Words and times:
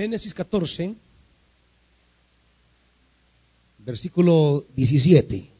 Génesis 0.00 0.32
14, 0.32 0.96
versículo 3.80 4.64
17. 4.74 5.50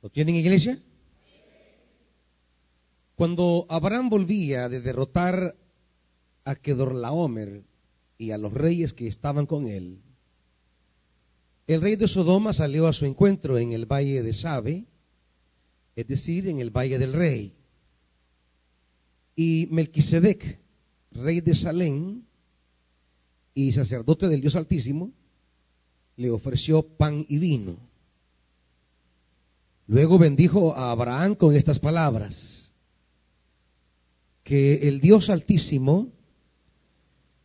¿Lo 0.00 0.08
tienen 0.08 0.36
iglesia? 0.36 0.80
Cuando 3.16 3.66
Abraham 3.68 4.08
volvía 4.08 4.70
de 4.70 4.80
derrotar 4.80 5.54
a 6.46 6.54
Kedorlaomer 6.54 7.64
y 8.16 8.30
a 8.30 8.38
los 8.38 8.54
reyes 8.54 8.94
que 8.94 9.08
estaban 9.08 9.44
con 9.44 9.66
él, 9.66 9.98
el 11.66 11.82
rey 11.82 11.96
de 11.96 12.08
Sodoma 12.08 12.54
salió 12.54 12.86
a 12.86 12.94
su 12.94 13.04
encuentro 13.04 13.58
en 13.58 13.72
el 13.72 13.84
valle 13.84 14.22
de 14.22 14.32
Sabe, 14.32 14.86
es 15.96 16.06
decir, 16.06 16.46
en 16.46 16.60
el 16.60 16.70
valle 16.70 16.98
del 16.98 17.14
rey. 17.14 17.54
Y 19.34 19.66
Melquisedec, 19.70 20.60
rey 21.10 21.40
de 21.40 21.54
Salem 21.54 22.22
y 23.54 23.72
sacerdote 23.72 24.28
del 24.28 24.42
Dios 24.42 24.56
Altísimo, 24.56 25.12
le 26.16 26.30
ofreció 26.30 26.86
pan 26.86 27.24
y 27.28 27.38
vino. 27.38 27.78
Luego 29.86 30.18
bendijo 30.18 30.74
a 30.74 30.90
Abraham 30.90 31.34
con 31.34 31.54
estas 31.54 31.78
palabras, 31.78 32.74
que 34.42 34.88
el 34.88 35.00
Dios 35.00 35.30
Altísimo, 35.30 36.12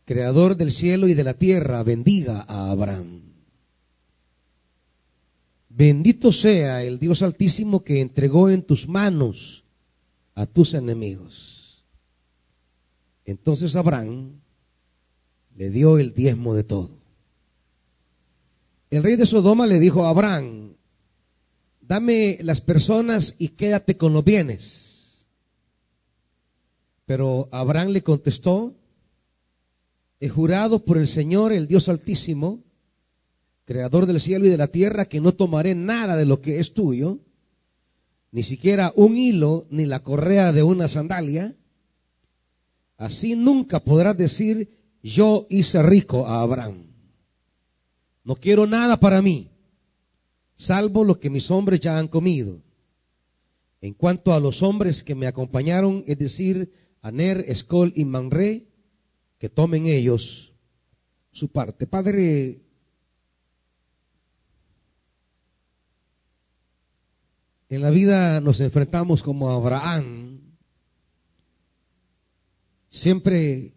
creador 0.04 0.56
del 0.56 0.72
cielo 0.72 1.08
y 1.08 1.14
de 1.14 1.24
la 1.24 1.34
tierra, 1.34 1.82
bendiga 1.82 2.44
a 2.48 2.70
Abraham. 2.70 3.21
Bendito 5.74 6.32
sea 6.32 6.82
el 6.82 6.98
Dios 6.98 7.22
Altísimo 7.22 7.82
que 7.82 8.02
entregó 8.02 8.50
en 8.50 8.62
tus 8.62 8.86
manos 8.88 9.64
a 10.34 10.44
tus 10.44 10.74
enemigos. 10.74 11.86
Entonces 13.24 13.74
Abraham 13.74 14.42
le 15.54 15.70
dio 15.70 15.98
el 15.98 16.12
diezmo 16.12 16.54
de 16.54 16.64
todo. 16.64 16.90
El 18.90 19.02
rey 19.02 19.16
de 19.16 19.24
Sodoma 19.24 19.66
le 19.66 19.80
dijo 19.80 20.04
a 20.04 20.10
Abraham, 20.10 20.74
dame 21.80 22.36
las 22.42 22.60
personas 22.60 23.34
y 23.38 23.48
quédate 23.48 23.96
con 23.96 24.12
los 24.12 24.24
bienes. 24.24 25.26
Pero 27.06 27.48
Abraham 27.50 27.88
le 27.88 28.02
contestó, 28.02 28.76
he 30.20 30.28
jurado 30.28 30.84
por 30.84 30.98
el 30.98 31.08
Señor, 31.08 31.50
el 31.50 31.66
Dios 31.66 31.88
Altísimo, 31.88 32.62
creador 33.64 34.06
del 34.06 34.20
cielo 34.20 34.46
y 34.46 34.50
de 34.50 34.56
la 34.56 34.68
tierra, 34.68 35.06
que 35.06 35.20
no 35.20 35.32
tomaré 35.32 35.74
nada 35.74 36.16
de 36.16 36.26
lo 36.26 36.40
que 36.40 36.58
es 36.58 36.74
tuyo, 36.74 37.20
ni 38.30 38.42
siquiera 38.42 38.92
un 38.96 39.16
hilo 39.16 39.66
ni 39.70 39.86
la 39.86 40.02
correa 40.02 40.52
de 40.52 40.62
una 40.62 40.88
sandalia. 40.88 41.54
Así 42.96 43.36
nunca 43.36 43.80
podrás 43.80 44.16
decir, 44.16 44.70
yo 45.02 45.46
hice 45.50 45.82
rico 45.82 46.26
a 46.26 46.40
Abraham. 46.40 46.86
No 48.24 48.36
quiero 48.36 48.66
nada 48.66 48.98
para 49.00 49.20
mí, 49.20 49.50
salvo 50.56 51.04
lo 51.04 51.18
que 51.18 51.28
mis 51.28 51.50
hombres 51.50 51.80
ya 51.80 51.98
han 51.98 52.08
comido. 52.08 52.62
En 53.80 53.94
cuanto 53.94 54.32
a 54.32 54.38
los 54.38 54.62
hombres 54.62 55.02
que 55.02 55.16
me 55.16 55.26
acompañaron, 55.26 56.04
es 56.06 56.16
decir, 56.18 56.72
Aner, 57.02 57.44
Escol 57.48 57.92
y 57.96 58.04
Manré, 58.04 58.68
que 59.38 59.48
tomen 59.48 59.86
ellos 59.86 60.52
su 61.32 61.48
parte. 61.48 61.88
Padre, 61.88 62.61
En 67.72 67.80
la 67.80 67.88
vida 67.88 68.42
nos 68.42 68.60
enfrentamos 68.60 69.22
como 69.22 69.50
Abraham, 69.50 70.40
siempre 72.90 73.72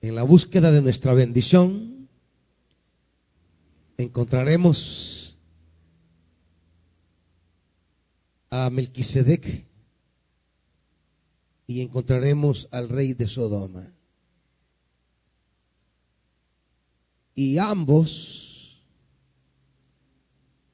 en 0.00 0.14
la 0.16 0.24
búsqueda 0.24 0.72
de 0.72 0.82
nuestra 0.82 1.14
bendición, 1.14 2.08
encontraremos 3.96 5.38
a 8.50 8.68
Melquisedec 8.68 9.64
y 11.68 11.82
encontraremos 11.82 12.66
al 12.72 12.88
rey 12.88 13.14
de 13.14 13.28
Sodoma. 13.28 13.92
Y 17.36 17.58
ambos 17.58 18.45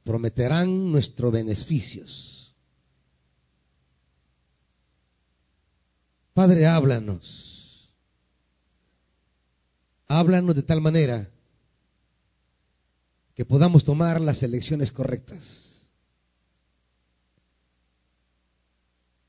prometerán 0.05 0.91
nuestros 0.91 1.33
beneficios. 1.33 2.55
Padre, 6.35 6.67
háblanos. 6.67 7.93
Háblanos 10.09 10.55
de 10.55 10.63
tal 10.63 10.81
manera 10.81 11.31
que 13.35 13.45
podamos 13.45 13.85
tomar 13.85 14.21
las 14.21 14.43
elecciones 14.43 14.93
correctas. 14.93 15.89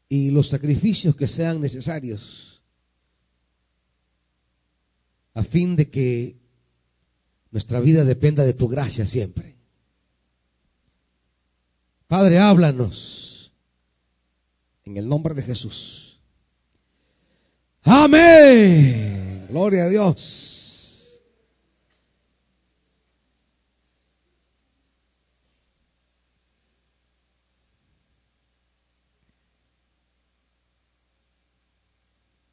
Y 0.09 0.31
los 0.31 0.49
sacrificios 0.49 1.15
que 1.15 1.27
sean 1.27 1.59
necesarios 1.59 2.53
a 5.33 5.43
fin 5.43 5.75
de 5.75 5.89
que 5.89 6.37
nuestra 7.51 7.79
vida 7.79 8.03
dependa 8.03 8.43
de 8.43 8.53
tu 8.53 8.67
gracia 8.67 9.07
siempre. 9.07 9.52
Padre, 12.07 12.37
háblanos. 12.37 13.51
En 14.85 14.97
el 14.97 15.07
nombre 15.07 15.33
de 15.33 15.41
Jesús. 15.41 16.19
Amén. 17.83 19.45
Gloria 19.49 19.85
a 19.85 19.89
Dios. 19.89 20.63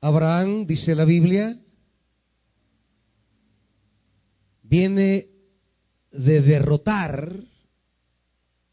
Abraham, 0.00 0.66
dice 0.66 0.94
la 0.94 1.04
Biblia, 1.04 1.60
viene 4.62 5.28
de 6.10 6.40
derrotar 6.40 7.49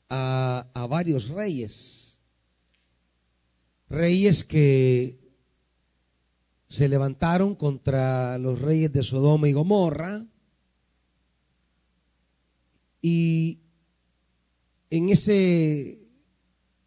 a, 0.09 0.87
varios 0.89 1.29
reyes, 1.29 2.19
reyes 3.89 4.43
que 4.43 5.19
se 6.67 6.87
levantaron 6.87 7.55
contra 7.55 8.37
los 8.37 8.59
reyes 8.59 8.91
de 8.91 9.03
Sodoma 9.03 9.47
y 9.47 9.53
Gomorra. 9.53 10.25
Y 13.01 13.59
en 14.89 15.09
ese 15.09 16.01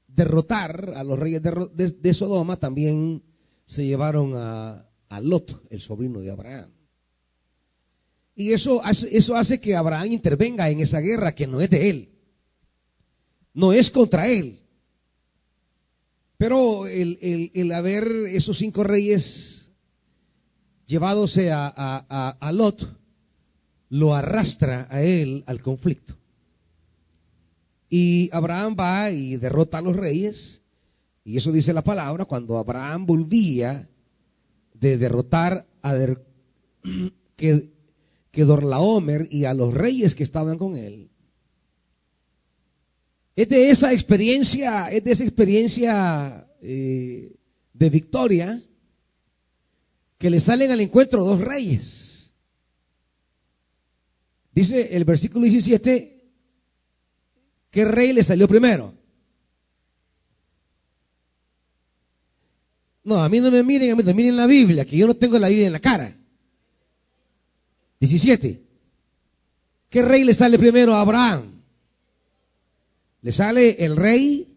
derrotar 0.09 0.93
a 0.97 1.05
los 1.05 1.19
reyes 1.19 1.41
de, 1.43 2.15
Sodoma 2.15 2.57
también 2.57 3.23
se 3.65 3.87
llevaron 3.87 4.33
a, 4.35 4.87
a, 5.09 5.21
Lot, 5.21 5.63
el 5.71 5.81
sobrino 5.81 6.21
de 6.21 6.31
Abraham. 6.31 6.71
Y 8.35 8.53
eso, 8.53 8.83
eso 8.85 9.37
hace 9.37 9.61
que 9.61 9.77
Abraham 9.77 10.13
intervenga 10.13 10.69
en 10.71 10.81
esa 10.81 11.01
guerra 11.01 11.35
que 11.35 11.47
no 11.47 11.61
es 11.61 11.71
de 11.71 11.91
él 11.91 12.20
no 13.55 13.73
es 13.73 13.91
contra 13.91 14.29
él. 14.29 14.61
Pero 16.37 16.87
el, 16.87 17.73
haber 17.73 18.11
esos 18.29 18.57
cinco 18.57 18.83
reyes 18.83 19.71
llevados 20.87 21.37
a, 21.37 22.37
a, 22.41 22.53
Lot, 22.53 22.99
lo 23.91 24.15
arrastra 24.15 24.89
a 24.91 25.03
él 25.03 25.45
al 25.47 25.61
conflicto. 25.61 26.17
Y 27.91 28.31
Abraham 28.33 28.75
va 28.79 29.11
y 29.11 29.37
derrota 29.37 29.79
a 29.79 29.83
los 29.83 29.95
reyes. 29.95 30.63
Y 31.25 31.37
eso 31.37 31.53
dice 31.53 31.75
la 31.75 31.85
palabra, 31.85 32.25
cuando 32.25 32.57
Abraham 32.57 33.05
volvía 33.05 33.91
de 34.73 34.97
derrotar 34.97 35.67
a 35.83 35.95
que, 37.37 37.71
que 38.31 38.45
Dorlaomer 38.45 39.29
y 39.31 39.45
a 39.45 39.53
los 39.53 39.75
reyes 39.75 40.15
que 40.15 40.23
estaban 40.23 40.57
con 40.57 40.77
él, 40.77 41.10
es 43.43 43.49
de 43.49 43.71
esa 43.71 43.91
experiencia, 43.95 44.89
es 44.91 45.03
de 45.03 45.13
esa 45.13 45.25
experiencia 45.25 46.47
eh, 46.61 47.37
de 47.73 47.89
victoria 47.89 48.63
que 50.19 50.29
le 50.29 50.39
salen 50.41 50.71
al 50.71 50.81
encuentro 50.83 51.25
dos 51.25 51.41
reyes. 51.41 52.35
Dice 54.53 54.95
el 54.95 55.07
versículo 55.07 55.47
17, 55.47 56.23
¿qué 57.71 57.85
rey 57.87 58.13
le 58.13 58.25
salió 58.25 58.47
primero? 58.47 58.93
No, 63.05 63.23
a 63.23 63.29
mí 63.31 63.41
no 63.41 63.51
me 63.51 63.63
miren, 63.63 63.93
a 63.93 63.97
mí 63.97 64.03
no 64.03 64.13
miren 64.13 64.37
la 64.37 64.47
Biblia, 64.47 64.85
que 64.85 64.99
yo 64.99 65.07
no 65.07 65.15
tengo 65.15 65.39
la 65.39 65.49
Biblia 65.49 65.69
en 65.69 65.73
la 65.73 65.81
cara. 65.81 66.15
17. 68.01 68.63
¿Qué 69.89 70.03
rey 70.03 70.25
le 70.25 70.35
sale 70.35 70.59
primero 70.59 70.95
a 70.95 71.01
Abraham? 71.01 71.50
Le 73.23 73.33
sale 73.33 73.85
el 73.85 73.97
rey 73.97 74.57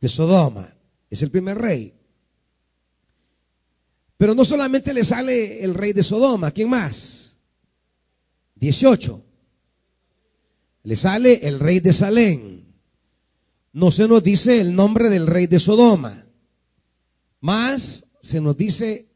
de 0.00 0.08
Sodoma. 0.08 0.76
Es 1.08 1.22
el 1.22 1.30
primer 1.30 1.58
rey. 1.58 1.94
Pero 4.16 4.34
no 4.34 4.44
solamente 4.44 4.94
le 4.94 5.04
sale 5.04 5.62
el 5.62 5.74
rey 5.74 5.92
de 5.92 6.02
Sodoma, 6.02 6.50
¿quién 6.50 6.70
más? 6.70 7.36
18. 8.56 9.22
Le 10.84 10.96
sale 10.96 11.46
el 11.46 11.60
rey 11.60 11.80
de 11.80 11.92
Salén. 11.92 12.74
No 13.72 13.90
se 13.90 14.08
nos 14.08 14.22
dice 14.22 14.60
el 14.60 14.74
nombre 14.74 15.10
del 15.10 15.26
rey 15.26 15.46
de 15.46 15.60
Sodoma. 15.60 16.26
Más 17.40 18.06
se 18.22 18.40
nos 18.40 18.56
dice 18.56 19.08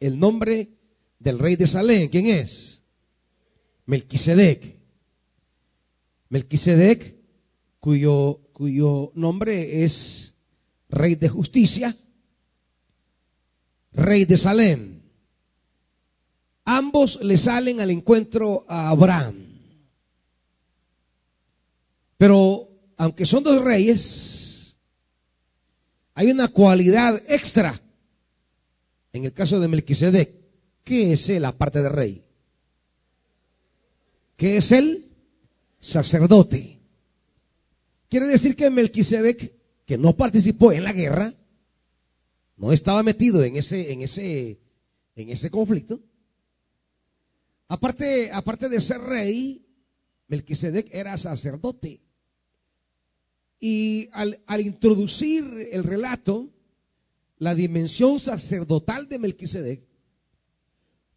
el 0.00 0.18
nombre 0.18 0.70
del 1.18 1.38
rey 1.38 1.56
de 1.56 1.66
Salén. 1.66 2.08
¿Quién 2.08 2.26
es? 2.26 2.82
Melquisedec. 3.86 4.74
Melquisedec, 6.30 7.13
cuyo, 7.84 8.40
cuyo 8.54 9.12
nombre 9.14 9.84
es 9.84 10.32
rey 10.88 11.16
de 11.16 11.28
justicia, 11.28 11.94
rey 13.92 14.24
de 14.24 14.38
Salem. 14.38 15.02
Ambos 16.64 17.22
le 17.22 17.36
salen 17.36 17.82
al 17.82 17.90
encuentro 17.90 18.64
a 18.70 18.88
Abraham. 18.88 19.34
Pero 22.16 22.70
aunque 22.96 23.26
son 23.26 23.44
dos 23.44 23.62
reyes, 23.62 24.78
hay 26.14 26.30
una 26.30 26.48
cualidad 26.48 27.22
extra 27.28 27.78
en 29.12 29.26
el 29.26 29.34
caso 29.34 29.60
de 29.60 29.68
Melquisedec. 29.68 30.32
¿Qué 30.84 31.12
es 31.12 31.28
él 31.28 31.44
aparte 31.44 31.82
de 31.82 31.88
rey? 31.90 32.24
¿Qué 34.38 34.56
es 34.56 34.72
él? 34.72 35.12
Sacerdote. 35.80 36.73
Quiere 38.14 38.28
decir 38.28 38.54
que 38.54 38.70
Melquisedec, 38.70 39.56
que 39.84 39.98
no 39.98 40.16
participó 40.16 40.70
en 40.70 40.84
la 40.84 40.92
guerra, 40.92 41.34
no 42.56 42.70
estaba 42.70 43.02
metido 43.02 43.42
en 43.42 43.56
ese, 43.56 43.92
en 43.92 44.02
ese, 44.02 44.60
en 45.16 45.30
ese 45.30 45.50
conflicto. 45.50 46.00
Aparte, 47.66 48.30
aparte 48.30 48.68
de 48.68 48.80
ser 48.80 49.00
rey, 49.00 49.66
Melquisedec 50.28 50.94
era 50.94 51.18
sacerdote. 51.18 52.02
Y 53.58 54.08
al, 54.12 54.40
al 54.46 54.60
introducir 54.60 55.44
el 55.72 55.82
relato, 55.82 56.52
la 57.38 57.56
dimensión 57.56 58.20
sacerdotal 58.20 59.08
de 59.08 59.18
Melquisedec, 59.18 59.82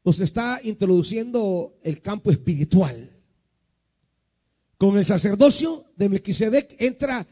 nos 0.03 0.19
está 0.19 0.61
introduciendo 0.63 1.77
el 1.83 2.01
campo 2.01 2.31
espiritual. 2.31 3.16
Con 4.77 4.97
el 4.97 5.05
sacerdocio 5.05 5.85
de 5.95 6.09
Melquisedec 6.09 6.75
entra 6.79 7.27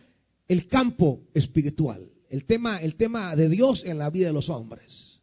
el 0.48 0.68
campo 0.68 1.24
espiritual 1.34 2.12
el 2.36 2.44
tema, 2.46 2.82
el 2.82 2.96
tema 2.96 3.34
de 3.36 3.48
Dios 3.50 3.84
en 3.86 3.98
la 3.98 4.10
vida 4.10 4.28
de 4.28 4.34
los 4.34 4.50
hombres. 4.50 5.22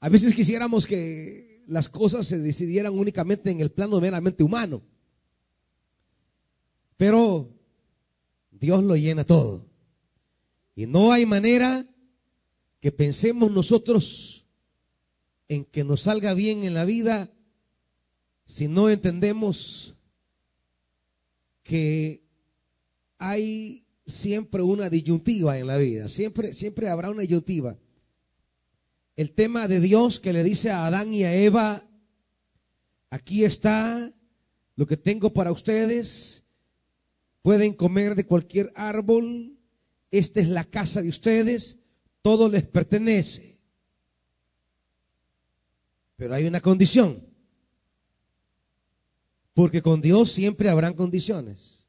A 0.00 0.08
veces 0.08 0.34
quisiéramos 0.34 0.86
que 0.86 1.62
las 1.66 1.88
cosas 1.88 2.26
se 2.26 2.38
decidieran 2.38 2.98
únicamente 2.98 3.50
en 3.50 3.60
el 3.60 3.70
plano 3.70 4.00
meramente 4.00 4.42
humano. 4.42 4.82
Pero 6.96 7.50
Dios 8.50 8.82
lo 8.82 8.96
llena 8.96 9.24
todo. 9.24 9.66
Y 10.74 10.86
no 10.86 11.12
hay 11.12 11.24
manera 11.24 11.86
que 12.80 12.90
pensemos 12.90 13.50
nosotros 13.52 14.44
en 15.46 15.64
que 15.64 15.84
nos 15.84 16.02
salga 16.02 16.34
bien 16.34 16.64
en 16.64 16.74
la 16.74 16.84
vida 16.84 17.30
si 18.44 18.66
no 18.66 18.90
entendemos 18.90 19.94
que 21.62 22.22
hay 23.18 23.84
siempre 24.06 24.62
una 24.62 24.90
disyuntiva 24.90 25.58
en 25.58 25.66
la 25.66 25.76
vida, 25.76 26.08
siempre, 26.08 26.54
siempre 26.54 26.88
habrá 26.88 27.10
una 27.10 27.22
disyuntiva. 27.22 27.76
El 29.16 29.32
tema 29.32 29.68
de 29.68 29.80
Dios 29.80 30.20
que 30.20 30.32
le 30.32 30.42
dice 30.42 30.70
a 30.70 30.86
Adán 30.86 31.12
y 31.14 31.24
a 31.24 31.34
Eva, 31.34 31.86
aquí 33.10 33.44
está 33.44 34.12
lo 34.76 34.86
que 34.86 34.96
tengo 34.96 35.32
para 35.32 35.52
ustedes, 35.52 36.44
pueden 37.42 37.74
comer 37.74 38.14
de 38.14 38.26
cualquier 38.26 38.72
árbol, 38.74 39.58
esta 40.10 40.40
es 40.40 40.48
la 40.48 40.64
casa 40.64 41.02
de 41.02 41.08
ustedes, 41.08 41.78
todo 42.22 42.48
les 42.48 42.62
pertenece. 42.64 43.58
Pero 46.16 46.34
hay 46.34 46.46
una 46.46 46.60
condición, 46.60 47.26
porque 49.54 49.82
con 49.82 50.00
Dios 50.00 50.30
siempre 50.30 50.68
habrán 50.68 50.94
condiciones. 50.94 51.88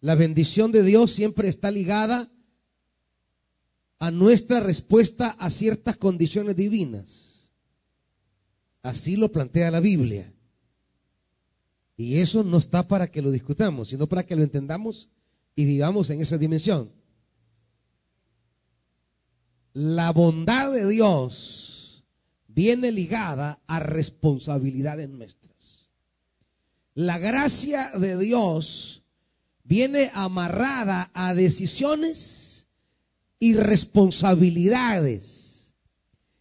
La 0.00 0.14
bendición 0.14 0.70
de 0.70 0.82
Dios 0.82 1.10
siempre 1.10 1.48
está 1.48 1.70
ligada 1.70 2.30
a 3.98 4.10
nuestra 4.10 4.60
respuesta 4.60 5.30
a 5.38 5.50
ciertas 5.50 5.96
condiciones 5.96 6.54
divinas. 6.54 7.50
Así 8.82 9.16
lo 9.16 9.32
plantea 9.32 9.70
la 9.70 9.80
Biblia. 9.80 10.32
Y 11.96 12.18
eso 12.18 12.44
no 12.44 12.58
está 12.58 12.86
para 12.86 13.10
que 13.10 13.22
lo 13.22 13.32
discutamos, 13.32 13.88
sino 13.88 14.08
para 14.08 14.24
que 14.24 14.36
lo 14.36 14.44
entendamos 14.44 15.08
y 15.56 15.64
vivamos 15.64 16.10
en 16.10 16.20
esa 16.20 16.38
dimensión. 16.38 16.92
La 19.72 20.12
bondad 20.12 20.72
de 20.72 20.88
Dios 20.88 22.04
viene 22.46 22.92
ligada 22.92 23.60
a 23.66 23.80
responsabilidades 23.80 25.08
nuestras. 25.08 25.37
La 26.98 27.16
gracia 27.16 27.92
de 27.92 28.18
Dios 28.18 29.04
viene 29.62 30.10
amarrada 30.14 31.12
a 31.14 31.32
decisiones 31.32 32.66
y 33.38 33.54
responsabilidades. 33.54 35.76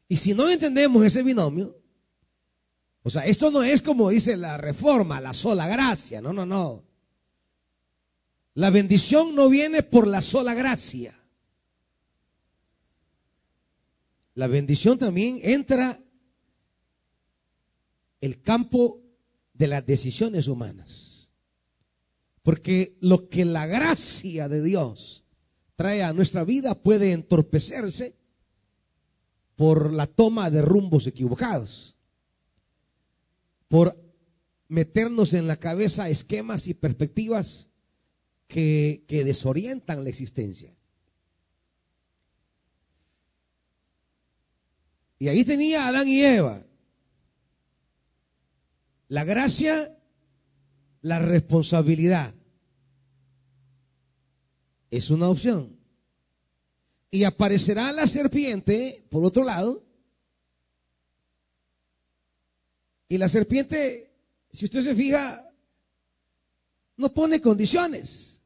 Y 0.09 0.18
si 0.18 0.33
no 0.33 0.50
entendemos 0.50 1.06
ese 1.06 1.21
binomio, 1.21 1.80
o 3.04 3.09
sea, 3.12 3.27
esto 3.27 3.51
no 3.51 3.62
es 3.62 3.83
como 3.83 4.09
dice 4.09 4.36
la 4.36 4.57
reforma, 4.57 5.21
la 5.21 5.36
sola 5.36 5.68
gracia, 5.68 6.21
no, 6.21 6.33
no, 6.33 6.48
no. 6.48 6.83
La 8.56 8.71
bendición 8.71 9.36
no 9.36 9.50
viene 9.50 9.83
por 9.83 10.07
la 10.07 10.24
sola 10.24 10.56
gracia. 10.56 11.13
La 14.33 14.48
bendición 14.48 14.98
también 14.98 15.39
entra 15.44 16.01
el 18.21 18.42
campo 18.42 19.03
de 19.57 19.68
las 19.68 19.86
decisiones 19.86 20.48
humanas. 20.48 21.30
Porque 22.44 22.98
lo 23.01 23.30
que 23.30 23.44
la 23.44 23.65
gracia 23.65 24.48
de 24.48 24.63
Dios 24.63 25.24
trae 25.75 26.03
a 26.03 26.13
nuestra 26.13 26.43
vida 26.43 26.75
puede 26.75 27.12
entorpecerse 27.12 28.15
por 29.55 29.91
la 29.91 30.08
toma 30.08 30.50
de 30.50 30.62
rumbos 30.62 31.08
equivocados, 31.08 31.96
por 33.67 34.00
meternos 34.67 35.34
en 35.34 35.48
la 35.48 35.58
cabeza 35.58 36.10
esquemas 36.10 36.67
y 36.67 36.74
perspectivas 36.74 37.70
que, 38.48 39.03
que 39.08 39.24
desorientan 39.24 40.03
la 40.03 40.10
existencia. 40.10 40.74
Y 45.20 45.27
ahí 45.27 45.43
tenía 45.43 45.88
Adán 45.88 46.08
y 46.08 46.22
Eva. 46.22 46.66
La 49.10 49.24
gracia, 49.24 49.98
la 51.02 51.20
responsabilidad 51.20 52.34
es 54.92 55.10
una 55.10 55.30
opción. 55.30 55.78
Y 57.10 57.24
aparecerá 57.24 57.92
la 57.92 58.06
serpiente, 58.06 59.06
por 59.10 59.24
otro 59.24 59.44
lado. 59.44 59.84
Y 63.08 63.18
la 63.18 63.30
serpiente, 63.30 64.12
si 64.52 64.66
usted 64.66 64.82
se 64.82 64.96
fija, 64.96 65.50
no 66.98 67.14
pone 67.14 67.40
condiciones. 67.40 68.42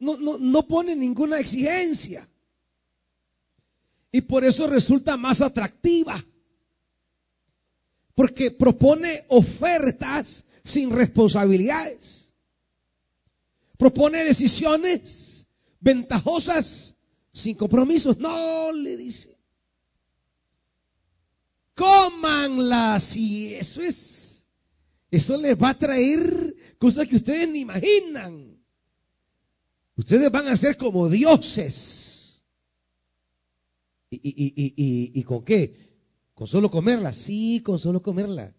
No, 0.00 0.16
no, 0.16 0.38
no 0.38 0.66
pone 0.66 0.96
ninguna 0.96 1.38
exigencia. 1.38 2.28
Y 4.10 4.20
por 4.22 4.44
eso 4.44 4.66
resulta 4.66 5.16
más 5.16 5.40
atractiva. 5.40 6.22
Porque 8.14 8.50
propone 8.50 9.24
ofertas 9.28 10.44
sin 10.64 10.90
responsabilidades 10.90 12.22
propone 13.82 14.22
decisiones 14.22 15.48
ventajosas 15.80 16.94
sin 17.32 17.56
compromisos. 17.56 18.16
No, 18.16 18.70
le 18.70 18.96
dice. 18.96 19.36
Cómanlas 21.74 23.16
y 23.16 23.54
eso 23.54 23.82
es, 23.82 24.46
eso 25.10 25.36
les 25.36 25.60
va 25.60 25.70
a 25.70 25.78
traer 25.78 26.54
cosas 26.78 27.08
que 27.08 27.16
ustedes 27.16 27.48
ni 27.48 27.60
imaginan. 27.60 28.56
Ustedes 29.96 30.30
van 30.30 30.46
a 30.46 30.56
ser 30.56 30.76
como 30.76 31.08
dioses. 31.08 32.40
¿Y, 34.10 34.20
y, 34.22 35.12
y 35.12 35.22
con 35.24 35.44
qué? 35.44 35.91
¿Con 36.42 36.48
solo 36.48 36.68
comerla? 36.68 37.12
Sí, 37.12 37.62
con 37.64 37.78
solo 37.78 38.02
comerla. 38.02 38.52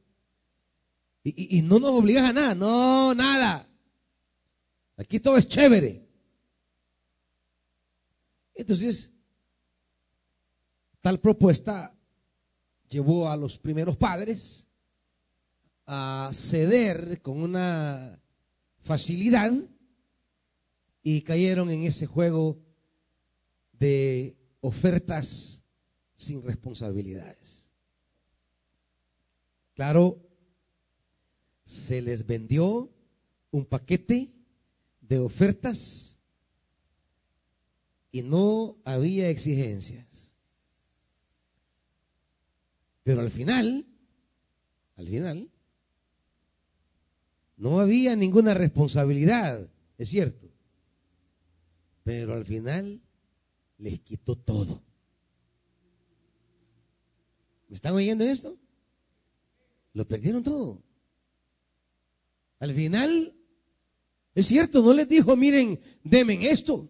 Y, 1.21 1.61
no 1.63 1.79
nos 1.79 1.91
obligas 1.91 2.23
a 2.23 2.31
nada, 2.31 2.55
no, 2.55 3.13
nada. 3.13 3.67
Aquí 4.95 5.19
todo 5.19 5.35
es 5.35 5.49
chévere. 5.49 6.07
Entonces, 8.55 9.11
tal 11.01 11.19
propuesta 11.19 11.93
llevó 12.87 13.29
a 13.29 13.35
los 13.35 13.57
primeros 13.57 13.97
padres 13.97 14.65
a 15.85 16.31
ceder 16.33 17.21
con 17.21 17.41
una 17.41 18.17
facilidad 18.79 19.51
y 21.01 21.19
cayeron 21.19 21.69
en 21.69 21.83
ese 21.83 22.05
juego 22.05 22.61
de 23.73 24.37
ofertas 24.61 25.61
sin 26.15 26.41
responsabilidades. 26.43 27.62
Claro, 29.73 30.21
se 31.65 32.01
les 32.01 32.25
vendió 32.25 32.91
un 33.51 33.65
paquete 33.65 34.33
de 35.01 35.19
ofertas 35.19 36.19
y 38.11 38.21
no 38.21 38.77
había 38.85 39.29
exigencias. 39.29 40.33
Pero 43.03 43.21
al 43.21 43.31
final, 43.31 43.85
al 44.95 45.07
final, 45.07 45.49
no 47.57 47.79
había 47.79 48.15
ninguna 48.15 48.53
responsabilidad, 48.53 49.69
es 49.97 50.09
cierto. 50.09 50.47
Pero 52.03 52.33
al 52.33 52.45
final 52.45 53.01
les 53.77 53.99
quitó 54.01 54.37
todo. 54.37 54.81
¿Me 57.67 57.75
están 57.75 57.93
oyendo 57.93 58.23
esto? 58.23 58.57
Lo 59.93 60.07
perdieron 60.07 60.43
todo. 60.43 60.81
Al 62.59 62.73
final, 62.73 63.35
es 64.33 64.47
cierto, 64.47 64.81
no 64.81 64.93
les 64.93 65.07
dijo, 65.07 65.35
miren, 65.35 65.79
demen 66.03 66.43
esto. 66.43 66.89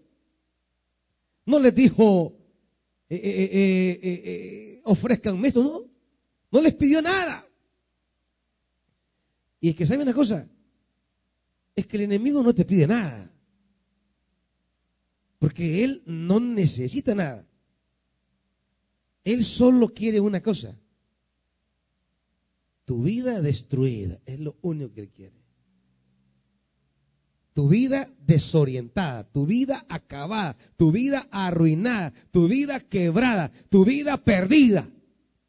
No 1.45 1.59
les 1.59 1.75
dijo, 1.75 2.37
eh, 3.09 3.19
eh, 3.23 3.99
eh, 4.03 4.81
ofrezcanme 4.85 5.49
esto, 5.49 5.63
no. 5.63 5.91
No 6.51 6.61
les 6.61 6.75
pidió 6.75 7.01
nada. 7.01 7.45
Y 9.59 9.69
es 9.69 9.75
que, 9.75 9.85
¿sabe 9.85 10.03
una 10.03 10.13
cosa? 10.13 10.47
Es 11.75 11.87
que 11.87 11.97
el 11.97 12.03
enemigo 12.03 12.43
no 12.43 12.53
te 12.53 12.65
pide 12.65 12.85
nada. 12.85 13.33
Porque 15.39 15.83
él 15.83 16.03
no 16.05 16.39
necesita 16.39 17.15
nada. 17.15 17.47
Él 19.23 19.43
solo 19.43 19.89
quiere 19.89 20.19
una 20.19 20.41
cosa. 20.41 20.77
Tu 22.93 23.01
vida 23.01 23.41
destruida. 23.41 24.19
Es 24.23 24.39
lo 24.39 24.55
único 24.61 24.93
que 24.93 25.01
él 25.01 25.09
quiere. 25.09 25.33
Tu 27.53 27.67
vida 27.67 28.07
desorientada, 28.19 29.23
tu 29.23 29.47
vida 29.47 29.83
acabada, 29.89 30.55
tu 30.77 30.91
vida 30.91 31.27
arruinada, 31.31 32.13
tu 32.29 32.47
vida 32.47 32.79
quebrada, 32.81 33.51
tu 33.69 33.83
vida 33.83 34.17
perdida. 34.17 34.87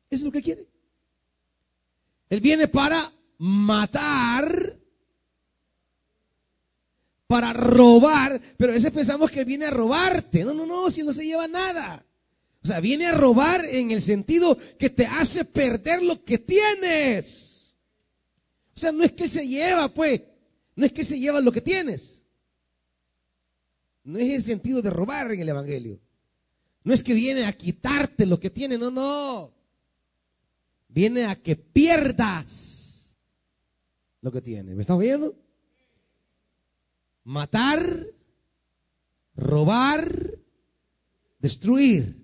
Eso 0.09 0.23
es 0.23 0.23
lo 0.23 0.33
que 0.33 0.41
quiere. 0.41 0.67
Él 2.31 2.41
viene 2.41 2.67
para 2.67 3.13
matar, 3.37 4.79
para 7.27 7.53
robar, 7.53 8.41
pero 8.57 8.73
a 8.73 8.77
veces 8.77 8.91
pensamos 8.91 9.31
que 9.31 9.41
Él 9.41 9.47
viene 9.47 9.67
a 9.67 9.71
robarte. 9.71 10.45
No, 10.45 10.55
no, 10.55 10.65
no, 10.65 10.91
si 10.91 11.03
no 11.03 11.13
se 11.13 11.27
lleva 11.27 11.47
nada. 11.47 12.07
O 12.64 12.66
sea, 12.66 12.80
viene 12.80 13.06
a 13.06 13.12
robar 13.12 13.64
en 13.64 13.90
el 13.90 14.00
sentido 14.00 14.59
que 14.78 14.88
te 14.90 15.06
hace 15.06 15.44
perder 15.44 16.02
lo 16.02 16.25
que 16.25 16.38
tienes. 16.38 17.75
O 18.75 18.80
sea, 18.80 18.90
no 18.90 19.04
es 19.04 19.12
que 19.12 19.28
se 19.28 19.47
lleva, 19.47 19.92
pues, 19.92 20.23
no 20.75 20.87
es 20.87 20.92
que 20.92 21.04
se 21.04 21.18
lleva 21.18 21.40
lo 21.40 21.52
que 21.52 21.61
tienes. 21.61 22.25
No 24.02 24.18
es 24.18 24.30
el 24.30 24.42
sentido 24.42 24.83
de 24.83 24.90
robar 24.90 25.30
en 25.30 25.40
el 25.40 25.49
Evangelio. 25.49 26.00
No 26.83 26.92
es 26.92 27.02
que 27.02 27.14
viene 27.14 27.44
a 27.44 27.52
quitarte 27.52 28.26
lo 28.26 28.40
que 28.40 28.50
tienes, 28.50 28.78
no, 28.78 28.90
no 28.90 29.54
viene 30.94 31.26
a 31.26 31.35
que 31.35 31.56
pierdas 31.56 33.12
lo 34.21 34.30
que 34.30 34.40
tiene. 34.40 34.75
¿Me 34.75 34.83
estás 34.83 34.97
oyendo? 34.97 35.35
Matar, 37.25 38.06
robar, 39.35 40.38
destruir. 41.40 42.24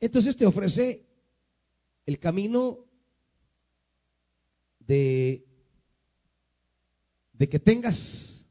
Entonces 0.00 0.36
te 0.36 0.46
ofrece 0.46 1.04
el 2.06 2.18
camino 2.18 2.84
de, 4.80 5.44
de 7.32 7.48
que 7.48 7.58
tengas 7.58 8.46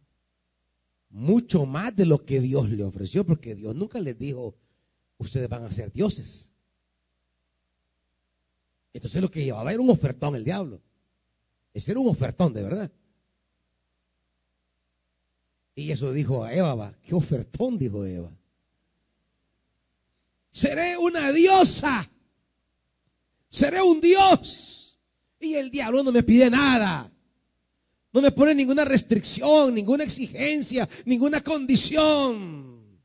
mucho 1.10 1.66
más 1.66 1.96
de 1.96 2.06
lo 2.06 2.26
que 2.26 2.40
Dios 2.40 2.70
le 2.70 2.84
ofreció, 2.84 3.26
porque 3.26 3.56
Dios 3.56 3.76
nunca 3.76 4.00
les 4.00 4.18
dijo, 4.18 4.56
ustedes 5.18 5.50
van 5.50 5.64
a 5.64 5.72
ser 5.72 5.92
dioses. 5.92 6.52
Entonces 8.94 9.22
lo 9.22 9.32
que 9.32 9.44
llevaba 9.44 9.72
era 9.72 9.82
un 9.82 9.90
ofertón 9.90 10.36
el 10.36 10.44
diablo. 10.44 10.82
Ese 11.74 11.92
era 11.92 12.00
un 12.00 12.08
ofertón 12.08 12.54
de 12.54 12.64
verdad. 12.64 12.92
Y 15.76 15.92
eso 15.92 16.12
dijo 16.12 16.44
a 16.44 16.54
Eva, 16.54 16.94
¿qué 17.04 17.14
ofertón? 17.14 17.78
Dijo 17.78 18.06
Eva. 18.06 18.37
Seré 20.58 20.98
una 20.98 21.32
diosa. 21.32 22.10
Seré 23.48 23.80
un 23.80 24.02
dios. 24.02 25.00
Y 25.40 25.54
el 25.54 25.70
diablo 25.70 26.02
no 26.02 26.12
me 26.12 26.24
pide 26.24 26.50
nada. 26.50 27.14
No 28.12 28.22
me 28.22 28.32
pone 28.32 28.56
ninguna 28.56 28.84
restricción, 28.84 29.76
ninguna 29.76 30.04
exigencia, 30.04 30.90
ninguna 31.06 31.44
condición. 31.44 33.00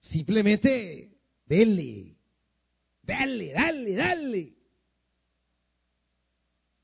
Simplemente, 0.00 1.10
dele, 1.44 2.16
dale, 3.02 3.52
dale, 3.52 3.94
dale. 3.94 4.54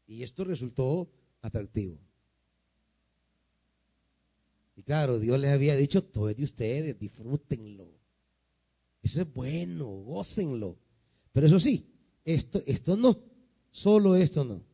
Y 0.06 0.22
esto 0.22 0.44
resultó 0.44 1.10
atractivo. 1.40 1.98
Y 4.76 4.82
claro, 4.82 5.18
Dios 5.18 5.40
les 5.40 5.50
había 5.50 5.76
dicho, 5.76 6.04
todo 6.04 6.28
es 6.28 6.36
de 6.36 6.44
ustedes, 6.44 6.98
disfrútenlo. 6.98 7.95
Eso 9.06 9.22
es 9.22 9.32
bueno, 9.32 9.86
gócenlo. 9.86 10.76
Pero 11.32 11.46
eso 11.46 11.60
sí, 11.60 11.88
esto, 12.24 12.60
esto 12.66 12.96
no, 12.96 13.16
solo 13.70 14.16
esto 14.16 14.44
no. 14.44 14.64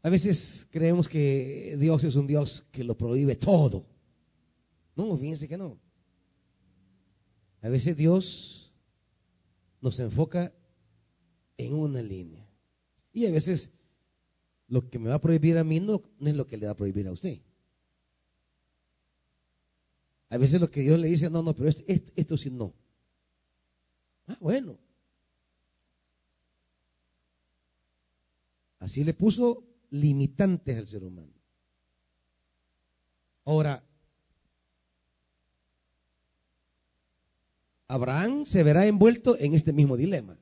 A 0.00 0.08
veces 0.08 0.68
creemos 0.70 1.08
que 1.08 1.76
Dios 1.76 2.04
es 2.04 2.14
un 2.14 2.28
Dios 2.28 2.64
que 2.70 2.84
lo 2.84 2.96
prohíbe 2.96 3.34
todo. 3.34 3.88
No, 4.94 5.16
fíjense 5.16 5.48
que 5.48 5.58
no. 5.58 5.76
A 7.60 7.68
veces 7.68 7.96
Dios 7.96 8.72
nos 9.80 9.98
enfoca 9.98 10.54
en 11.56 11.74
una 11.74 12.00
línea. 12.00 12.48
Y 13.12 13.26
a 13.26 13.32
veces 13.32 13.68
lo 14.68 14.88
que 14.88 15.00
me 15.00 15.08
va 15.08 15.16
a 15.16 15.20
prohibir 15.20 15.58
a 15.58 15.64
mí 15.64 15.80
no, 15.80 16.00
es 16.20 16.36
lo 16.36 16.46
que 16.46 16.56
le 16.56 16.66
va 16.66 16.72
a 16.72 16.76
prohibir 16.76 17.08
a 17.08 17.12
usted. 17.12 17.40
A 20.34 20.36
veces 20.36 20.60
lo 20.60 20.68
que 20.68 20.80
Dios 20.80 20.98
le 20.98 21.06
dice, 21.06 21.30
no, 21.30 21.44
no, 21.44 21.54
pero 21.54 21.68
esto, 21.68 21.84
esto, 21.86 22.36
sí 22.36 22.50
no. 22.50 22.74
Ah, 24.26 24.36
bueno. 24.40 24.76
Así 28.80 29.04
le 29.04 29.14
puso 29.14 29.62
limitantes 29.90 30.76
al 30.76 30.88
ser 30.88 31.04
humano. 31.04 31.30
Ahora, 33.44 33.84
Abraham 37.86 38.44
se 38.44 38.64
verá 38.64 38.86
envuelto 38.86 39.38
en 39.38 39.54
este 39.54 39.72
mismo 39.72 39.96
dilema. 39.96 40.36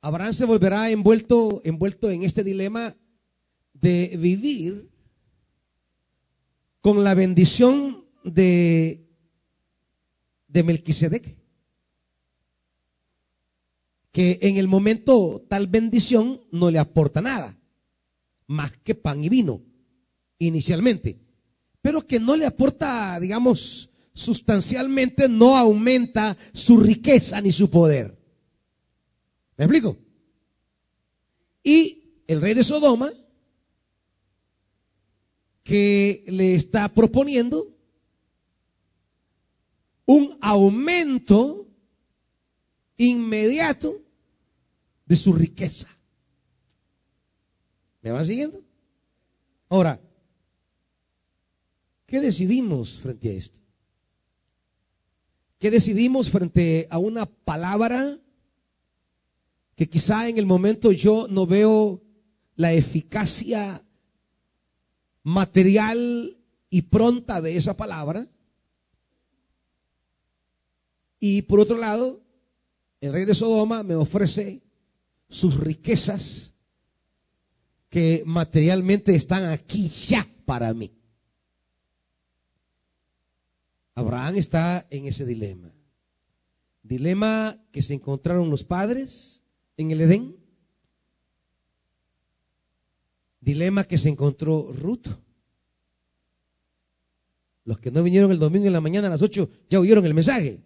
Abraham 0.00 0.32
se 0.32 0.46
volverá 0.46 0.88
envuelto, 0.88 1.60
envuelto 1.62 2.10
en 2.10 2.22
este 2.22 2.42
dilema 2.42 2.96
de 3.74 4.16
vivir 4.18 4.93
con 6.84 7.02
la 7.02 7.14
bendición 7.14 8.04
de, 8.24 9.08
de 10.48 10.62
Melquisedec. 10.62 11.34
Que 14.12 14.38
en 14.42 14.58
el 14.58 14.68
momento 14.68 15.46
tal 15.48 15.66
bendición 15.66 16.42
no 16.52 16.70
le 16.70 16.78
aporta 16.78 17.22
nada, 17.22 17.58
más 18.48 18.70
que 18.82 18.94
pan 18.94 19.24
y 19.24 19.30
vino, 19.30 19.62
inicialmente. 20.38 21.18
Pero 21.80 22.06
que 22.06 22.20
no 22.20 22.36
le 22.36 22.44
aporta, 22.44 23.18
digamos, 23.18 23.88
sustancialmente, 24.12 25.26
no 25.26 25.56
aumenta 25.56 26.36
su 26.52 26.76
riqueza 26.76 27.40
ni 27.40 27.50
su 27.50 27.70
poder. 27.70 28.14
¿Me 29.56 29.64
explico? 29.64 29.96
Y 31.62 32.20
el 32.26 32.42
rey 32.42 32.52
de 32.52 32.62
Sodoma, 32.62 33.10
que 35.64 36.24
le 36.28 36.54
está 36.54 36.92
proponiendo 36.92 37.74
un 40.06 40.36
aumento 40.40 41.66
inmediato 42.98 44.00
de 45.06 45.16
su 45.16 45.32
riqueza. 45.32 45.88
¿Me 48.02 48.12
van 48.12 48.24
siguiendo? 48.24 48.62
Ahora, 49.70 50.00
¿qué 52.06 52.20
decidimos 52.20 52.98
frente 52.98 53.30
a 53.30 53.32
esto? 53.32 53.58
¿Qué 55.58 55.70
decidimos 55.70 56.28
frente 56.28 56.86
a 56.90 56.98
una 56.98 57.24
palabra 57.24 58.20
que 59.74 59.88
quizá 59.88 60.28
en 60.28 60.36
el 60.36 60.44
momento 60.44 60.92
yo 60.92 61.26
no 61.28 61.46
veo 61.46 62.02
la 62.56 62.74
eficacia 62.74 63.83
material 65.24 66.38
y 66.70 66.82
pronta 66.82 67.42
de 67.42 67.56
esa 67.56 67.76
palabra? 67.76 68.28
Y 71.18 71.42
por 71.42 71.58
otro 71.58 71.76
lado, 71.76 72.22
el 73.00 73.12
rey 73.12 73.24
de 73.24 73.34
Sodoma 73.34 73.82
me 73.82 73.96
ofrece 73.96 74.62
sus 75.28 75.58
riquezas 75.58 76.54
que 77.88 78.22
materialmente 78.26 79.14
están 79.14 79.44
aquí 79.46 79.88
ya 79.88 80.28
para 80.44 80.72
mí. 80.74 80.92
Abraham 83.94 84.36
está 84.36 84.86
en 84.90 85.06
ese 85.06 85.24
dilema. 85.24 85.72
Dilema 86.82 87.58
que 87.70 87.82
se 87.82 87.94
encontraron 87.94 88.50
los 88.50 88.64
padres 88.64 89.42
en 89.76 89.90
el 89.90 90.00
Edén. 90.00 90.43
Dilema 93.44 93.84
que 93.84 93.98
se 93.98 94.08
encontró 94.08 94.72
Ruth. 94.72 95.06
Los 97.64 97.78
que 97.78 97.90
no 97.90 98.02
vinieron 98.02 98.32
el 98.32 98.38
domingo 98.38 98.66
en 98.66 98.72
la 98.72 98.80
mañana 98.80 99.08
a 99.08 99.10
las 99.10 99.22
8 99.22 99.50
ya 99.68 99.80
oyeron 99.80 100.06
el 100.06 100.14
mensaje. 100.14 100.60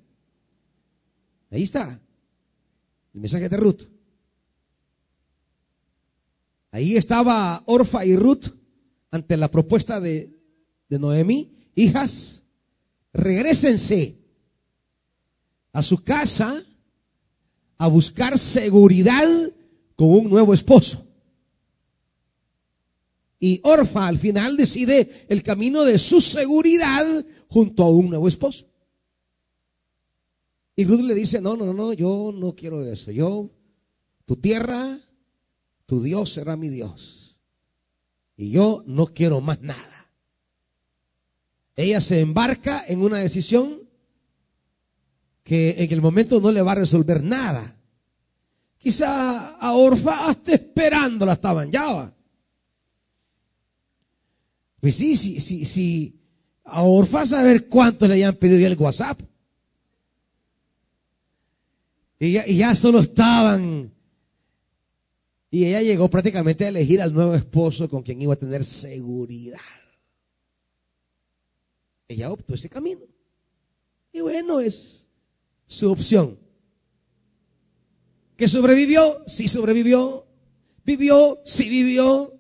Ahí 1.51 1.65
está. 1.65 2.01
El 3.15 3.21
mensaje 3.21 3.49
de 3.49 3.57
Ruth. 3.57 3.83
Ahí 6.71 6.97
estaba 6.97 7.63
Orfa 7.67 8.05
y 8.05 8.15
Ruth 8.15 8.47
ante 9.11 9.37
la 9.37 9.51
propuesta 9.51 10.01
de, 10.01 10.31
de 10.89 10.99
Noemí. 11.01 11.51
Hijas, 11.75 12.45
regresense 13.13 14.19
a 15.73 15.83
su 15.83 16.05
casa 16.05 16.63
a 17.77 17.89
buscar 17.89 18.39
seguridad 18.39 19.27
con 19.97 20.11
un 20.11 20.31
nuevo 20.31 20.55
esposo. 20.55 21.08
Y 23.41 23.61
Orfa 23.63 24.07
al 24.07 24.19
final 24.19 24.57
decide 24.57 25.27
el 25.29 25.43
camino 25.43 25.85
de 25.85 25.99
su 25.99 26.21
seguridad 26.21 27.25
junto 27.49 27.85
a 27.85 27.91
un 27.91 28.11
nuevo 28.11 28.27
esposo. 28.27 28.67
Y 30.75 30.85
Ruth 30.85 31.01
le 31.01 31.15
dice, 31.15 31.41
no, 31.41 31.57
no, 31.57 31.73
no, 31.73 31.93
yo 31.93 32.33
no 32.35 32.55
quiero 32.55 32.85
eso. 32.85 33.11
Yo, 33.11 33.51
tu 34.25 34.37
tierra, 34.37 35.01
tu 35.87 36.03
Dios 36.03 36.33
será 36.33 36.57
mi 36.57 36.69
Dios. 36.69 37.37
Y 38.37 38.51
yo 38.51 38.85
no 38.87 39.07
quiero 39.07 39.41
más 39.41 39.61
nada. 39.61 40.11
Ella 41.75 42.01
se 42.01 42.21
embarca 42.21 42.85
en 42.87 43.03
una 43.03 43.19
decisión 43.19 43.89
que 45.43 45.77
en 45.79 45.93
el 45.93 46.03
momento 46.03 46.41
no 46.41 46.53
le 46.53 46.63
va 46.63 46.73
a 46.73 46.77
resolver 46.77 47.23
nada. 47.23 47.77
Quizá 48.79 49.57
a 49.57 49.73
Orfa 49.73 50.29
hasta 50.29 50.55
esperando 50.55 51.25
la 51.25 51.33
estaban 51.35 51.71
ya. 51.71 52.15
Pues 54.89 54.97
sí, 54.97 55.19
sí, 55.19 55.39
sí, 55.39 55.67
sí. 55.67 56.19
A 56.65 56.83
Orfa 56.83 57.27
saber 57.27 57.69
cuánto 57.69 58.09
le 58.09 58.15
hayan 58.15 58.35
pedido 58.37 58.59
ya 58.59 58.69
el 58.69 58.79
WhatsApp. 58.79 59.21
Y 62.19 62.33
ya, 62.33 62.47
y 62.47 62.57
ya 62.57 62.75
solo 62.75 63.01
estaban. 63.01 63.93
Y 65.51 65.67
ella 65.67 65.83
llegó 65.83 66.09
prácticamente 66.09 66.65
a 66.65 66.69
elegir 66.69 67.03
al 67.03 67.13
nuevo 67.13 67.35
esposo 67.35 67.87
con 67.87 68.03
quien 68.03 68.23
iba 68.23 68.33
a 68.33 68.39
tener 68.39 68.65
seguridad. 68.65 69.61
Ella 72.09 72.33
optó 72.33 72.55
ese 72.55 72.71
camino. 72.71 73.03
Y 74.11 74.23
bueno, 74.23 74.59
es 74.59 75.07
su 75.67 75.93
opción. 75.93 76.39
¿Que 78.39 78.49
sobrevivió? 78.49 79.23
Sí 79.27 79.49
sobrevivió. 79.49 80.27
¿Vivió? 80.83 81.43
Sí 81.45 81.69
vivió. 81.69 82.38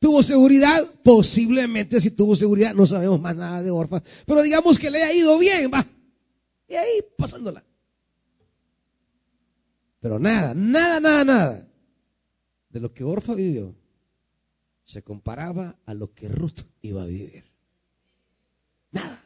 ¿Tuvo 0.00 0.22
seguridad? 0.22 0.82
Posiblemente 1.04 2.00
si 2.00 2.10
tuvo 2.10 2.34
seguridad, 2.34 2.74
no 2.74 2.86
sabemos 2.86 3.20
más 3.20 3.36
nada 3.36 3.62
de 3.62 3.70
Orfa. 3.70 4.02
Pero 4.26 4.42
digamos 4.42 4.78
que 4.78 4.90
le 4.90 5.02
ha 5.02 5.12
ido 5.12 5.38
bien, 5.38 5.70
va. 5.72 5.86
Y 6.66 6.74
ahí 6.74 7.04
pasándola. 7.16 7.62
Pero 10.00 10.18
nada, 10.18 10.54
nada, 10.54 10.98
nada, 10.98 11.24
nada 11.24 11.68
de 12.70 12.80
lo 12.80 12.94
que 12.94 13.04
Orfa 13.04 13.34
vivió 13.34 13.74
se 14.84 15.02
comparaba 15.02 15.78
a 15.84 15.92
lo 15.92 16.14
que 16.14 16.28
Ruth 16.28 16.62
iba 16.80 17.02
a 17.02 17.06
vivir. 17.06 17.44
Nada. 18.92 19.22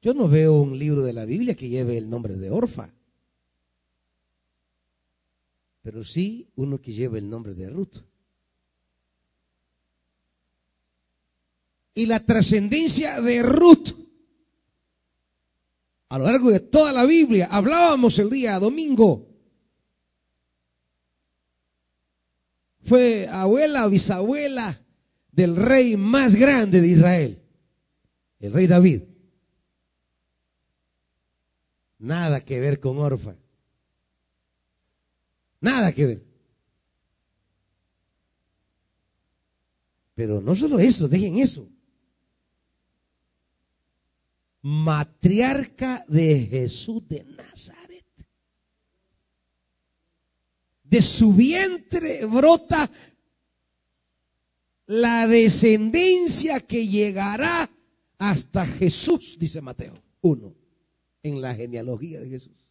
Yo 0.00 0.14
no 0.14 0.28
veo 0.28 0.54
un 0.54 0.78
libro 0.78 1.02
de 1.02 1.12
la 1.12 1.24
Biblia 1.24 1.56
que 1.56 1.68
lleve 1.68 1.98
el 1.98 2.08
nombre 2.08 2.36
de 2.36 2.50
Orfa, 2.50 2.94
pero 5.82 6.04
sí 6.04 6.48
uno 6.56 6.80
que 6.80 6.92
lleve 6.92 7.18
el 7.18 7.28
nombre 7.28 7.54
de 7.54 7.68
Ruth. 7.70 7.96
Y 11.94 12.06
la 12.06 12.24
trascendencia 12.24 13.20
de 13.20 13.42
Ruth 13.42 14.08
a 16.08 16.18
lo 16.18 16.24
largo 16.24 16.50
de 16.50 16.60
toda 16.60 16.92
la 16.92 17.04
Biblia. 17.04 17.48
Hablábamos 17.50 18.18
el 18.18 18.30
día 18.30 18.58
domingo. 18.58 19.26
Fue 22.82 23.28
abuela 23.28 23.86
bisabuela 23.86 24.80
del 25.30 25.56
rey 25.56 25.96
más 25.96 26.34
grande 26.34 26.80
de 26.80 26.88
Israel, 26.88 27.42
el 28.40 28.52
rey 28.52 28.66
David. 28.66 29.02
Nada 31.98 32.40
que 32.40 32.60
ver 32.60 32.80
con 32.80 32.98
Orfa. 32.98 33.36
Nada 35.60 35.92
que 35.92 36.06
ver. 36.06 36.22
Pero 40.14 40.40
no 40.40 40.54
solo 40.54 40.78
eso, 40.78 41.08
dejen 41.08 41.38
eso 41.38 41.68
matriarca 44.62 46.04
de 46.08 46.46
Jesús 46.46 47.06
de 47.08 47.24
Nazaret. 47.24 48.04
De 50.82 51.02
su 51.02 51.32
vientre 51.32 52.24
brota 52.26 52.90
la 54.86 55.26
descendencia 55.26 56.60
que 56.60 56.86
llegará 56.86 57.70
hasta 58.18 58.64
Jesús, 58.64 59.36
dice 59.38 59.60
Mateo 59.60 60.02
1, 60.22 60.54
en 61.22 61.40
la 61.40 61.54
genealogía 61.54 62.20
de 62.20 62.30
Jesús. 62.30 62.66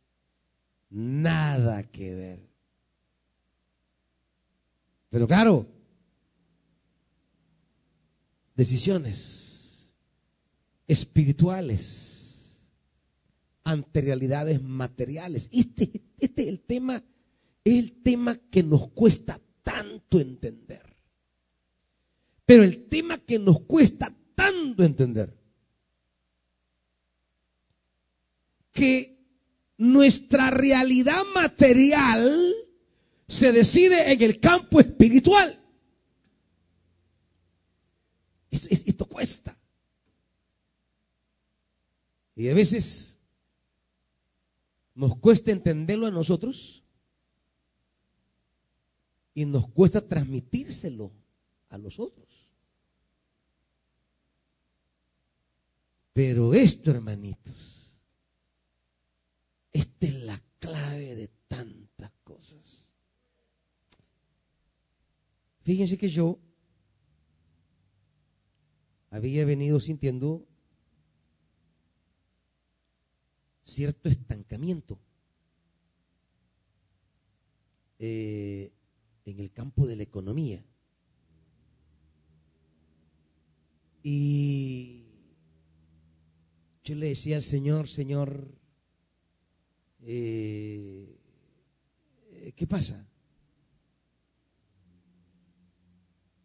Nada 0.89 1.83
que 1.83 2.15
ver. 2.15 2.46
Pero 5.09 5.27
claro, 5.27 5.67
decisiones 8.55 9.93
espirituales 10.87 12.67
ante 13.63 14.01
realidades 14.01 14.61
materiales. 14.61 15.49
Este, 15.51 16.01
este 16.19 16.43
es 16.43 16.47
el 16.47 16.61
tema, 16.61 17.03
es 17.63 17.73
el 17.73 18.01
tema 18.01 18.37
que 18.49 18.63
nos 18.63 18.89
cuesta 18.89 19.39
tanto 19.63 20.19
entender. 20.19 20.95
Pero 22.45 22.63
el 22.63 22.87
tema 22.87 23.17
que 23.17 23.39
nos 23.39 23.59
cuesta 23.61 24.15
tanto 24.35 24.83
entender, 24.83 25.37
que 28.71 29.17
nuestra 29.77 30.49
realidad 30.49 31.23
material 31.35 32.55
se 33.27 33.51
decide 33.51 34.11
en 34.11 34.21
el 34.21 34.39
campo 34.39 34.79
espiritual. 34.79 35.63
esto 38.49 39.05
cuesta. 39.05 39.57
Y 42.35 42.49
a 42.49 42.53
veces 42.53 43.19
nos 44.95 45.17
cuesta 45.17 45.51
entenderlo 45.51 46.07
a 46.07 46.11
nosotros 46.11 46.83
y 49.33 49.45
nos 49.45 49.67
cuesta 49.69 50.01
transmitírselo 50.01 51.11
a 51.69 51.77
los 51.77 51.99
otros. 51.99 52.27
Pero 56.13 56.55
esto, 56.55 56.89
hermanitos, 56.89 57.95
esta 59.71 60.07
es 60.07 60.15
la 60.23 60.41
clave 60.57 61.13
de 61.13 61.27
tantas 61.47 62.11
cosas. 62.23 62.91
Fíjense 65.67 65.97
que 65.97 66.07
yo 66.07 66.39
había 69.09 69.43
venido 69.43 69.81
sintiendo 69.81 70.47
cierto 73.63 74.07
estancamiento 74.07 74.97
eh, 77.99 78.71
en 79.25 79.39
el 79.41 79.51
campo 79.51 79.85
de 79.85 79.97
la 79.97 80.03
economía. 80.03 80.63
Y 84.03 85.03
yo 86.85 86.95
le 86.95 87.09
decía 87.09 87.35
al 87.35 87.43
Señor, 87.43 87.89
Señor, 87.89 88.57
eh, 89.99 91.19
¿qué 92.55 92.65
pasa? 92.67 93.05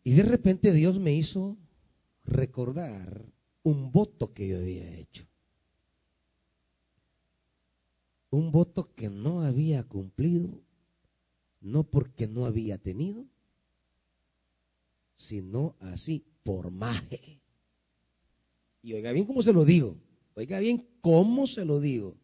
Y 0.04 0.14
de 0.14 0.22
repente 0.24 0.72
Dios 0.72 0.98
me 0.98 1.12
hizo 1.14 1.56
recordar 2.24 3.24
un 3.62 3.92
voto 3.92 4.32
que 4.32 4.48
yo 4.48 4.58
había 4.58 4.88
hecho. 4.96 5.26
Un 8.30 8.50
voto 8.50 8.94
que 8.94 9.10
no 9.10 9.42
había 9.42 9.84
cumplido, 9.84 10.62
no 11.60 11.84
porque 11.84 12.26
no 12.26 12.46
había 12.46 12.78
tenido, 12.78 13.26
sino 15.16 15.76
así 15.80 16.24
por 16.42 16.70
maje. 16.70 17.40
Y 18.82 18.94
oiga 18.94 19.12
bien 19.12 19.26
cómo 19.26 19.42
se 19.42 19.52
lo 19.52 19.64
digo, 19.64 19.96
oiga 20.34 20.58
bien 20.58 20.88
cómo 21.00 21.46
se 21.46 21.64
lo 21.64 21.78
digo. 21.78 22.16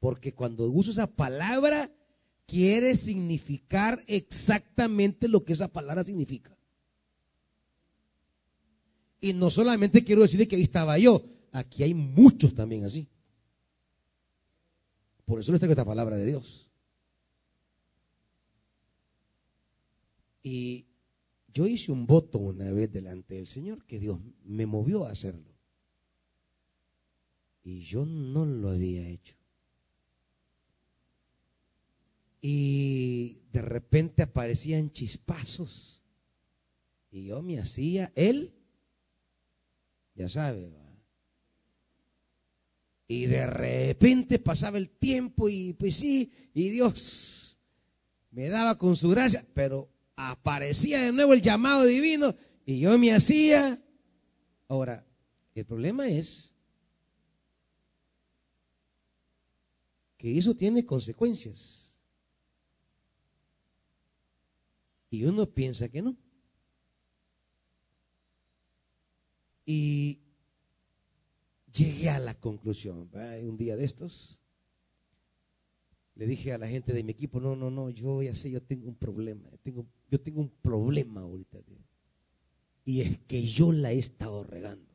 Porque 0.00 0.34
cuando 0.34 0.68
uso 0.68 0.90
esa 0.90 1.06
palabra, 1.06 1.90
quiere 2.50 2.96
significar 2.96 4.02
exactamente 4.08 5.28
lo 5.28 5.44
que 5.44 5.52
esa 5.52 5.68
palabra 5.68 6.04
significa. 6.04 6.58
Y 9.20 9.32
no 9.34 9.50
solamente 9.50 10.02
quiero 10.02 10.22
decirle 10.22 10.48
que 10.48 10.56
ahí 10.56 10.62
estaba 10.62 10.98
yo, 10.98 11.22
aquí 11.52 11.84
hay 11.84 11.94
muchos 11.94 12.52
también 12.52 12.84
así. 12.84 13.06
Por 15.24 15.38
eso 15.38 15.52
les 15.52 15.60
traigo 15.60 15.74
esta 15.74 15.84
palabra 15.84 16.16
de 16.16 16.26
Dios. 16.26 16.68
Y 20.42 20.86
yo 21.54 21.68
hice 21.68 21.92
un 21.92 22.04
voto 22.04 22.38
una 22.40 22.72
vez 22.72 22.90
delante 22.90 23.36
del 23.36 23.46
Señor 23.46 23.84
que 23.84 24.00
Dios 24.00 24.18
me 24.42 24.66
movió 24.66 25.04
a 25.04 25.12
hacerlo. 25.12 25.54
Y 27.62 27.82
yo 27.82 28.04
no 28.06 28.44
lo 28.44 28.70
había 28.70 29.08
hecho. 29.08 29.39
Y 32.40 33.42
de 33.52 33.62
repente 33.62 34.22
aparecían 34.22 34.92
chispazos. 34.92 36.02
Y 37.10 37.26
yo 37.26 37.42
me 37.42 37.58
hacía, 37.58 38.12
él, 38.14 38.54
ya 40.14 40.28
sabe, 40.28 40.80
y 43.10 43.26
de 43.26 43.44
repente 43.44 44.38
pasaba 44.38 44.78
el 44.78 44.88
tiempo 44.88 45.48
y 45.48 45.72
pues 45.72 45.96
sí, 45.96 46.30
y 46.54 46.68
Dios 46.68 47.58
me 48.30 48.48
daba 48.48 48.78
con 48.78 48.94
su 48.94 49.08
gracia, 49.08 49.44
pero 49.52 49.90
aparecía 50.14 51.02
de 51.02 51.10
nuevo 51.10 51.32
el 51.32 51.42
llamado 51.42 51.84
divino 51.86 52.36
y 52.64 52.78
yo 52.78 52.96
me 52.98 53.12
hacía. 53.12 53.82
Ahora, 54.68 55.04
el 55.56 55.64
problema 55.64 56.06
es 56.06 56.54
que 60.16 60.38
eso 60.38 60.54
tiene 60.54 60.86
consecuencias. 60.86 61.89
Y 65.10 65.24
uno 65.24 65.46
piensa 65.46 65.88
que 65.88 66.02
no. 66.02 66.16
Y 69.66 70.20
llegué 71.72 72.10
a 72.10 72.18
la 72.18 72.34
conclusión, 72.34 73.10
un 73.42 73.56
día 73.56 73.76
de 73.76 73.84
estos, 73.84 74.38
le 76.14 76.26
dije 76.26 76.52
a 76.52 76.58
la 76.58 76.68
gente 76.68 76.92
de 76.92 77.02
mi 77.02 77.12
equipo, 77.12 77.40
no, 77.40 77.56
no, 77.56 77.70
no, 77.70 77.90
yo 77.90 78.22
ya 78.22 78.34
sé, 78.34 78.50
yo 78.50 78.62
tengo 78.62 78.88
un 78.88 78.94
problema, 78.94 79.48
tengo, 79.62 79.86
yo 80.10 80.20
tengo 80.20 80.40
un 80.40 80.50
problema 80.50 81.20
ahorita. 81.22 81.58
Y 82.84 83.00
es 83.02 83.18
que 83.20 83.46
yo 83.46 83.72
la 83.72 83.92
he 83.92 83.98
estado 83.98 84.42
regando. 84.44 84.90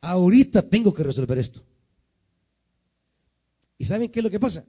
Ahorita 0.00 0.68
tengo 0.68 0.92
que 0.92 1.04
resolver 1.04 1.38
esto. 1.38 1.62
¿Y 3.78 3.84
saben 3.84 4.10
qué 4.10 4.20
es 4.20 4.24
lo 4.24 4.30
que 4.30 4.40
pasa? 4.40 4.64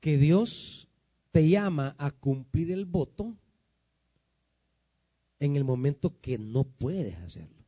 Que 0.00 0.18
Dios 0.18 0.88
te 1.32 1.48
llama 1.48 1.94
a 1.98 2.10
cumplir 2.10 2.70
el 2.70 2.84
voto 2.84 3.36
en 5.38 5.56
el 5.56 5.64
momento 5.64 6.20
que 6.20 6.38
no 6.38 6.64
puedes 6.64 7.16
hacerlo. 7.18 7.64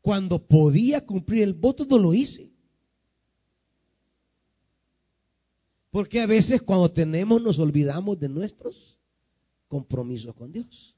Cuando 0.00 0.38
podía 0.46 1.04
cumplir 1.04 1.42
el 1.42 1.54
voto 1.54 1.84
no 1.84 1.98
lo 1.98 2.14
hice. 2.14 2.50
Porque 5.90 6.20
a 6.20 6.26
veces 6.26 6.62
cuando 6.62 6.90
tenemos 6.90 7.42
nos 7.42 7.58
olvidamos 7.58 8.18
de 8.18 8.28
nuestros 8.28 8.98
compromisos 9.68 10.34
con 10.34 10.52
Dios. 10.52 10.94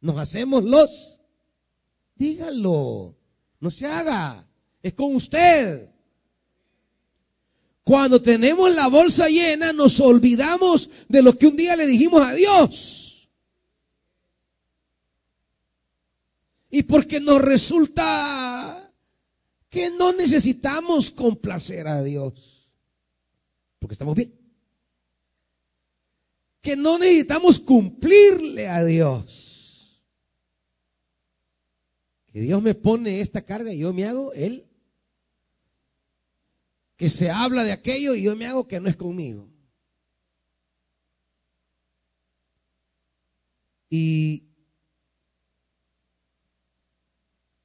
Nos 0.00 0.18
hacemos 0.18 0.64
los. 0.64 1.20
Dígalo. 2.14 3.16
No 3.60 3.70
se 3.70 3.86
haga. 3.86 4.46
Es 4.82 4.92
con 4.92 5.14
usted. 5.14 5.93
Cuando 7.84 8.20
tenemos 8.20 8.74
la 8.74 8.88
bolsa 8.88 9.28
llena 9.28 9.72
nos 9.72 10.00
olvidamos 10.00 10.90
de 11.08 11.22
lo 11.22 11.38
que 11.38 11.46
un 11.46 11.56
día 11.56 11.76
le 11.76 11.86
dijimos 11.86 12.22
a 12.22 12.32
Dios. 12.32 13.04
y 16.74 16.82
porque 16.82 17.20
nos 17.20 17.40
resulta 17.40 18.92
que 19.70 19.90
no 19.90 20.12
necesitamos 20.12 21.12
complacer 21.12 21.86
a 21.86 22.02
Dios, 22.02 22.68
porque 23.78 23.94
estamos 23.94 24.16
bien. 24.16 24.34
Que 26.60 26.74
no 26.74 26.98
necesitamos 26.98 27.60
cumplirle 27.60 28.66
a 28.66 28.84
Dios. 28.84 30.02
Que 32.26 32.40
Dios 32.40 32.60
me 32.60 32.74
pone 32.74 33.20
esta 33.20 33.42
carga 33.42 33.72
y 33.72 33.78
yo 33.78 33.92
me 33.92 34.06
hago 34.06 34.32
Él. 34.32 34.66
Que 36.96 37.10
se 37.10 37.30
habla 37.30 37.64
de 37.64 37.72
aquello 37.72 38.14
y 38.14 38.22
yo 38.22 38.36
me 38.36 38.46
hago 38.46 38.68
que 38.68 38.80
no 38.80 38.88
es 38.88 38.96
conmigo. 38.96 39.50
Y 43.90 44.44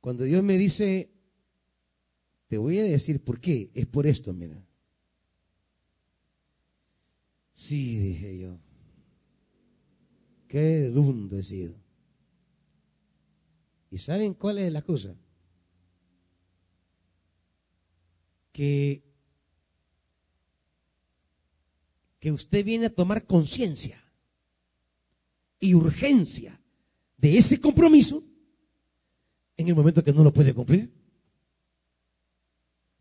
Cuando 0.01 0.23
Dios 0.23 0.43
me 0.43 0.57
dice, 0.57 1.11
te 2.47 2.57
voy 2.57 2.79
a 2.79 2.83
decir 2.83 3.23
por 3.23 3.39
qué, 3.39 3.69
es 3.73 3.85
por 3.85 4.07
esto, 4.07 4.33
mira. 4.33 4.65
Sí, 7.53 7.99
dije 7.99 8.39
yo. 8.39 8.59
Qué 10.47 10.85
dundo 10.85 11.37
he 11.37 11.43
sido. 11.43 11.75
¿Y 13.91 13.97
saben 13.97 14.33
cuál 14.33 14.59
es 14.59 14.71
la 14.71 14.81
cosa? 14.81 15.15
Que, 18.51 19.03
que 22.19 22.31
usted 22.31 22.65
viene 22.65 22.87
a 22.87 22.93
tomar 22.93 23.25
conciencia 23.25 24.03
y 25.59 25.73
urgencia 25.73 26.61
de 27.17 27.37
ese 27.37 27.59
compromiso 27.59 28.23
en 29.57 29.67
el 29.67 29.75
momento 29.75 30.03
que 30.03 30.13
no 30.13 30.23
lo 30.23 30.33
puede 30.33 30.53
cumplir. 30.53 30.91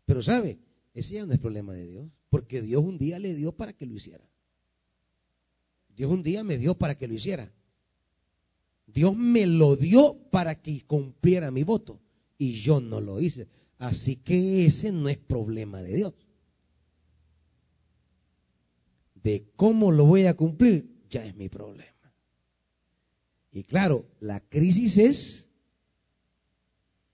Pero 0.05 0.21
sabe, 0.21 0.59
ese 0.93 1.15
ya 1.15 1.25
no 1.25 1.33
es 1.33 1.39
problema 1.39 1.73
de 1.73 1.85
Dios, 1.85 2.09
porque 2.29 2.61
Dios 2.61 2.83
un 2.83 2.97
día 2.97 3.19
le 3.19 3.35
dio 3.35 3.51
para 3.51 3.73
que 3.73 3.85
lo 3.85 3.95
hiciera. 3.95 4.29
Dios 5.95 6.11
un 6.11 6.23
día 6.23 6.43
me 6.43 6.57
dio 6.57 6.75
para 6.75 6.97
que 6.97 7.07
lo 7.07 7.13
hiciera. 7.13 7.53
Dios 8.87 9.15
me 9.15 9.45
lo 9.45 9.75
dio 9.75 10.17
para 10.31 10.55
que 10.61 10.85
cumpliera 10.85 11.51
mi 11.51 11.63
voto 11.63 11.99
y 12.37 12.53
yo 12.53 12.81
no 12.81 13.01
lo 13.01 13.21
hice. 13.21 13.47
Así 13.77 14.15
que 14.15 14.65
ese 14.65 14.91
no 14.91 15.09
es 15.09 15.17
problema 15.17 15.81
de 15.81 15.95
Dios. 15.95 16.13
De 19.23 19.51
cómo 19.55 19.91
lo 19.91 20.05
voy 20.05 20.25
a 20.25 20.35
cumplir 20.35 20.89
ya 21.09 21.25
es 21.25 21.35
mi 21.35 21.49
problema. 21.49 21.89
Y 23.51 23.63
claro, 23.63 24.05
la 24.19 24.39
crisis 24.39 24.97
es 24.97 25.47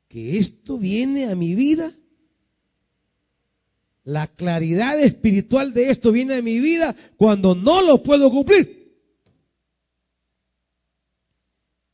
que 0.07 0.37
esto 0.37 0.77
viene 0.77 1.25
a 1.25 1.35
mi 1.35 1.55
vida, 1.55 1.93
la 4.03 4.27
claridad 4.27 4.99
espiritual 4.99 5.73
de 5.73 5.89
esto 5.89 6.11
viene 6.11 6.35
a 6.35 6.41
mi 6.41 6.59
vida 6.59 6.95
cuando 7.17 7.55
no 7.55 7.81
lo 7.81 8.03
puedo 8.03 8.29
cumplir. 8.29 8.85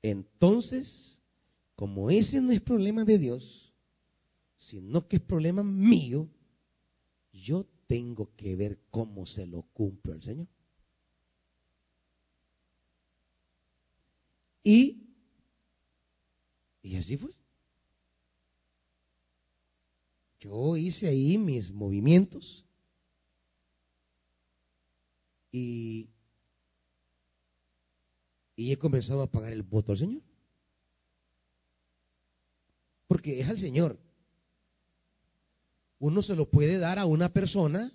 Entonces, 0.01 1.21
como 1.75 2.09
ese 2.09 2.41
no 2.41 2.51
es 2.51 2.61
problema 2.61 3.05
de 3.05 3.17
Dios, 3.17 3.73
sino 4.57 5.07
que 5.07 5.17
es 5.17 5.21
problema 5.21 5.63
mío, 5.63 6.27
yo 7.31 7.65
tengo 7.91 8.33
que 8.37 8.55
ver 8.55 8.79
cómo 8.89 9.25
se 9.25 9.45
lo 9.45 9.63
cumplo 9.63 10.13
al 10.13 10.23
Señor. 10.23 10.47
Y, 14.63 15.09
y 16.81 16.95
así 16.95 17.17
fue. 17.17 17.31
Yo 20.39 20.77
hice 20.77 21.09
ahí 21.09 21.37
mis 21.37 21.69
movimientos 21.69 22.65
y, 25.51 26.11
y 28.55 28.71
he 28.71 28.77
comenzado 28.77 29.21
a 29.21 29.29
pagar 29.29 29.51
el 29.51 29.63
voto 29.63 29.91
al 29.91 29.97
Señor. 29.97 30.21
Porque 33.07 33.41
es 33.41 33.49
al 33.49 33.59
Señor. 33.59 33.99
Uno 36.01 36.23
se 36.23 36.35
lo 36.35 36.49
puede 36.49 36.79
dar 36.79 36.97
a 36.97 37.05
una 37.05 37.31
persona, 37.31 37.93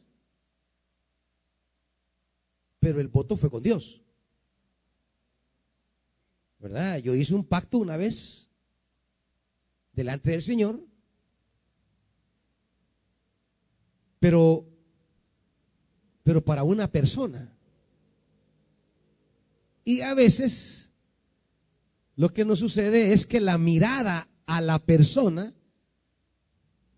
pero 2.79 3.01
el 3.01 3.09
voto 3.09 3.37
fue 3.37 3.51
con 3.51 3.65
Dios. 3.65 4.01
¿Verdad? 6.61 6.99
Yo 6.99 7.17
hice 7.17 7.35
un 7.35 7.45
pacto 7.45 7.79
una 7.79 7.97
vez 7.97 8.49
delante 9.93 10.31
del 10.31 10.43
Señor, 10.43 10.81
pero 14.21 14.65
pero 16.23 16.45
para 16.45 16.63
una 16.63 16.93
persona. 16.93 17.59
Y 19.85 20.03
a 20.03 20.15
veces 20.15 20.93
lo 22.15 22.33
que 22.33 22.45
nos 22.45 22.61
sucede 22.61 23.13
es 23.13 23.27
que 23.27 23.41
la 23.41 23.59
mirada 23.59 24.29
a 24.47 24.61
la 24.61 24.79
persona 24.79 25.57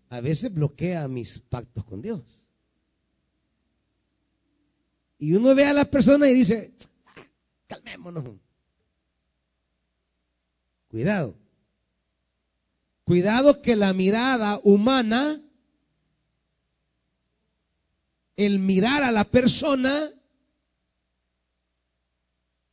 a 0.09 0.21
veces 0.21 0.53
bloquea 0.53 1.07
mis 1.07 1.39
pactos 1.39 1.85
con 1.85 2.01
Dios. 2.01 2.21
Y 5.19 5.33
uno 5.33 5.53
ve 5.53 5.65
a 5.65 5.73
la 5.73 5.85
persona 5.85 6.29
y 6.29 6.33
dice, 6.33 6.73
calmémonos. 7.67 8.37
Cuidado. 10.87 11.35
Cuidado 13.03 13.61
que 13.61 13.75
la 13.75 13.93
mirada 13.93 14.59
humana, 14.63 15.41
el 18.37 18.59
mirar 18.59 19.03
a 19.03 19.11
la 19.11 19.25
persona, 19.25 20.11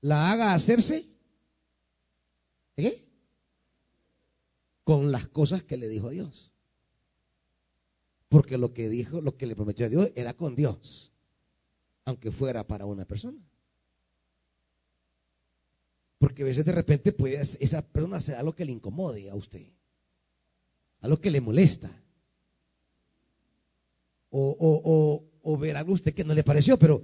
la 0.01 0.31
haga 0.31 0.55
hacerse 0.55 1.07
¿eh? 2.77 3.05
con 4.85 5.11
las 5.11 5.27
cosas 5.27 5.64
que 5.64 5.77
le 5.77 5.88
dijo 5.88 6.11
Dios. 6.11 6.53
Porque 8.29 8.59
lo 8.59 8.73
que 8.73 8.89
dijo, 8.89 9.21
lo 9.21 9.37
que 9.37 9.47
le 9.47 9.55
prometió 9.55 9.87
a 9.87 9.89
Dios 9.89 10.11
era 10.15 10.35
con 10.35 10.57
Dios, 10.57 11.12
aunque 12.05 12.31
fuera 12.31 12.67
para 12.67 12.87
una 12.87 13.05
persona. 13.05 13.41
Porque 16.19 16.43
a 16.43 16.47
veces 16.47 16.65
de 16.65 16.73
repente 16.73 17.12
puede 17.12 17.41
esa 17.41 17.83
persona 17.83 18.17
hacer 18.17 18.37
algo 18.37 18.55
que 18.55 18.65
le 18.65 18.73
incomode 18.73 19.31
a 19.31 19.35
usted, 19.35 19.73
algo 21.01 21.21
que 21.21 21.31
le 21.31 21.41
molesta, 21.41 21.91
o, 24.31 25.29
o, 25.43 25.57
ver 25.57 25.77
algo 25.77 25.93
a 25.93 25.95
usted 25.95 26.12
que 26.12 26.25
no 26.25 26.35
le 26.35 26.43
pareció, 26.43 26.79
pero, 26.79 27.03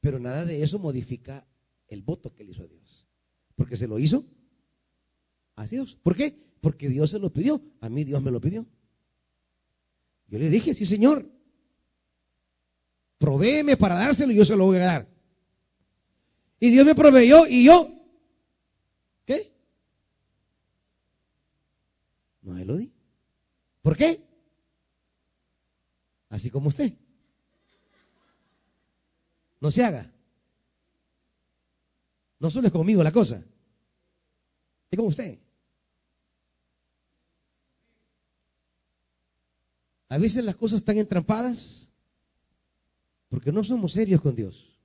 pero 0.00 0.18
nada 0.18 0.44
de 0.44 0.62
eso 0.62 0.78
modifica 0.78 1.46
el 1.88 2.02
voto 2.02 2.34
que 2.34 2.44
le 2.44 2.52
hizo 2.52 2.62
a 2.62 2.66
Dios. 2.66 3.06
Porque 3.54 3.76
se 3.76 3.86
lo 3.86 3.98
hizo 3.98 4.24
a 5.56 5.66
Dios. 5.66 5.96
¿Por 6.02 6.16
qué? 6.16 6.36
Porque 6.60 6.88
Dios 6.88 7.10
se 7.10 7.18
lo 7.18 7.32
pidió. 7.32 7.62
A 7.80 7.88
mí 7.88 8.04
Dios 8.04 8.22
me 8.22 8.30
lo 8.30 8.40
pidió. 8.40 8.66
Yo 10.28 10.38
le 10.38 10.50
dije, 10.50 10.74
sí, 10.74 10.84
Señor, 10.84 11.30
provéeme 13.18 13.76
para 13.76 13.94
dárselo 13.94 14.32
y 14.32 14.36
yo 14.36 14.44
se 14.44 14.56
lo 14.56 14.66
voy 14.66 14.78
a 14.78 14.84
dar. 14.84 15.08
Y 16.60 16.70
Dios 16.70 16.86
me 16.86 16.94
proveyó 16.94 17.46
y 17.46 17.64
yo, 17.64 17.90
¿qué? 19.24 19.52
No 22.42 22.56
se 22.56 22.64
lo 22.64 22.76
di. 22.76 22.92
¿Por 23.82 23.96
qué? 23.96 24.22
Así 26.30 26.50
como 26.50 26.68
usted. 26.68 26.92
No 29.60 29.70
se 29.70 29.84
haga. 29.84 30.10
No 32.38 32.50
solo 32.50 32.66
es 32.66 32.72
conmigo 32.72 33.02
la 33.02 33.12
cosa. 33.12 33.44
Es 34.90 34.96
como 34.96 35.08
usted. 35.08 35.38
A 40.08 40.18
veces 40.18 40.44
las 40.44 40.56
cosas 40.56 40.80
están 40.80 40.98
entrampadas 40.98 41.92
porque 43.28 43.50
no 43.50 43.64
somos 43.64 43.92
serios 43.92 44.20
con 44.20 44.34
Dios. 44.34 44.78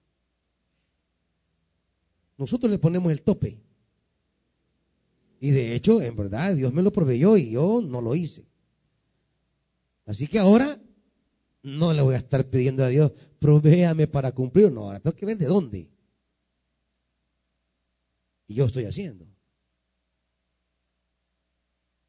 Nosotros 2.37 2.71
le 2.71 2.79
ponemos 2.79 3.11
el 3.11 3.21
tope. 3.21 3.61
Y 5.41 5.51
de 5.51 5.75
hecho, 5.75 6.01
en 6.01 6.15
verdad, 6.15 6.55
Dios 6.55 6.73
me 6.73 6.81
lo 6.81 6.91
proveyó 6.91 7.37
y 7.37 7.51
yo 7.51 7.81
no 7.81 8.01
lo 8.01 8.15
hice. 8.15 8.45
Así 10.05 10.27
que 10.27 10.39
ahora 10.39 10.81
no 11.61 11.93
le 11.93 12.01
voy 12.01 12.15
a 12.15 12.17
estar 12.17 12.49
pidiendo 12.49 12.83
a 12.83 12.87
Dios, 12.87 13.11
provéame 13.39 14.07
para 14.07 14.31
cumplir. 14.31 14.71
No, 14.71 14.85
ahora 14.85 14.99
tengo 14.99 15.15
que 15.15 15.25
ver 15.25 15.37
de 15.37 15.45
dónde. 15.45 15.89
Y 18.47 18.55
yo 18.55 18.65
estoy 18.65 18.85
haciendo. 18.85 19.27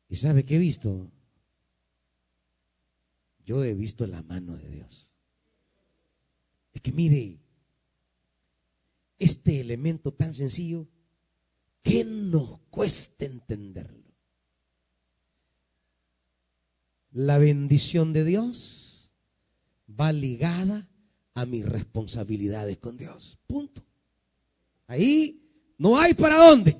¿Y 0.08 0.16
sabe 0.16 0.44
qué 0.44 0.56
he 0.56 0.58
visto? 0.58 1.10
Yo 3.50 3.64
he 3.64 3.74
visto 3.74 4.06
la 4.06 4.22
mano 4.22 4.56
de 4.56 4.68
Dios. 4.68 5.08
Es 6.72 6.80
que 6.80 6.92
mire, 6.92 7.40
este 9.18 9.60
elemento 9.60 10.12
tan 10.12 10.34
sencillo, 10.34 10.86
¿qué 11.82 12.04
nos 12.04 12.60
cuesta 12.70 13.24
entenderlo? 13.24 14.14
La 17.10 17.38
bendición 17.38 18.12
de 18.12 18.24
Dios 18.24 19.12
va 20.00 20.12
ligada 20.12 20.88
a 21.34 21.44
mis 21.44 21.66
responsabilidades 21.66 22.78
con 22.78 22.96
Dios. 22.96 23.36
Punto. 23.48 23.84
Ahí 24.86 25.42
no 25.76 25.98
hay 25.98 26.14
para 26.14 26.36
dónde. 26.36 26.78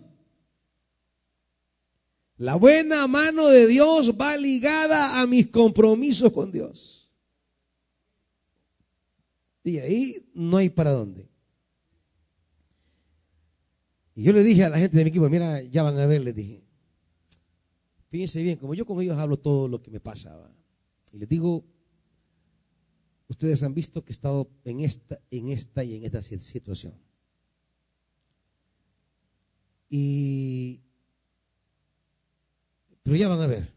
La 2.41 2.55
buena 2.55 3.07
mano 3.07 3.49
de 3.49 3.67
Dios 3.67 4.15
va 4.19 4.35
ligada 4.35 5.21
a 5.21 5.27
mis 5.27 5.49
compromisos 5.49 6.33
con 6.33 6.51
Dios. 6.51 7.07
Y 9.63 9.77
ahí 9.77 10.27
no 10.33 10.57
hay 10.57 10.71
para 10.71 10.93
dónde. 10.93 11.29
Y 14.15 14.23
yo 14.23 14.33
le 14.33 14.43
dije 14.43 14.65
a 14.65 14.71
la 14.71 14.79
gente 14.79 14.97
de 14.97 15.05
mi 15.05 15.11
equipo, 15.11 15.29
mira, 15.29 15.63
ya 15.65 15.83
van 15.83 15.99
a 15.99 16.07
ver, 16.07 16.23
les 16.23 16.35
dije. 16.35 16.65
Fíjense 18.09 18.43
bien, 18.43 18.57
como 18.57 18.73
yo 18.73 18.87
con 18.87 18.99
ellos 19.03 19.19
hablo 19.19 19.39
todo 19.39 19.69
lo 19.69 19.83
que 19.83 19.91
me 19.91 20.01
pasaba. 20.01 20.51
Y 21.13 21.19
les 21.19 21.29
digo, 21.29 21.63
ustedes 23.29 23.63
han 23.63 23.75
visto 23.75 24.03
que 24.03 24.13
he 24.13 24.17
estado 24.17 24.49
en 24.65 24.81
esta, 24.81 25.21
en 25.31 25.51
esta 25.51 25.85
y 25.85 25.95
en 25.95 26.05
esta 26.05 26.23
situación. 26.23 26.95
Y 29.91 30.81
pero 33.11 33.19
ya 33.19 33.27
van 33.27 33.41
a 33.41 33.49
ver. 33.49 33.75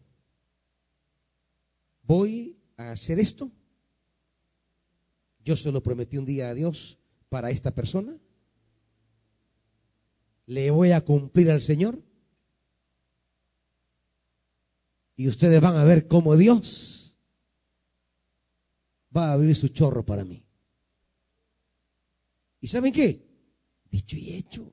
Voy 2.03 2.55
a 2.77 2.91
hacer 2.91 3.17
esto. 3.17 3.51
Yo 5.43 5.55
se 5.55 5.71
lo 5.71 5.81
prometí 5.81 6.19
un 6.19 6.25
día 6.25 6.49
a 6.49 6.53
Dios 6.53 6.99
para 7.29 7.49
esta 7.49 7.73
persona. 7.73 8.15
Le 10.45 10.69
voy 10.69 10.91
a 10.91 11.03
cumplir 11.03 11.49
al 11.49 11.63
Señor. 11.63 11.99
Y 15.15 15.27
ustedes 15.27 15.59
van 15.59 15.77
a 15.77 15.83
ver 15.83 16.07
cómo 16.07 16.35
Dios 16.37 17.15
va 19.17 19.29
a 19.29 19.33
abrir 19.33 19.55
su 19.55 19.69
chorro 19.69 20.05
para 20.05 20.25
mí. 20.25 20.45
¿Y 22.61 22.67
saben 22.67 22.93
qué? 22.93 23.25
Dicho 23.89 24.15
y 24.15 24.35
hecho. 24.35 24.71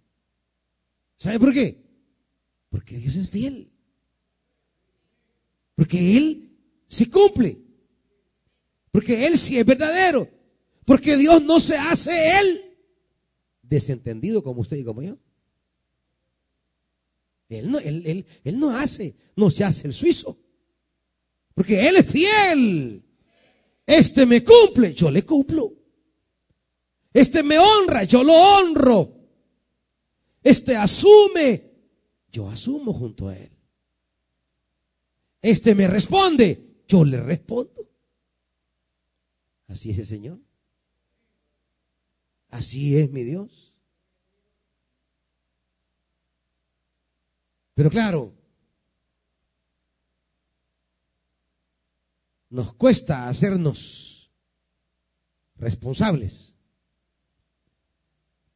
¿Saben 1.17 1.41
por 1.41 1.55
qué? 1.55 1.83
Porque 2.69 2.99
Dios 2.99 3.17
es 3.17 3.31
fiel. 3.31 3.73
Porque 5.81 6.15
Él 6.15 6.51
sí 6.89 7.07
cumple. 7.07 7.59
Porque 8.93 9.27
Él 9.27 9.39
sí 9.39 9.59
es 9.59 9.65
verdadero. 9.65 10.29
Porque 10.85 11.17
Dios 11.17 11.43
no 11.43 11.59
se 11.59 11.75
hace 11.75 12.39
Él 12.39 12.77
desentendido 13.63 14.43
como 14.43 14.61
usted 14.61 14.77
y 14.77 14.85
como 14.85 15.01
yo. 15.01 15.17
Él 17.49 17.71
no, 17.71 17.79
él, 17.79 18.27
él 18.45 18.61
no 18.61 18.77
hace, 18.77 19.17
no 19.37 19.51
se 19.51 19.65
hace 19.65 19.87
el 19.87 19.95
suizo. 19.95 20.39
Porque 21.55 21.89
Él 21.89 21.97
es 21.97 22.11
fiel. 22.13 23.03
Este 23.87 24.27
me 24.27 24.45
cumple, 24.45 24.93
yo 24.93 25.11
le 25.11 25.25
cumplo. 25.25 25.73
Este 27.11 27.43
me 27.43 27.59
honra, 27.59 28.05
yo 28.05 28.23
lo 28.23 28.35
honro. 28.35 29.17
Este 30.43 30.77
asume, 30.77 31.71
yo 32.31 32.51
asumo 32.51 32.93
junto 32.93 33.29
a 33.29 33.39
Él. 33.39 33.60
Este 35.43 35.75
me 35.75 35.87
responde, 35.87 36.83
yo 36.87 37.05
le 37.05 37.21
respondo. 37.21 37.89
Así 39.69 39.91
es 39.91 39.99
el 39.99 40.07
Señor. 40.07 40.41
Así 42.51 42.97
es 42.99 43.11
mi 43.11 43.23
Dios. 43.23 43.75
Pero 47.75 47.89
claro, 47.89 48.35
nos 52.51 52.75
cuesta 52.75 53.29
hacernos 53.29 54.31
responsables. 55.57 56.53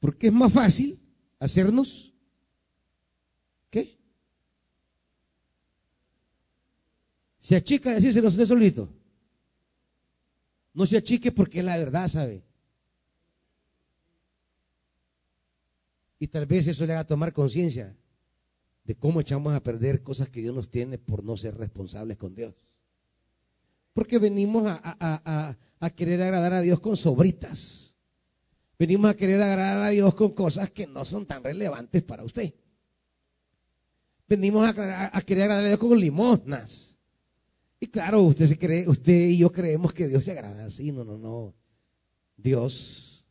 Porque 0.00 0.26
es 0.26 0.32
más 0.32 0.52
fácil 0.52 1.00
hacernos 1.38 2.12
¿qué? 3.70 3.98
Se 7.44 7.56
achica 7.56 7.92
decírselo 7.92 8.28
usted 8.28 8.46
solito. 8.46 8.88
No 10.72 10.86
se 10.86 10.96
achique 10.96 11.30
porque 11.30 11.58
es 11.58 11.64
la 11.66 11.76
verdad, 11.76 12.08
¿sabe? 12.08 12.42
Y 16.18 16.26
tal 16.26 16.46
vez 16.46 16.66
eso 16.68 16.86
le 16.86 16.94
haga 16.94 17.04
tomar 17.04 17.34
conciencia 17.34 17.94
de 18.84 18.94
cómo 18.94 19.20
echamos 19.20 19.52
a 19.52 19.62
perder 19.62 20.02
cosas 20.02 20.30
que 20.30 20.40
Dios 20.40 20.54
nos 20.54 20.70
tiene 20.70 20.96
por 20.96 21.22
no 21.22 21.36
ser 21.36 21.54
responsables 21.58 22.16
con 22.16 22.34
Dios. 22.34 22.54
Porque 23.92 24.18
venimos 24.18 24.64
a, 24.66 25.56
querer 25.94 26.22
agradar 26.22 26.54
a 26.54 26.60
Dios 26.62 26.80
con 26.80 26.96
sobritas. 26.96 27.94
Venimos 28.78 29.10
a 29.10 29.14
querer 29.14 29.42
agradar 29.42 29.82
a 29.82 29.90
Dios 29.90 30.14
con 30.14 30.30
cosas 30.32 30.70
que 30.70 30.86
no 30.86 31.04
son 31.04 31.26
tan 31.26 31.44
relevantes 31.44 32.02
para 32.04 32.24
usted. 32.24 32.54
Venimos 34.26 34.66
a, 34.66 35.20
querer 35.20 35.42
agradar 35.42 35.64
a 35.64 35.68
Dios 35.68 35.78
con 35.78 36.00
limosnas. 36.00 36.93
Claro, 37.88 38.22
usted 38.22 38.46
se 38.46 38.58
cree, 38.58 38.88
usted 38.88 39.28
y 39.28 39.38
yo 39.38 39.50
creemos 39.50 39.92
que 39.92 40.08
Dios 40.08 40.24
se 40.24 40.32
agrada 40.32 40.66
así. 40.66 40.92
No, 40.92 41.04
no, 41.04 41.18
no. 41.18 41.54
Dios, 42.36 43.24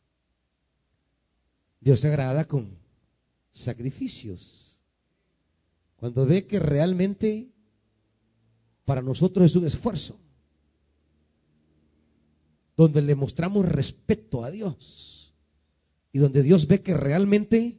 Dios 1.80 2.00
se 2.00 2.08
agrada 2.08 2.46
con 2.46 2.76
sacrificios. 3.52 4.78
Cuando 5.96 6.26
ve 6.26 6.46
que 6.46 6.58
realmente 6.58 7.50
para 8.84 9.02
nosotros 9.02 9.46
es 9.46 9.56
un 9.56 9.66
esfuerzo 9.66 10.18
donde 12.76 13.00
le 13.02 13.14
mostramos 13.14 13.66
respeto 13.66 14.44
a 14.44 14.50
Dios 14.50 15.34
y 16.12 16.18
donde 16.18 16.42
Dios 16.42 16.66
ve 16.66 16.82
que 16.82 16.94
realmente 16.94 17.78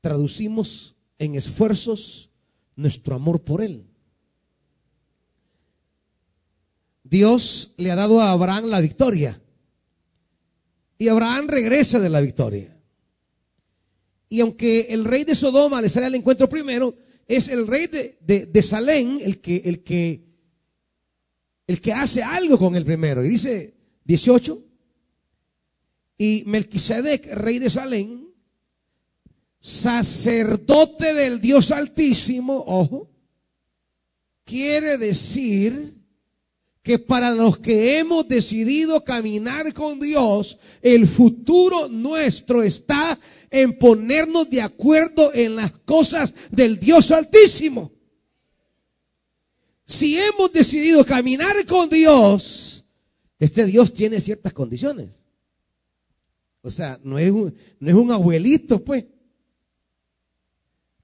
traducimos 0.00 0.94
en 1.18 1.34
esfuerzos 1.34 2.30
nuestro 2.76 3.14
amor 3.16 3.42
por 3.42 3.62
Él. 3.62 3.86
Dios 7.08 7.72
le 7.76 7.90
ha 7.90 7.96
dado 7.96 8.20
a 8.20 8.30
Abraham 8.30 8.66
la 8.66 8.80
victoria 8.80 9.40
y 10.98 11.08
Abraham 11.08 11.48
regresa 11.48 11.98
de 12.00 12.08
la 12.08 12.20
victoria. 12.20 12.76
Y 14.28 14.40
aunque 14.40 14.88
el 14.90 15.04
rey 15.04 15.24
de 15.24 15.34
Sodoma 15.34 15.80
le 15.80 15.88
sale 15.88 16.06
al 16.06 16.14
encuentro 16.14 16.48
primero, 16.48 16.96
es 17.28 17.48
el 17.48 17.66
rey 17.66 17.86
de, 17.86 18.18
de 18.46 18.62
Salén 18.62 19.18
el 19.22 19.40
que, 19.40 19.62
el 19.64 19.82
que 19.82 20.26
el 21.66 21.80
que 21.80 21.92
hace 21.92 22.22
algo 22.22 22.58
con 22.58 22.76
el 22.76 22.84
primero. 22.84 23.24
Y 23.24 23.28
dice 23.28 23.74
18, 24.04 24.64
y 26.18 26.44
Melquisedec, 26.46 27.26
rey 27.34 27.58
de 27.58 27.70
Salem, 27.70 28.26
sacerdote 29.60 31.12
del 31.12 31.40
Dios 31.40 31.70
Altísimo, 31.70 32.62
ojo, 32.66 33.10
quiere 34.44 34.96
decir 34.96 35.94
que 36.86 37.00
para 37.00 37.32
los 37.32 37.58
que 37.58 37.98
hemos 37.98 38.28
decidido 38.28 39.02
caminar 39.02 39.74
con 39.74 39.98
Dios, 39.98 40.56
el 40.80 41.08
futuro 41.08 41.88
nuestro 41.88 42.62
está 42.62 43.18
en 43.50 43.76
ponernos 43.76 44.48
de 44.48 44.62
acuerdo 44.62 45.34
en 45.34 45.56
las 45.56 45.72
cosas 45.72 46.32
del 46.48 46.78
Dios 46.78 47.10
Altísimo. 47.10 47.90
Si 49.84 50.16
hemos 50.16 50.52
decidido 50.52 51.04
caminar 51.04 51.56
con 51.66 51.90
Dios, 51.90 52.84
este 53.40 53.66
Dios 53.66 53.92
tiene 53.92 54.20
ciertas 54.20 54.52
condiciones. 54.52 55.10
O 56.62 56.70
sea, 56.70 57.00
no 57.02 57.18
es 57.18 57.32
un, 57.32 58.12
abuelito, 58.12 58.84
pues. 58.84 59.06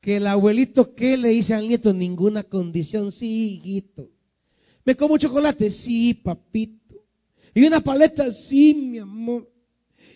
Que 0.00 0.18
el 0.18 0.28
abuelito, 0.28 0.94
¿qué 0.94 1.16
le 1.16 1.30
dice 1.30 1.54
al 1.54 1.66
nieto? 1.66 1.92
Ninguna 1.92 2.44
condición, 2.44 3.10
sí, 3.10 3.54
hijito. 3.54 4.11
¿Me 4.84 4.96
como 4.96 5.18
chocolate? 5.18 5.70
Sí, 5.70 6.14
papito. 6.14 7.04
¿Y 7.54 7.64
una 7.64 7.80
paleta? 7.80 8.30
Sí, 8.32 8.74
mi 8.74 8.98
amor. 8.98 9.50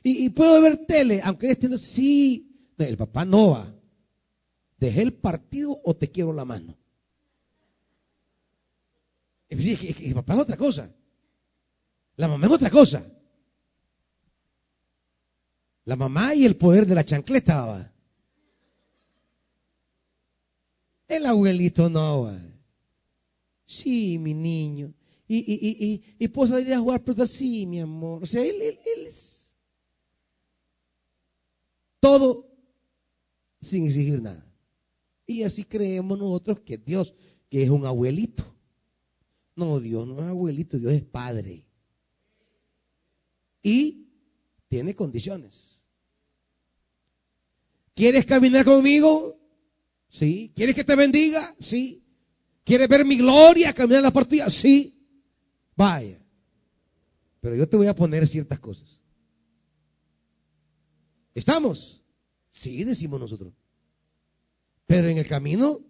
¿Y, 0.02 0.30
puedo 0.30 0.60
ver 0.60 0.86
tele? 0.86 1.20
Aunque 1.22 1.50
esté, 1.50 1.76
sí. 1.78 2.72
el 2.78 2.96
papá 2.96 3.24
no 3.24 3.50
va. 3.50 3.74
¿Dejé 4.78 5.02
el 5.02 5.14
partido 5.14 5.80
o 5.82 5.96
te 5.96 6.10
quiero 6.10 6.32
la 6.32 6.44
mano? 6.44 6.76
el 9.48 10.14
papá 10.14 10.34
es 10.34 10.40
otra 10.40 10.56
cosa. 10.56 10.94
La 12.16 12.28
mamá 12.28 12.46
es 12.46 12.52
otra 12.52 12.70
cosa. 12.70 13.06
La 15.84 15.96
mamá 15.96 16.34
y 16.34 16.44
el 16.44 16.56
poder 16.56 16.86
de 16.86 16.94
la 16.94 17.04
chancleta. 17.04 17.92
El 21.08 21.26
abuelito 21.26 21.88
no. 21.88 22.55
Sí, 23.66 24.18
mi 24.18 24.32
niño. 24.32 24.94
Y, 25.28 25.38
y, 25.38 25.84
y, 25.86 26.02
y, 26.24 26.28
puedo 26.28 26.52
salir 26.52 26.72
a 26.72 26.78
jugar 26.78 27.02
pero 27.02 27.26
sí, 27.26 27.66
mi 27.66 27.80
amor. 27.80 28.22
O 28.22 28.26
sea, 28.26 28.44
él, 28.44 28.62
él, 28.62 28.78
él 28.96 29.06
es 29.06 29.56
todo 31.98 32.48
sin 33.60 33.86
exigir 33.86 34.22
nada. 34.22 34.46
Y 35.26 35.42
así 35.42 35.64
creemos 35.64 36.16
nosotros 36.16 36.60
que 36.60 36.78
Dios, 36.78 37.12
que 37.50 37.64
es 37.64 37.70
un 37.70 37.84
abuelito. 37.84 38.44
No, 39.56 39.80
Dios 39.80 40.06
no 40.06 40.20
es 40.20 40.28
abuelito, 40.28 40.78
Dios 40.78 40.92
es 40.92 41.02
padre. 41.02 41.66
Y 43.60 44.06
tiene 44.68 44.94
condiciones. 44.94 45.82
¿Quieres 47.94 48.24
caminar 48.24 48.64
conmigo? 48.64 49.36
Sí. 50.08 50.52
¿Quieres 50.54 50.76
que 50.76 50.84
te 50.84 50.94
bendiga? 50.94 51.56
Sí. 51.58 52.05
¿Quieres 52.66 52.88
ver 52.88 53.06
mi 53.06 53.16
gloria 53.16 53.72
caminar 53.72 54.02
la 54.02 54.10
partida? 54.10 54.50
Sí. 54.50 54.94
Vaya. 55.74 56.20
Pero 57.40 57.54
yo 57.54 57.66
te 57.66 57.78
voy 57.78 57.86
a 57.86 57.94
poner 57.94 58.26
ciertas 58.26 58.58
cosas. 58.58 59.00
¿Estamos? 61.32 62.02
Sí, 62.50 62.84
decimos 62.84 63.18
nosotros. 63.18 63.54
Pero 64.84 65.08
en 65.08 65.16
el 65.16 65.26
camino 65.26 65.80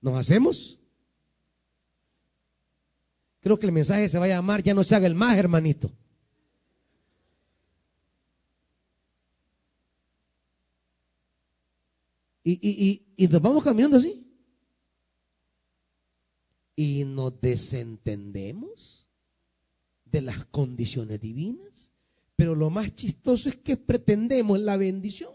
nos 0.00 0.16
hacemos 0.16 0.80
Creo 3.40 3.58
que 3.58 3.66
el 3.66 3.72
mensaje 3.72 4.08
se 4.08 4.18
va 4.18 4.26
a 4.26 4.28
llamar, 4.28 4.62
ya 4.62 4.74
no 4.74 4.84
se 4.84 4.94
haga 4.94 5.06
el 5.06 5.14
más, 5.14 5.36
hermanito. 5.36 5.90
Y, 12.44 12.52
y, 12.52 12.58
y, 13.16 13.24
y 13.24 13.28
nos 13.28 13.40
vamos 13.40 13.64
caminando 13.64 13.96
así. 13.96 14.29
Y 16.80 17.04
nos 17.04 17.38
desentendemos 17.42 19.06
de 20.06 20.22
las 20.22 20.46
condiciones 20.46 21.20
divinas. 21.20 21.92
Pero 22.36 22.54
lo 22.54 22.70
más 22.70 22.94
chistoso 22.94 23.50
es 23.50 23.56
que 23.56 23.76
pretendemos 23.76 24.58
la 24.60 24.78
bendición. 24.78 25.34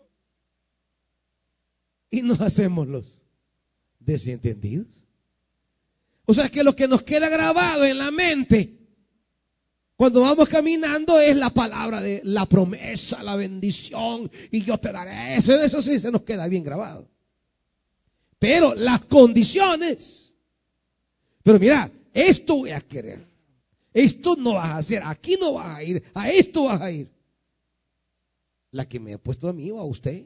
Y 2.10 2.24
nos 2.24 2.42
hacemos 2.42 2.88
los 2.88 3.22
desentendidos. 4.00 4.88
O 6.26 6.34
sea 6.34 6.50
que 6.50 6.64
lo 6.64 6.76
que 6.76 6.88
nos 6.88 7.04
queda 7.04 7.30
grabado 7.30 7.86
en 7.86 8.00
la 8.00 8.10
mente 8.10 8.80
cuando 9.96 10.22
vamos 10.22 10.50
caminando 10.50 11.20
es 11.20 11.38
la 11.38 11.52
palabra 11.52 12.02
de 12.02 12.22
la 12.24 12.48
promesa, 12.48 13.22
la 13.22 13.36
bendición 13.36 14.32
y 14.50 14.64
yo 14.64 14.80
te 14.80 14.92
daré 14.92 15.36
eso. 15.36 15.54
Eso 15.54 15.80
sí 15.80 16.00
se 16.00 16.10
nos 16.10 16.24
queda 16.24 16.48
bien 16.48 16.64
grabado. 16.64 17.08
Pero 18.40 18.74
las 18.74 19.06
condiciones. 19.06 20.25
Pero 21.46 21.60
mira, 21.60 21.92
esto 22.12 22.56
voy 22.56 22.72
a 22.72 22.82
querer. 22.82 23.24
Esto 23.94 24.36
no 24.36 24.56
vas 24.56 24.72
a 24.72 24.78
hacer. 24.78 25.04
Aquí 25.06 25.38
no 25.40 25.54
vas 25.54 25.78
a 25.78 25.84
ir. 25.84 26.04
A 26.16 26.32
esto 26.32 26.64
vas 26.64 26.82
a 26.82 26.92
ir. 26.92 27.08
La 28.72 28.90
que 28.90 29.00
me 29.00 29.14
ha 29.14 29.20
puesto 29.20 29.48
a 29.48 29.54
mí 29.54 29.70
o 29.70 29.80
a 29.80 29.86
usted. 29.86 30.26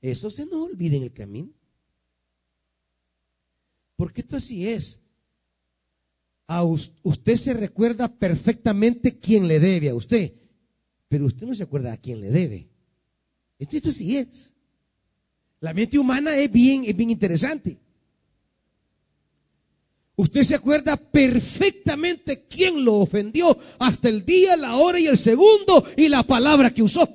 Eso 0.00 0.30
se 0.30 0.46
nos 0.46 0.70
olvida 0.70 0.96
en 0.96 1.02
el 1.02 1.12
camino. 1.12 1.50
Porque 3.96 4.20
esto 4.20 4.36
así 4.36 4.68
es 4.68 5.02
usted 7.02 7.36
se 7.36 7.54
recuerda 7.54 8.08
perfectamente 8.08 9.18
quién 9.18 9.48
le 9.48 9.58
debe 9.58 9.88
a 9.88 9.94
usted, 9.94 10.32
pero 11.08 11.26
usted 11.26 11.46
no 11.46 11.54
se 11.54 11.62
acuerda 11.62 11.92
a 11.92 11.96
quién 11.96 12.20
le 12.20 12.30
debe. 12.30 12.68
Esto, 13.58 13.76
esto 13.76 13.92
sí 13.92 14.16
es. 14.16 14.52
La 15.60 15.72
mente 15.72 15.98
humana 15.98 16.36
es 16.36 16.50
bien, 16.50 16.84
es 16.84 16.96
bien 16.96 17.10
interesante. 17.10 17.78
Usted 20.14 20.42
se 20.42 20.54
acuerda 20.54 20.96
perfectamente 20.96 22.46
quién 22.46 22.84
lo 22.84 22.96
ofendió 22.96 23.58
hasta 23.78 24.08
el 24.08 24.24
día, 24.26 24.56
la 24.56 24.76
hora 24.76 25.00
y 25.00 25.06
el 25.06 25.16
segundo 25.16 25.84
y 25.96 26.08
la 26.08 26.22
palabra 26.22 26.72
que 26.72 26.82
usó. 26.82 27.08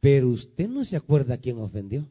Pero 0.00 0.28
usted 0.28 0.68
no 0.68 0.84
se 0.84 0.96
acuerda 0.96 1.36
quién 1.36 1.58
ofendió. 1.58 2.08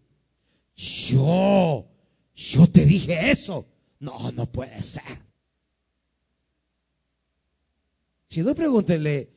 Yo, 0.75 1.87
yo 2.35 2.67
te 2.67 2.85
dije 2.85 3.31
eso. 3.31 3.67
No, 3.99 4.31
no 4.31 4.45
puede 4.45 4.81
ser. 4.83 5.21
Si 8.29 8.41
no, 8.41 8.53
pregúntenle 8.55 9.29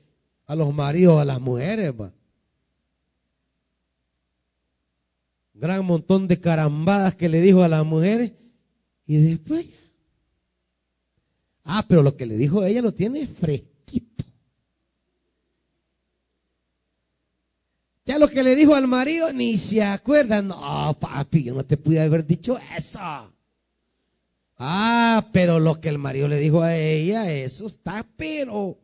a 0.46 0.54
los 0.54 0.74
maridos, 0.74 1.20
a 1.20 1.24
las 1.24 1.40
mujeres. 1.40 1.92
Gran 5.54 5.84
montón 5.84 6.28
de 6.28 6.40
carambadas 6.40 7.14
que 7.14 7.28
le 7.28 7.40
dijo 7.40 7.62
a 7.62 7.68
las 7.68 7.84
mujeres. 7.84 8.32
Y 9.06 9.16
después. 9.18 9.66
Ah, 11.66 11.84
pero 11.86 12.02
lo 12.02 12.16
que 12.16 12.26
le 12.26 12.36
dijo 12.36 12.64
ella 12.64 12.80
lo 12.80 12.94
tiene 12.94 13.26
fresquito. 13.26 14.24
Ya 18.04 18.18
lo 18.20 18.28
que 18.28 18.44
le 18.44 18.54
dijo 18.54 18.76
al 18.76 18.86
marido 18.86 19.32
ni 19.32 19.58
se 19.58 19.82
acuerda. 19.82 20.40
No, 20.40 20.96
papi, 20.98 21.42
yo 21.42 21.54
no 21.54 21.64
te 21.64 21.76
pude 21.76 22.00
haber 22.00 22.24
dicho 22.24 22.56
eso. 22.76 23.00
Ah, 24.58 25.28
pero 25.32 25.58
lo 25.58 25.80
que 25.80 25.88
el 25.88 25.98
marido 25.98 26.28
le 26.28 26.38
dijo 26.38 26.62
a 26.62 26.76
ella, 26.76 27.30
eso 27.30 27.66
está, 27.66 28.06
pero 28.16 28.78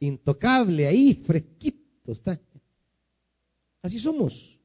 intocable 0.00 0.86
ahí, 0.86 1.14
fresquito 1.14 2.10
está. 2.10 2.40
Así 3.82 4.00
somos. 4.00 4.55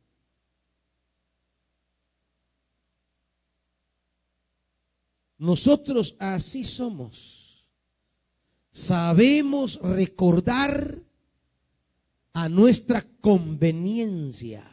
Nosotros 5.41 6.15
así 6.19 6.63
somos. 6.63 7.65
Sabemos 8.71 9.81
recordar 9.81 11.01
a 12.31 12.47
nuestra 12.47 13.03
conveniencia. 13.19 14.63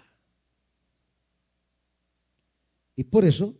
Y 2.96 3.04
por 3.04 3.24
eso 3.24 3.54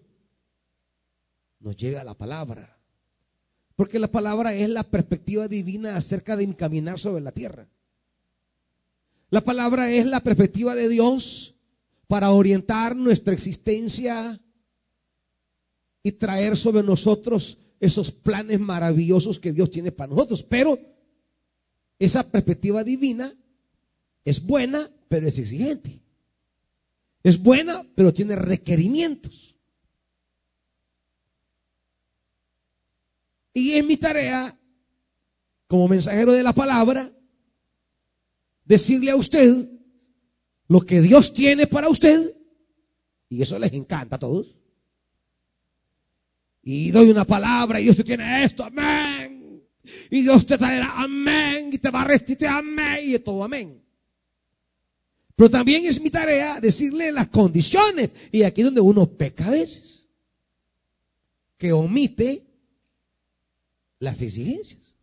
nos 1.60 1.74
llega 1.78 2.04
la 2.04 2.12
palabra. 2.12 2.76
Porque 3.74 3.98
la 3.98 4.08
palabra 4.08 4.52
es 4.52 4.68
la 4.68 4.82
perspectiva 4.82 5.48
divina 5.48 5.96
acerca 5.96 6.36
de 6.36 6.54
caminar 6.54 6.98
sobre 6.98 7.22
la 7.22 7.32
tierra. 7.32 7.68
La 9.30 9.40
palabra 9.40 9.90
es 9.90 10.04
la 10.04 10.20
perspectiva 10.20 10.74
de 10.74 10.90
Dios 10.90 11.54
para 12.06 12.32
orientar 12.32 12.94
nuestra 12.94 13.32
existencia 13.32 14.42
y 16.02 16.12
traer 16.12 16.56
sobre 16.56 16.82
nosotros 16.82 17.58
esos 17.80 18.10
planes 18.10 18.60
maravillosos 18.60 19.38
que 19.38 19.52
Dios 19.52 19.70
tiene 19.70 19.92
para 19.92 20.10
nosotros. 20.10 20.42
Pero 20.42 20.78
esa 21.98 22.28
perspectiva 22.28 22.84
divina 22.84 23.34
es 24.24 24.42
buena, 24.42 24.90
pero 25.08 25.28
es 25.28 25.38
exigente. 25.38 26.00
Es 27.22 27.38
buena, 27.38 27.86
pero 27.94 28.12
tiene 28.12 28.36
requerimientos. 28.36 29.56
Y 33.52 33.72
es 33.72 33.84
mi 33.84 33.96
tarea, 33.96 34.56
como 35.66 35.88
mensajero 35.88 36.32
de 36.32 36.42
la 36.42 36.52
palabra, 36.52 37.12
decirle 38.64 39.10
a 39.10 39.16
usted 39.16 39.68
lo 40.68 40.80
que 40.82 41.00
Dios 41.00 41.32
tiene 41.32 41.66
para 41.66 41.88
usted. 41.88 42.36
Y 43.28 43.42
eso 43.42 43.58
les 43.58 43.72
encanta 43.72 44.16
a 44.16 44.18
todos. 44.18 44.57
Y 46.70 46.90
doy 46.90 47.08
una 47.08 47.24
palabra 47.24 47.80
y 47.80 47.84
Dios 47.84 47.96
te 47.96 48.04
tiene 48.04 48.44
esto, 48.44 48.62
amén. 48.62 49.64
Y 50.10 50.20
Dios 50.20 50.44
te 50.44 50.58
traerá, 50.58 51.00
amén. 51.00 51.70
Y 51.72 51.78
te 51.78 51.88
va 51.88 52.02
a 52.02 52.04
restituir, 52.04 52.50
amén. 52.50 52.98
Y 53.04 53.18
todo, 53.20 53.42
amén. 53.42 53.82
Pero 55.34 55.48
también 55.48 55.86
es 55.86 55.98
mi 55.98 56.10
tarea 56.10 56.60
decirle 56.60 57.10
las 57.10 57.28
condiciones. 57.28 58.10
Y 58.30 58.42
aquí 58.42 58.60
es 58.60 58.66
donde 58.66 58.82
uno 58.82 59.06
peca 59.06 59.46
a 59.46 59.50
veces. 59.52 60.10
Que 61.56 61.72
omite 61.72 62.44
las 63.98 64.20
exigencias. 64.20 64.94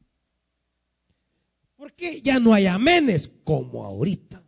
Porque 1.78 2.22
ya 2.22 2.40
no 2.40 2.54
hay 2.54 2.68
amenes 2.68 3.32
como 3.44 3.84
ahorita. 3.84 4.45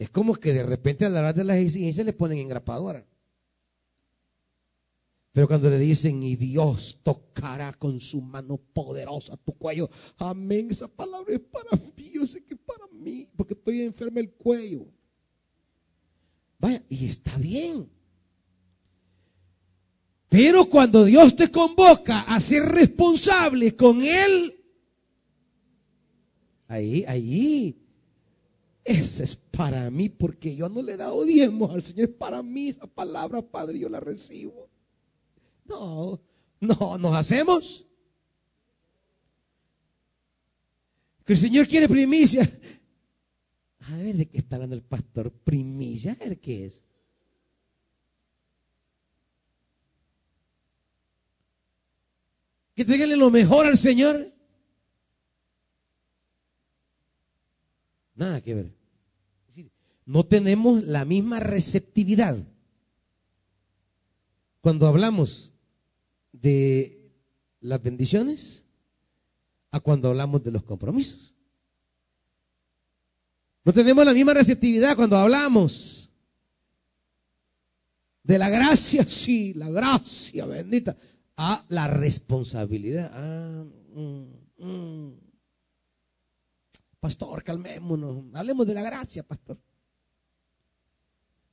Es 0.00 0.08
como 0.08 0.34
que 0.34 0.54
de 0.54 0.62
repente 0.62 1.04
al 1.04 1.14
hablar 1.14 1.34
de 1.34 1.44
las 1.44 1.58
exigencias 1.58 2.06
le 2.06 2.14
ponen 2.14 2.38
engrapadora. 2.38 3.06
Pero 5.30 5.46
cuando 5.46 5.68
le 5.68 5.78
dicen, 5.78 6.22
y 6.22 6.36
Dios 6.36 6.98
tocará 7.02 7.74
con 7.74 8.00
su 8.00 8.22
mano 8.22 8.56
poderosa 8.56 9.36
tu 9.36 9.52
cuello, 9.52 9.90
amén, 10.16 10.68
esa 10.70 10.88
palabra 10.88 11.34
es 11.34 11.40
para 11.40 11.76
mí, 11.94 12.12
yo 12.14 12.24
sé 12.24 12.42
que 12.42 12.54
es 12.54 12.60
para 12.60 12.86
mí, 12.90 13.28
porque 13.36 13.52
estoy 13.52 13.82
enfermo 13.82 14.20
el 14.20 14.30
cuello. 14.30 14.86
Vaya, 16.58 16.82
y 16.88 17.04
está 17.04 17.36
bien. 17.36 17.86
Pero 20.30 20.64
cuando 20.64 21.04
Dios 21.04 21.36
te 21.36 21.50
convoca 21.50 22.22
a 22.22 22.40
ser 22.40 22.62
responsable 22.62 23.76
con 23.76 24.00
Él, 24.00 24.64
ahí, 26.68 27.04
ahí, 27.06 27.76
ese 28.90 29.22
es 29.22 29.36
para 29.36 29.88
mí, 29.90 30.08
porque 30.08 30.56
yo 30.56 30.68
no 30.68 30.82
le 30.82 30.94
he 30.94 30.96
dado 30.96 31.24
diezmos 31.24 31.70
al 31.72 31.82
Señor, 31.82 32.08
es 32.08 32.14
para 32.16 32.42
mí 32.42 32.68
esa 32.68 32.86
palabra, 32.86 33.40
Padre, 33.40 33.78
yo 33.78 33.88
la 33.88 34.00
recibo. 34.00 34.68
No, 35.64 36.20
no, 36.58 36.98
nos 36.98 37.14
hacemos. 37.14 37.86
Que 41.24 41.34
el 41.34 41.38
Señor 41.38 41.68
quiere 41.68 41.88
primicia. 41.88 42.42
A 43.88 43.96
ver 43.96 44.16
de 44.16 44.28
qué 44.28 44.38
está 44.38 44.56
hablando 44.56 44.74
el 44.74 44.82
pastor. 44.82 45.30
Primicia, 45.30 46.12
a 46.12 46.24
ver 46.24 46.40
qué 46.40 46.66
es. 46.66 46.82
Que 52.74 52.84
tenganle 52.84 53.16
lo 53.16 53.30
mejor 53.30 53.66
al 53.66 53.78
Señor. 53.78 54.32
Nada 58.16 58.40
que 58.40 58.54
ver. 58.54 58.79
No 60.10 60.24
tenemos 60.24 60.82
la 60.82 61.04
misma 61.04 61.38
receptividad. 61.38 62.36
Cuando 64.60 64.88
hablamos 64.88 65.52
de 66.32 67.12
las 67.60 67.80
bendiciones 67.80 68.64
a 69.70 69.78
cuando 69.78 70.08
hablamos 70.08 70.42
de 70.42 70.50
los 70.50 70.64
compromisos. 70.64 71.32
No 73.64 73.72
tenemos 73.72 74.04
la 74.04 74.12
misma 74.12 74.34
receptividad 74.34 74.96
cuando 74.96 75.16
hablamos 75.16 76.10
de 78.24 78.36
la 78.36 78.48
gracia, 78.48 79.04
sí, 79.08 79.54
la 79.54 79.70
gracia 79.70 80.44
bendita, 80.44 80.96
a 81.36 81.64
la 81.68 81.86
responsabilidad. 81.86 83.12
Ah, 83.14 83.64
mm, 83.94 84.24
mm. 84.58 85.20
Pastor, 86.98 87.44
calmémonos, 87.44 88.24
hablemos 88.34 88.66
de 88.66 88.74
la 88.74 88.82
gracia, 88.82 89.22
pastor. 89.22 89.56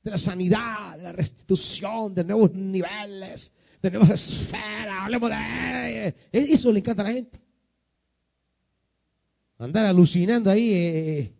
De 0.02 0.10
la 0.10 0.18
sanidad, 0.18 0.96
de 0.96 1.02
la 1.02 1.12
restitución, 1.12 2.14
de 2.14 2.24
nuevos 2.24 2.52
niveles, 2.54 3.52
tenemos 3.80 4.10
esfera, 4.10 5.04
hablemos 5.04 5.30
de... 5.30 6.14
Eso 6.32 6.72
le 6.72 6.80
encanta 6.80 7.02
a 7.02 7.06
la 7.06 7.12
gente. 7.12 7.40
Andar 9.58 9.86
alucinando 9.86 10.50
ahí, 10.50 10.72
eh, 10.72 11.32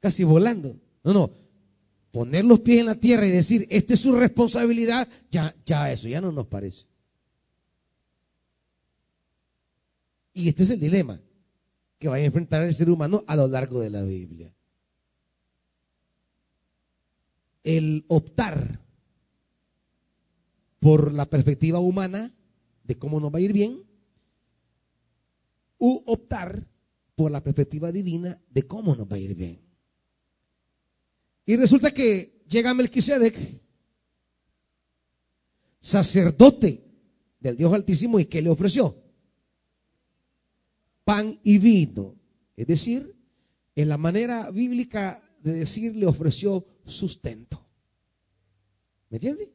casi 0.00 0.24
volando. 0.24 0.76
No, 1.02 1.12
no. 1.12 1.30
Poner 2.10 2.44
los 2.44 2.60
pies 2.60 2.80
en 2.80 2.86
la 2.86 2.94
tierra 2.94 3.26
y 3.26 3.30
decir, 3.30 3.66
esta 3.70 3.94
es 3.94 4.00
su 4.00 4.14
responsabilidad, 4.14 5.08
ya, 5.30 5.54
ya 5.64 5.90
eso, 5.90 6.08
ya 6.08 6.20
no 6.20 6.30
nos 6.30 6.46
parece. 6.46 6.84
Y 10.34 10.48
este 10.48 10.62
es 10.64 10.70
el 10.70 10.80
dilema 10.80 11.20
que 11.98 12.08
va 12.08 12.16
a 12.16 12.20
enfrentar 12.20 12.62
el 12.62 12.74
ser 12.74 12.90
humano 12.90 13.24
a 13.26 13.36
lo 13.36 13.46
largo 13.46 13.80
de 13.80 13.90
la 13.90 14.02
Biblia. 14.02 14.52
El 17.62 18.04
optar 18.08 18.80
por 20.80 21.12
la 21.12 21.30
perspectiva 21.30 21.78
humana 21.78 22.34
de 22.82 22.98
cómo 22.98 23.20
nos 23.20 23.32
va 23.32 23.38
a 23.38 23.42
ir 23.42 23.52
bien, 23.52 23.84
u 25.78 26.02
optar 26.06 26.66
por 27.14 27.30
la 27.30 27.42
perspectiva 27.42 27.92
divina 27.92 28.40
de 28.50 28.66
cómo 28.66 28.96
nos 28.96 29.06
va 29.06 29.16
a 29.16 29.20
ir 29.20 29.34
bien. 29.34 29.60
Y 31.46 31.56
resulta 31.56 31.92
que 31.92 32.42
llega 32.48 32.74
Melquisedec, 32.74 33.60
sacerdote 35.80 36.84
del 37.38 37.56
Dios 37.56 37.72
Altísimo, 37.72 38.18
y 38.18 38.26
¿qué 38.26 38.42
le 38.42 38.50
ofreció? 38.50 38.96
Pan 41.04 41.38
y 41.44 41.58
vino. 41.58 42.16
Es 42.56 42.66
decir, 42.66 43.14
en 43.74 43.88
la 43.88 43.98
manera 43.98 44.50
bíblica 44.50 45.21
de 45.42 45.52
decir, 45.52 45.96
le 45.96 46.06
ofreció 46.06 46.66
sustento. 46.84 47.64
¿Me 49.10 49.16
entiendes? 49.16 49.50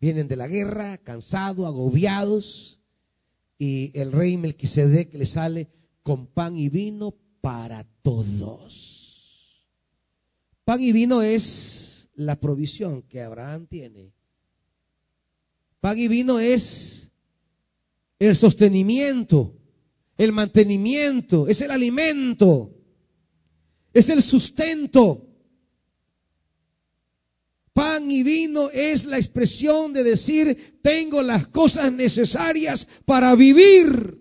Vienen 0.00 0.28
de 0.28 0.36
la 0.36 0.48
guerra, 0.48 0.98
cansados, 0.98 1.66
agobiados, 1.66 2.80
y 3.58 3.92
el 3.94 4.12
rey 4.12 4.36
Melquisedec 4.36 5.14
le 5.14 5.26
sale 5.26 5.68
con 6.02 6.26
pan 6.26 6.58
y 6.58 6.68
vino 6.68 7.14
para 7.40 7.84
todos. 8.02 9.68
Pan 10.64 10.80
y 10.80 10.92
vino 10.92 11.22
es 11.22 12.08
la 12.14 12.40
provisión 12.40 13.02
que 13.02 13.20
Abraham 13.20 13.66
tiene 13.66 14.12
Pan 15.82 15.98
y 15.98 16.06
vino 16.06 16.38
es 16.38 17.10
el 18.20 18.36
sostenimiento, 18.36 19.58
el 20.16 20.30
mantenimiento, 20.30 21.48
es 21.48 21.60
el 21.60 21.72
alimento, 21.72 22.70
es 23.92 24.08
el 24.08 24.22
sustento. 24.22 25.28
Pan 27.72 28.10
y 28.10 28.22
vino 28.22 28.70
es 28.70 29.04
la 29.06 29.16
expresión 29.16 29.92
de 29.92 30.04
decir, 30.04 30.80
tengo 30.82 31.22
las 31.22 31.48
cosas 31.48 31.90
necesarias 31.90 32.86
para 33.06 33.34
vivir. 33.34 34.20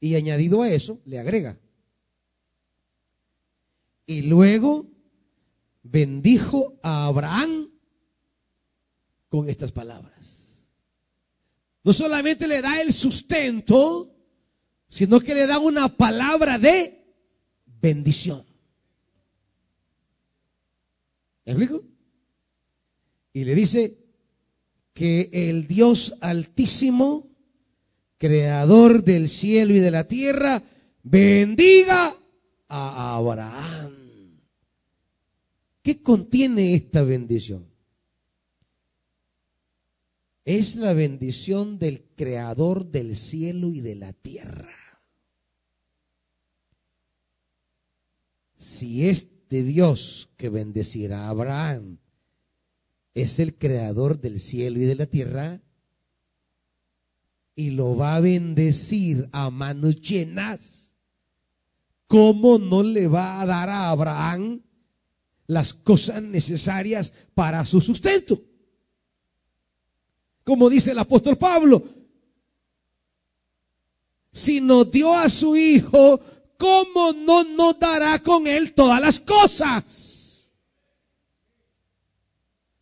Y 0.00 0.16
añadido 0.16 0.60
a 0.60 0.68
eso, 0.68 1.00
le 1.06 1.18
agrega. 1.18 1.58
Y 4.06 4.22
luego 4.22 4.86
bendijo 5.82 6.78
a 6.82 7.06
Abraham 7.06 7.70
con 9.30 9.48
estas 9.48 9.72
palabras. 9.72 10.68
No 11.82 11.92
solamente 11.92 12.46
le 12.46 12.60
da 12.60 12.82
el 12.82 12.92
sustento, 12.92 14.13
sino 14.94 15.18
que 15.18 15.34
le 15.34 15.48
da 15.48 15.58
una 15.58 15.88
palabra 15.88 16.56
de 16.56 17.04
bendición. 17.82 18.44
¿Me 21.44 21.52
explico? 21.52 21.82
Y 23.32 23.42
le 23.42 23.56
dice 23.56 23.98
que 24.92 25.30
el 25.32 25.66
Dios 25.66 26.14
altísimo, 26.20 27.28
creador 28.18 29.02
del 29.02 29.28
cielo 29.28 29.74
y 29.74 29.80
de 29.80 29.90
la 29.90 30.06
tierra, 30.06 30.62
bendiga 31.02 32.16
a 32.68 33.16
Abraham. 33.16 34.38
¿Qué 35.82 36.02
contiene 36.02 36.76
esta 36.76 37.02
bendición? 37.02 37.66
Es 40.44 40.76
la 40.76 40.92
bendición 40.92 41.80
del 41.80 42.04
creador 42.14 42.86
del 42.92 43.16
cielo 43.16 43.72
y 43.72 43.80
de 43.80 43.96
la 43.96 44.12
tierra. 44.12 44.83
Si 48.64 49.08
este 49.08 49.62
Dios 49.62 50.30
que 50.36 50.48
bendecirá 50.48 51.26
a 51.26 51.28
Abraham 51.28 51.98
es 53.12 53.38
el 53.38 53.56
creador 53.56 54.20
del 54.20 54.40
cielo 54.40 54.80
y 54.80 54.86
de 54.86 54.94
la 54.94 55.06
tierra, 55.06 55.60
y 57.54 57.70
lo 57.70 57.94
va 57.94 58.16
a 58.16 58.20
bendecir 58.20 59.28
a 59.32 59.50
manos 59.50 60.00
llenas, 60.00 60.94
¿cómo 62.08 62.58
no 62.58 62.82
le 62.82 63.06
va 63.06 63.40
a 63.40 63.46
dar 63.46 63.68
a 63.68 63.90
Abraham 63.90 64.62
las 65.46 65.74
cosas 65.74 66.22
necesarias 66.22 67.12
para 67.34 67.64
su 67.66 67.80
sustento? 67.80 68.42
Como 70.42 70.68
dice 70.68 70.90
el 70.92 70.98
apóstol 70.98 71.36
Pablo, 71.36 71.84
si 74.32 74.60
nos 74.60 74.90
dio 74.90 75.14
a 75.14 75.28
su 75.28 75.54
hijo, 75.54 76.20
¿cómo 76.58 77.12
no 77.12 77.44
nos 77.44 77.78
dará 77.78 78.18
con 78.18 78.46
él 78.46 78.72
todas 78.72 79.00
las 79.00 79.20
cosas? 79.20 80.50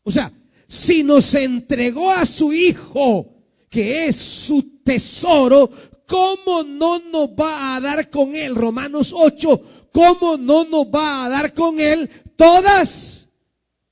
O 0.03 0.11
sea, 0.11 0.33
si 0.67 1.03
nos 1.03 1.35
entregó 1.35 2.11
a 2.11 2.27
su 2.27 2.53
Hijo, 2.53 3.33
que 3.69 4.07
es 4.07 4.17
su 4.17 4.81
tesoro, 4.83 5.71
¿cómo 6.07 6.63
no 6.63 6.99
nos 6.99 7.29
va 7.29 7.77
a 7.77 7.81
dar 7.81 8.11
con 8.11 8.35
él? 8.35 8.55
Romanos 8.55 9.15
8, 9.17 9.89
¿cómo 9.93 10.37
no 10.37 10.65
nos 10.65 10.87
va 10.87 11.25
a 11.25 11.29
dar 11.29 11.55
con 11.55 11.81
él 11.81 12.09
todas 12.37 13.29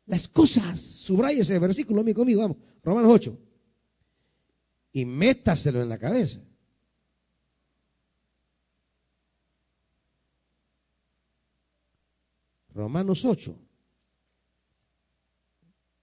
las 0.06 0.28
cosas? 0.28 0.80
Subraya 0.80 1.42
ese 1.42 1.58
versículo 1.58 2.04
conmigo, 2.14 2.42
vamos. 2.42 2.56
Romanos 2.82 3.10
8. 3.12 3.38
Y 4.92 5.04
métaselo 5.04 5.82
en 5.82 5.88
la 5.88 5.98
cabeza. 5.98 6.40
Romanos 12.74 13.24
8. 13.24 13.56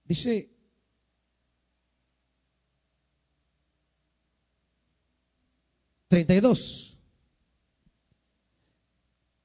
Dice, 0.04 0.50
treinta 6.08 6.34
y 6.34 6.40
dos. 6.40 6.98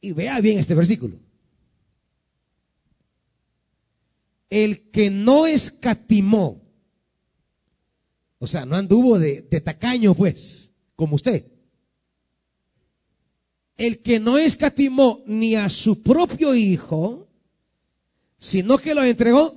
Y 0.02 0.12
vea 0.12 0.40
bien 0.42 0.60
este 0.60 0.76
versículo. 0.76 1.20
El 4.50 4.92
que 4.92 5.10
no 5.10 5.48
escatimó, 5.48 6.62
o 8.40 8.48
sea, 8.48 8.66
no 8.66 8.76
anduvo 8.76 9.18
de, 9.18 9.42
de 9.42 9.62
tacaño, 9.62 10.14
pues, 10.14 10.72
como 10.96 11.16
usted. 11.16 11.53
El 13.78 14.02
que 14.02 14.20
no 14.20 14.38
escatimó 14.38 15.22
ni 15.26 15.56
a 15.56 15.70
su 15.70 16.02
propio 16.02 16.54
hijo, 16.54 17.28
sino 18.38 18.78
que 18.78 18.94
lo 18.94 19.04
entregó 19.04 19.56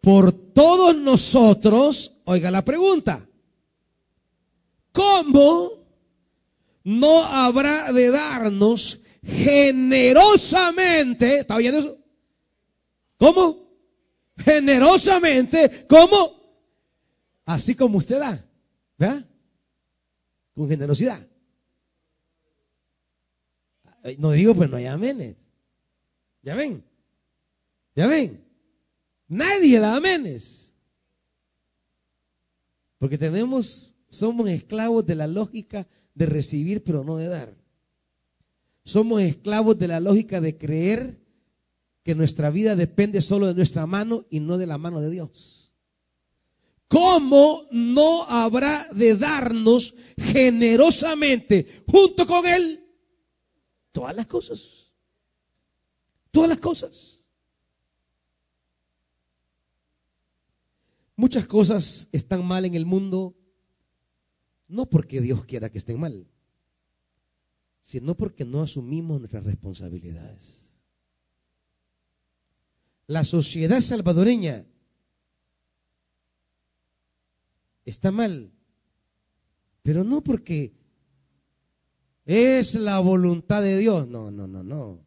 por 0.00 0.32
todos 0.32 0.96
nosotros. 0.96 2.14
Oiga 2.24 2.50
la 2.50 2.64
pregunta. 2.64 3.28
¿Cómo 4.92 5.72
no 6.84 7.24
habrá 7.24 7.92
de 7.92 8.10
darnos 8.10 8.98
generosamente? 9.22 11.40
¿Está 11.40 11.56
oyendo 11.56 11.78
eso? 11.78 11.98
¿Cómo? 13.18 13.68
Generosamente, 14.36 15.86
¿cómo? 15.88 16.40
Así 17.44 17.74
como 17.74 17.98
usted 17.98 18.18
da, 18.18 18.42
¿verdad? 18.98 19.26
Con 20.54 20.68
generosidad. 20.68 21.26
No 24.18 24.32
digo, 24.32 24.54
pues 24.54 24.68
no 24.70 24.76
hay 24.76 24.86
amenes. 24.86 25.36
¿Ya 26.42 26.54
ven? 26.54 26.82
¿Ya 27.94 28.06
ven? 28.06 28.44
Nadie 29.28 29.78
da 29.78 29.96
amenes. 29.96 30.72
Porque 32.98 33.18
tenemos, 33.18 33.94
somos 34.08 34.48
esclavos 34.48 35.06
de 35.06 35.14
la 35.14 35.26
lógica 35.26 35.86
de 36.14 36.26
recibir 36.26 36.82
pero 36.82 37.04
no 37.04 37.16
de 37.16 37.28
dar. 37.28 37.54
Somos 38.84 39.22
esclavos 39.22 39.78
de 39.78 39.88
la 39.88 40.00
lógica 40.00 40.40
de 40.40 40.56
creer 40.58 41.20
que 42.02 42.14
nuestra 42.14 42.50
vida 42.50 42.74
depende 42.74 43.22
solo 43.22 43.46
de 43.46 43.54
nuestra 43.54 43.86
mano 43.86 44.26
y 44.28 44.40
no 44.40 44.58
de 44.58 44.66
la 44.66 44.78
mano 44.78 45.00
de 45.00 45.10
Dios. 45.10 45.72
¿Cómo 46.88 47.66
no 47.70 48.24
habrá 48.24 48.86
de 48.92 49.16
darnos 49.16 49.94
generosamente 50.18 51.66
junto 51.86 52.26
con 52.26 52.46
Él 52.46 52.81
Todas 53.92 54.16
las 54.16 54.26
cosas. 54.26 54.90
Todas 56.30 56.48
las 56.48 56.58
cosas. 56.58 57.22
Muchas 61.14 61.46
cosas 61.46 62.08
están 62.10 62.44
mal 62.44 62.64
en 62.64 62.74
el 62.74 62.86
mundo, 62.86 63.36
no 64.66 64.86
porque 64.86 65.20
Dios 65.20 65.44
quiera 65.44 65.70
que 65.70 65.78
estén 65.78 66.00
mal, 66.00 66.26
sino 67.82 68.16
porque 68.16 68.44
no 68.44 68.62
asumimos 68.62 69.20
nuestras 69.20 69.44
responsabilidades. 69.44 70.62
La 73.06 73.24
sociedad 73.24 73.80
salvadoreña 73.80 74.66
está 77.84 78.10
mal, 78.10 78.50
pero 79.82 80.02
no 80.02 80.24
porque 80.24 80.72
es 82.24 82.74
la 82.74 83.00
voluntad 83.00 83.62
de 83.62 83.78
Dios. 83.78 84.08
No, 84.08 84.30
no, 84.30 84.46
no, 84.46 84.62
no. 84.62 85.06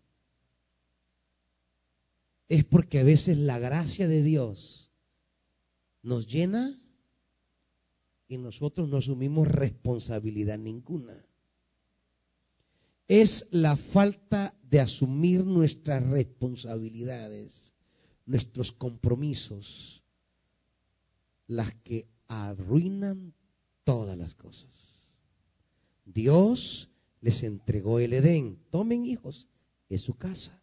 Es 2.47 2.63
porque 2.63 2.99
a 2.99 3.03
veces 3.03 3.38
la 3.38 3.57
gracia 3.59 4.07
de 4.07 4.22
Dios 4.22 4.91
nos 6.03 6.28
llena 6.28 6.80
y 8.28 8.38
nosotros 8.38 8.89
no 8.89 8.97
asumimos 8.97 9.47
responsabilidad 9.47 10.57
ninguna. 10.57 11.26
Es 13.07 13.47
la 13.51 13.78
falta 13.78 14.55
de 14.63 14.80
asumir 14.80 15.45
nuestras 15.45 16.03
responsabilidades, 16.03 17.74
nuestros 18.26 18.72
compromisos, 18.72 20.03
las 21.47 21.74
que 21.76 22.07
arruinan 22.28 23.34
todas 23.84 24.18
las 24.18 24.34
cosas. 24.34 24.72
Dios 26.05 26.89
les 27.26 27.41
entregó 27.41 27.97
el 27.97 28.13
Edén. 28.13 28.59
Tomen 28.69 29.03
hijos, 29.03 29.47
es 29.89 30.03
su 30.03 30.13
casa. 30.13 30.61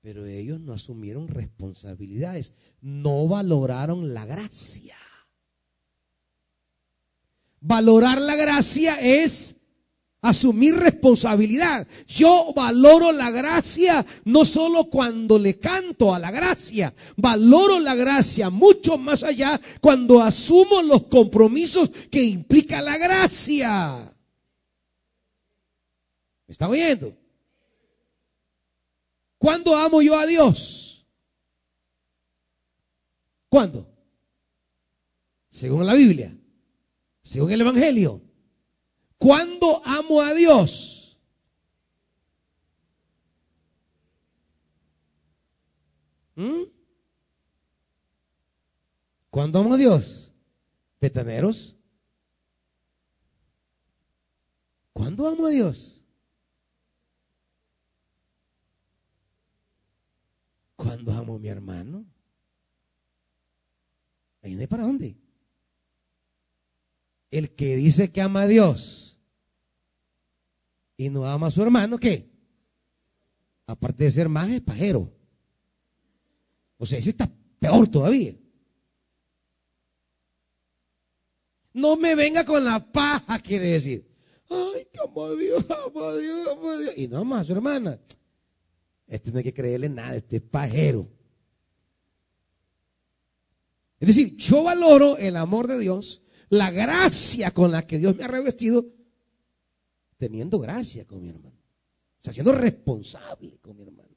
Pero 0.00 0.26
ellos 0.26 0.58
no 0.58 0.72
asumieron 0.72 1.28
responsabilidades, 1.28 2.52
no 2.80 3.28
valoraron 3.28 4.12
la 4.12 4.26
gracia. 4.26 4.96
Valorar 7.60 8.20
la 8.20 8.34
gracia 8.34 8.96
es 8.96 9.54
asumir 10.20 10.74
responsabilidad. 10.74 11.86
Yo 12.08 12.52
valoro 12.52 13.12
la 13.12 13.30
gracia 13.30 14.04
no 14.24 14.44
solo 14.44 14.90
cuando 14.90 15.38
le 15.38 15.60
canto 15.60 16.12
a 16.12 16.18
la 16.18 16.32
gracia, 16.32 16.92
valoro 17.16 17.78
la 17.78 17.94
gracia 17.94 18.50
mucho 18.50 18.98
más 18.98 19.22
allá 19.22 19.60
cuando 19.80 20.20
asumo 20.20 20.82
los 20.82 21.04
compromisos 21.04 21.88
que 22.10 22.24
implica 22.24 22.82
la 22.82 22.98
gracia. 22.98 24.13
¿Me 26.54 26.56
está 26.56 26.68
oyendo? 26.68 27.12
¿Cuándo 29.38 29.74
amo 29.74 30.00
yo 30.00 30.16
a 30.16 30.24
Dios? 30.24 31.04
¿Cuándo? 33.48 33.92
Según 35.50 35.84
la 35.84 35.94
Biblia, 35.94 36.32
según 37.22 37.50
el 37.50 37.60
Evangelio. 37.60 38.22
¿Cuándo 39.18 39.82
amo 39.84 40.22
a 40.22 40.32
Dios? 40.32 41.18
¿Mm? 46.36 46.62
¿Cuándo 49.28 49.58
amo 49.58 49.74
a 49.74 49.76
Dios? 49.76 50.30
¿Petaneros? 51.00 51.76
¿Cuándo 54.92 55.26
amo 55.26 55.46
a 55.46 55.50
Dios? 55.50 56.03
¿Cuándo 60.84 61.12
amo 61.12 61.36
a 61.36 61.38
mi 61.38 61.48
hermano? 61.48 62.04
¿Ahí 64.42 64.66
para 64.66 64.82
dónde? 64.82 65.16
El 67.30 67.54
que 67.54 67.76
dice 67.76 68.12
que 68.12 68.20
ama 68.20 68.42
a 68.42 68.46
Dios 68.46 69.18
y 70.98 71.08
no 71.08 71.26
ama 71.26 71.46
a 71.46 71.50
su 71.50 71.62
hermano, 71.62 71.96
¿qué? 71.96 72.30
Aparte 73.66 74.04
de 74.04 74.10
ser 74.10 74.28
más, 74.28 74.50
es 74.50 74.60
pajero. 74.60 75.10
O 76.76 76.84
sea, 76.84 76.98
ese 76.98 77.10
está 77.10 77.30
peor 77.58 77.88
todavía. 77.88 78.34
No 81.72 81.96
me 81.96 82.14
venga 82.14 82.44
con 82.44 82.62
la 82.62 82.92
paja, 82.92 83.38
quiere 83.38 83.68
decir. 83.68 84.06
Ay, 84.50 84.86
a 84.94 85.30
Dios, 85.34 85.64
a 85.70 86.14
Dios, 86.14 86.58
a 86.62 86.78
Dios. 86.78 86.94
Y 86.98 87.08
no 87.08 87.24
más 87.24 87.48
hermana. 87.48 87.98
Este 89.06 89.30
no 89.30 89.38
hay 89.38 89.44
que 89.44 89.54
creerle 89.54 89.88
nada, 89.88 90.16
este 90.16 90.36
es 90.36 90.42
pajero. 90.42 91.08
Es 94.00 94.08
decir, 94.08 94.36
yo 94.36 94.64
valoro 94.64 95.16
el 95.16 95.36
amor 95.36 95.66
de 95.66 95.78
Dios 95.78 96.22
la 96.48 96.70
gracia 96.70 97.50
con 97.52 97.72
la 97.72 97.86
que 97.86 97.98
Dios 97.98 98.16
me 98.16 98.24
ha 98.24 98.28
revestido, 98.28 98.86
teniendo 100.16 100.58
gracia 100.58 101.04
con 101.04 101.20
mi 101.22 101.28
hermano. 101.28 101.58
O 102.20 102.32
sea, 102.32 102.42
responsable 102.52 103.58
con 103.58 103.76
mi 103.76 103.82
hermano. 103.82 104.08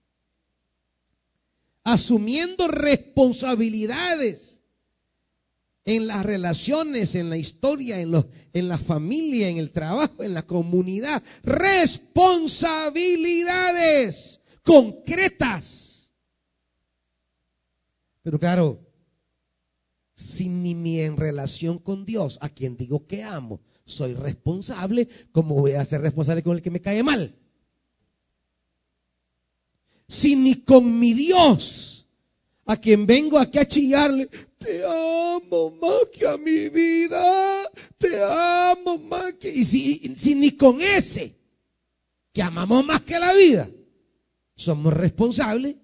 Asumiendo 1.84 2.68
responsabilidades 2.68 4.62
en 5.84 6.08
las 6.08 6.26
relaciones, 6.26 7.14
en 7.16 7.30
la 7.30 7.38
historia, 7.38 8.02
en, 8.02 8.12
los, 8.12 8.26
en 8.54 8.68
la 8.68 8.78
familia, 8.78 9.50
en 9.50 9.58
el 9.58 9.72
trabajo, 9.72 10.22
en 10.22 10.34
la 10.34 10.46
comunidad. 10.46 11.24
Responsabilidades 11.44 14.37
concretas. 14.68 16.12
Pero 18.22 18.38
claro, 18.38 18.86
si 20.14 20.50
ni 20.50 20.76
mi 20.76 21.00
en 21.00 21.16
relación 21.16 21.80
con 21.80 22.06
Dios, 22.06 22.38
a 22.42 22.50
quien 22.50 22.76
digo 22.76 23.08
que 23.08 23.24
amo, 23.24 23.62
soy 23.86 24.14
responsable, 24.14 25.08
¿cómo 25.32 25.56
voy 25.56 25.72
a 25.72 25.86
ser 25.86 26.02
responsable 26.02 26.44
con 26.44 26.58
el 26.58 26.62
que 26.62 26.70
me 26.70 26.82
cae 26.82 27.02
mal? 27.02 27.34
Si 30.10 30.36
ni 30.36 30.56
con 30.56 31.00
mi 31.00 31.14
Dios, 31.14 32.06
a 32.66 32.76
quien 32.76 33.06
vengo 33.06 33.40
aquí 33.40 33.60
a 33.60 33.68
chillarle, 33.68 34.30
te 34.58 34.84
amo 34.84 35.72
más 35.72 36.10
que 36.12 36.28
a 36.28 36.36
mi 36.36 36.68
vida, 36.68 37.72
te 37.98 38.22
amo 38.22 38.98
más 38.98 39.32
que... 39.36 39.50
Y 39.50 39.64
si, 39.64 40.14
si 40.18 40.36
ni 40.36 40.52
con 40.52 40.82
ese, 40.82 41.38
que 42.34 42.42
amamos 42.42 42.86
más 42.86 43.02
que 43.04 43.18
la 43.18 43.32
vida, 43.32 43.70
somos 44.58 44.92
responsables, 44.94 45.78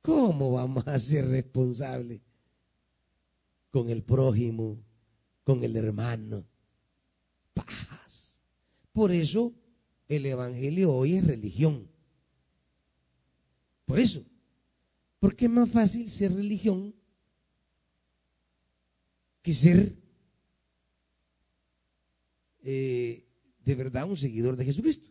¿cómo 0.00 0.52
vamos 0.52 0.86
a 0.86 0.96
ser 1.00 1.26
responsables? 1.26 2.20
con 3.72 3.88
el 3.88 4.04
prójimo, 4.04 4.78
con 5.42 5.64
el 5.64 5.74
hermano. 5.74 6.46
Paz. 7.54 8.40
Por 8.92 9.10
eso 9.10 9.52
el 10.08 10.26
Evangelio 10.26 10.92
hoy 10.92 11.14
es 11.14 11.26
religión. 11.26 11.88
Por 13.86 13.98
eso. 13.98 14.22
Porque 15.18 15.46
es 15.46 15.50
más 15.50 15.70
fácil 15.70 16.08
ser 16.10 16.34
religión 16.34 16.94
que 19.40 19.54
ser 19.54 19.96
eh, 22.62 23.26
de 23.64 23.74
verdad 23.74 24.08
un 24.08 24.18
seguidor 24.18 24.54
de 24.56 24.66
Jesucristo. 24.66 25.10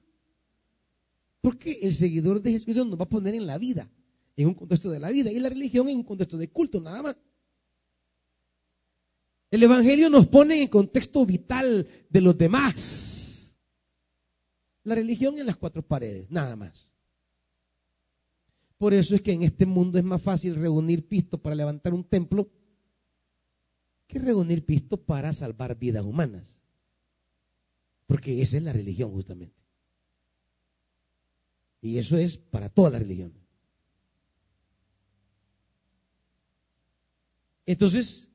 Porque 1.42 1.80
el 1.82 1.94
seguidor 1.94 2.42
de 2.42 2.52
Jesucristo 2.52 2.86
nos 2.86 3.00
va 3.00 3.04
a 3.04 3.10
poner 3.10 3.34
en 3.34 3.48
la 3.48 3.58
vida, 3.58 3.90
en 4.38 4.48
un 4.48 4.54
contexto 4.54 4.90
de 4.92 5.00
la 5.00 5.10
vida, 5.10 5.32
y 5.32 5.40
la 5.40 5.50
religión 5.50 5.90
en 5.90 5.98
un 5.98 6.04
contexto 6.04 6.38
de 6.38 6.50
culto, 6.50 6.80
nada 6.80 7.02
más. 7.02 7.16
El 9.50 9.64
Evangelio 9.64 10.10
nos 10.10 10.28
pone 10.28 10.62
en 10.62 10.70
contexto 10.70 11.26
vital 11.26 11.88
de 12.10 12.22
los 12.22 12.38
demás. 12.38 13.54
La 14.84 14.96
religión 14.96 15.38
en 15.38 15.46
las 15.46 15.58
cuatro 15.58 15.86
paredes, 15.86 16.30
nada 16.30 16.56
más. 16.56 16.88
Por 18.78 18.94
eso 18.94 19.14
es 19.14 19.22
que 19.22 19.34
en 19.34 19.44
este 19.44 19.66
mundo 19.66 20.00
es 20.00 20.04
más 20.04 20.22
fácil 20.22 20.56
reunir 20.56 21.08
pisto 21.08 21.38
para 21.38 21.56
levantar 21.56 21.94
un 21.94 22.04
templo 22.04 22.50
que 24.08 24.20
reunir 24.20 24.66
pisto 24.66 24.98
para 24.98 25.34
salvar 25.34 25.78
vidas 25.78 26.06
humanas. 26.06 26.62
Porque 28.08 28.42
esa 28.42 28.58
es 28.58 28.64
la 28.64 28.74
religión 28.74 29.12
justamente. 29.12 29.61
Y 31.82 31.98
eso 31.98 32.16
es 32.18 32.38
para 32.38 32.70
toda 32.70 32.92
la 32.92 33.00
religión. 33.00 33.34
Entonces, 37.66 38.30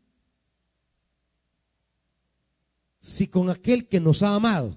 si 2.98 3.28
con 3.28 3.50
aquel 3.50 3.86
que 3.86 4.00
nos 4.00 4.22
ha 4.22 4.34
amado 4.34 4.76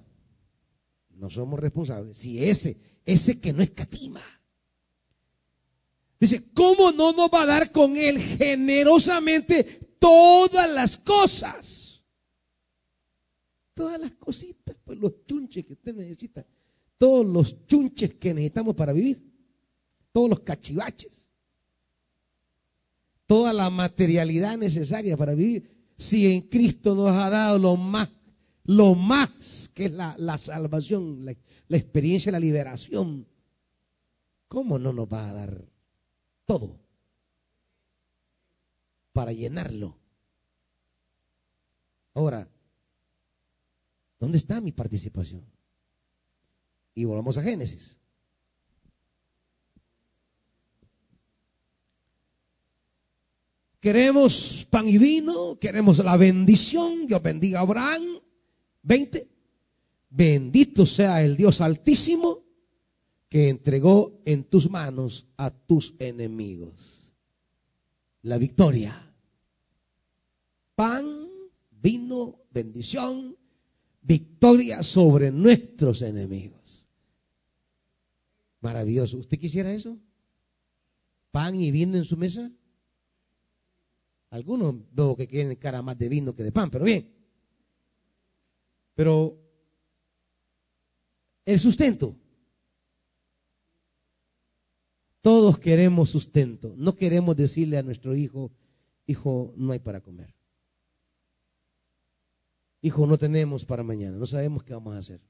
no 1.19 1.29
somos 1.29 1.59
responsables, 1.59 2.17
si 2.17 2.43
ese, 2.43 2.77
ese 3.05 3.39
que 3.39 3.51
no 3.51 3.61
escatima, 3.61 4.21
dice, 6.19 6.49
¿cómo 6.53 6.91
no 6.91 7.11
nos 7.11 7.29
va 7.29 7.43
a 7.43 7.45
dar 7.45 7.71
con 7.71 7.97
él 7.97 8.19
generosamente 8.19 9.63
todas 9.99 10.69
las 10.69 10.97
cosas? 10.97 12.03
Todas 13.73 13.99
las 13.99 14.11
cositas, 14.11 14.77
pues 14.83 14.97
los 14.97 15.25
chunches 15.25 15.65
que 15.65 15.73
usted 15.73 15.95
necesita, 15.95 16.45
todos 16.99 17.25
los 17.25 17.65
chunches 17.65 18.13
que 18.13 18.35
necesitamos 18.35 18.75
para 18.75 18.93
vivir, 18.93 19.19
todos 20.11 20.29
los 20.29 20.41
cachivaches, 20.41 21.31
toda 23.25 23.53
la 23.53 23.71
materialidad 23.71 24.57
necesaria 24.57 25.17
para 25.17 25.33
vivir, 25.33 25.91
si 25.97 26.31
en 26.31 26.41
Cristo 26.41 26.93
nos 26.93 27.09
ha 27.09 27.31
dado 27.31 27.57
lo 27.57 27.75
más 27.75 28.09
lo 28.69 28.93
más 28.93 29.71
que 29.73 29.85
es 29.85 29.91
la, 29.91 30.37
salvación, 30.37 31.25
la, 31.25 31.31
experiencia 31.75 32.31
la 32.31 32.39
liberación, 32.39 33.25
¿cómo 34.47 34.77
no 34.77 34.93
nos 34.93 35.11
va 35.11 35.27
a 35.27 35.33
dar 35.33 35.65
todo 36.45 36.79
para 39.11 39.33
llenarlo? 39.33 39.97
Ahora, 42.13 42.47
¿dónde 44.19 44.37
está 44.37 44.61
mi 44.61 44.71
participación? 44.71 45.43
Y 46.99 47.05
volvamos 47.05 47.37
a 47.37 47.41
Génesis. 47.41 47.95
Queremos 53.79 54.67
pan 54.69 54.85
y 54.85 54.97
vino, 54.97 55.57
queremos 55.57 55.99
la 55.99 56.17
bendición, 56.17 57.07
Dios 57.07 57.23
bendiga 57.23 57.59
a 57.59 57.61
Abraham, 57.61 58.03
20. 58.83 59.29
Bendito 60.09 60.85
sea 60.85 61.23
el 61.23 61.37
Dios 61.37 61.61
altísimo 61.61 62.43
que 63.29 63.47
entregó 63.47 64.19
en 64.25 64.43
tus 64.43 64.69
manos 64.69 65.25
a 65.37 65.51
tus 65.51 65.95
enemigos. 65.99 67.13
La 68.23 68.37
victoria. 68.37 69.09
Pan, 70.75 71.29
vino, 71.71 72.41
bendición, 72.51 73.37
victoria 74.01 74.83
sobre 74.83 75.31
nuestros 75.31 76.01
enemigos. 76.01 76.78
Maravilloso. 78.61 79.17
¿Usted 79.17 79.39
quisiera 79.39 79.71
eso? 79.71 79.97
¿Pan 81.31 81.55
y 81.55 81.71
vino 81.71 81.97
en 81.97 82.05
su 82.05 82.17
mesa? 82.17 82.51
Algunos 84.29 84.75
veo 84.91 85.15
que 85.15 85.27
quieren 85.27 85.55
cara 85.55 85.81
más 85.81 85.97
de 85.97 86.09
vino 86.09 86.35
que 86.35 86.43
de 86.43 86.51
pan, 86.51 86.69
pero 86.69 86.85
bien. 86.85 87.09
Pero 88.95 89.39
El 91.45 91.59
sustento. 91.59 92.15
Todos 95.21 95.57
queremos 95.57 96.11
sustento. 96.11 96.75
No 96.77 96.95
queremos 96.95 97.35
decirle 97.35 97.79
a 97.79 97.81
nuestro 97.81 98.15
hijo, 98.15 98.51
hijo, 99.07 99.51
no 99.57 99.73
hay 99.73 99.79
para 99.79 99.99
comer. 99.99 100.35
Hijo, 102.81 103.07
no 103.07 103.17
tenemos 103.17 103.65
para 103.65 103.81
mañana, 103.81 104.17
no 104.17 104.27
sabemos 104.27 104.63
qué 104.63 104.73
vamos 104.73 104.93
a 104.93 104.99
hacer. 104.99 105.21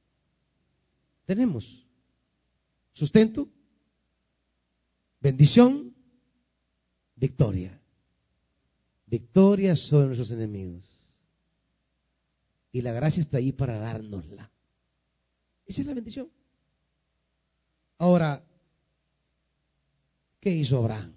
Tenemos 1.25 1.88
sustento, 2.99 3.49
bendición, 5.21 5.95
victoria. 7.15 7.79
Victoria 9.05 9.75
sobre 9.75 10.07
nuestros 10.07 10.31
enemigos. 10.31 10.83
Y 12.71 12.81
la 12.81 12.91
gracia 12.91 13.21
está 13.21 13.37
ahí 13.37 13.51
para 13.51 13.79
dárnosla. 13.79 14.51
Esa 15.65 15.81
es 15.81 15.87
la 15.87 15.93
bendición. 15.93 16.29
Ahora, 17.97 18.43
¿qué 20.39 20.51
hizo 20.51 20.77
Abraham? 20.77 21.13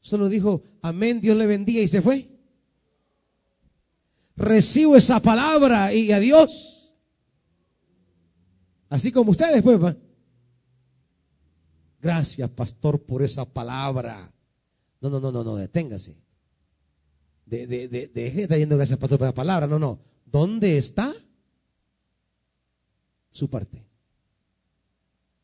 Solo 0.00 0.28
dijo, 0.28 0.64
amén, 0.82 1.20
Dios 1.20 1.36
le 1.36 1.46
bendiga 1.46 1.80
y 1.80 1.86
se 1.88 2.02
fue. 2.02 2.28
Recibo 4.34 4.96
esa 4.96 5.20
palabra 5.20 5.92
y 5.92 6.10
adiós. 6.10 6.69
Así 8.90 9.12
como 9.12 9.30
ustedes, 9.30 9.62
pues. 9.62 9.96
Gracias, 12.02 12.50
pastor, 12.50 13.00
por 13.00 13.22
esa 13.22 13.44
palabra. 13.44 14.32
No, 15.00 15.08
no, 15.08 15.20
no, 15.20 15.30
no, 15.30 15.44
no, 15.44 15.56
deténgase. 15.56 16.16
De, 17.46 17.66
de, 17.66 17.88
de, 17.88 18.08
deje 18.08 18.36
de 18.36 18.42
estar 18.42 18.58
yendo 18.58 18.76
gracias, 18.76 18.98
pastor, 18.98 19.18
por 19.18 19.28
esa 19.28 19.34
palabra. 19.34 19.66
No, 19.66 19.78
no. 19.78 20.00
¿Dónde 20.26 20.76
está 20.76 21.14
su 23.30 23.48
parte? 23.48 23.86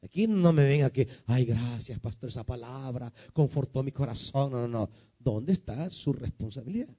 Aquí 0.02 0.26
no 0.26 0.52
me 0.52 0.64
venga 0.64 0.90
que, 0.90 1.08
ay, 1.26 1.44
gracias, 1.44 1.98
pastor, 2.00 2.28
esa 2.30 2.44
palabra 2.44 3.12
confortó 3.32 3.82
mi 3.82 3.92
corazón. 3.92 4.52
No, 4.52 4.60
no, 4.62 4.68
no. 4.68 4.90
¿Dónde 5.18 5.52
está 5.52 5.88
su 5.90 6.12
responsabilidad? 6.12 6.94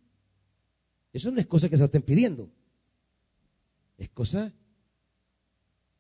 Eso 1.11 1.29
no 1.31 1.39
es 1.39 1.47
cosa 1.47 1.67
que 1.67 1.77
se 1.77 1.83
estén 1.83 2.03
pidiendo. 2.03 2.49
Es 3.97 4.09
cosa 4.09 4.53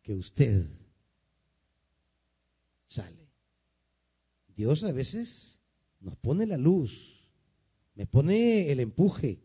que 0.07 0.15
usted 0.15 0.65
sale. 2.87 3.29
Dios 4.55 4.85
a 4.85 4.93
veces 4.93 5.59
nos 5.99 6.15
pone 6.15 6.45
la 6.45 6.55
luz, 6.55 7.29
me 7.93 8.05
pone 8.05 8.71
el 8.71 8.79
empuje, 8.79 9.43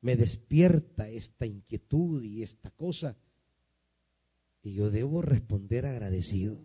me 0.00 0.16
despierta 0.16 1.10
esta 1.10 1.44
inquietud 1.44 2.22
y 2.22 2.42
esta 2.42 2.70
cosa 2.70 3.18
y 4.62 4.72
yo 4.72 4.90
debo 4.90 5.20
responder 5.20 5.84
agradecido. 5.84 6.58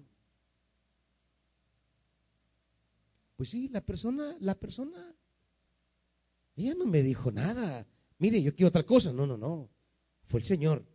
Pues 3.35 3.49
sí, 3.49 3.67
la 3.67 3.81
persona, 3.81 4.37
la 4.39 4.57
persona, 4.57 5.13
ella 6.55 6.73
no 6.75 6.85
me 6.85 7.03
dijo 7.03 7.33
nada. 7.33 7.85
Mire, 8.17 8.41
yo 8.41 8.55
quiero 8.55 8.71
tal 8.71 8.85
cosa. 8.85 9.11
No, 9.11 9.27
no, 9.27 9.37
no. 9.37 9.69
Fue 10.23 10.39
el 10.39 10.45
Señor. 10.45 10.90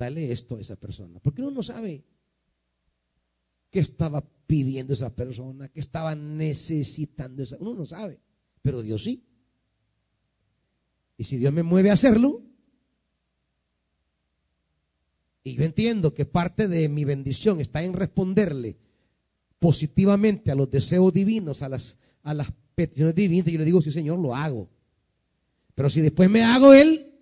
Dale 0.00 0.32
esto 0.32 0.56
a 0.56 0.60
esa 0.62 0.76
persona. 0.76 1.20
Porque 1.20 1.42
uno 1.42 1.50
no 1.50 1.62
sabe 1.62 2.02
qué 3.68 3.80
estaba 3.80 4.26
pidiendo 4.46 4.94
esa 4.94 5.14
persona, 5.14 5.68
qué 5.68 5.78
estaba 5.78 6.14
necesitando 6.14 7.42
esa. 7.42 7.58
Uno 7.60 7.74
no 7.74 7.84
sabe. 7.84 8.18
Pero 8.62 8.80
Dios 8.80 9.04
sí. 9.04 9.22
Y 11.18 11.24
si 11.24 11.36
Dios 11.36 11.52
me 11.52 11.62
mueve 11.62 11.90
a 11.90 11.92
hacerlo, 11.92 12.42
y 15.44 15.56
yo 15.56 15.64
entiendo 15.64 16.14
que 16.14 16.24
parte 16.24 16.66
de 16.66 16.88
mi 16.88 17.04
bendición 17.04 17.60
está 17.60 17.82
en 17.82 17.92
responderle 17.92 18.78
positivamente 19.58 20.50
a 20.50 20.54
los 20.54 20.70
deseos 20.70 21.12
divinos, 21.12 21.60
a 21.60 21.68
las, 21.68 21.98
a 22.22 22.32
las 22.32 22.50
peticiones 22.74 23.14
divinas. 23.14 23.52
Yo 23.52 23.58
le 23.58 23.66
digo, 23.66 23.82
sí, 23.82 23.90
Señor, 23.90 24.18
lo 24.18 24.34
hago. 24.34 24.70
Pero 25.74 25.90
si 25.90 26.00
después 26.00 26.30
me 26.30 26.42
hago 26.42 26.72
Él 26.72 27.20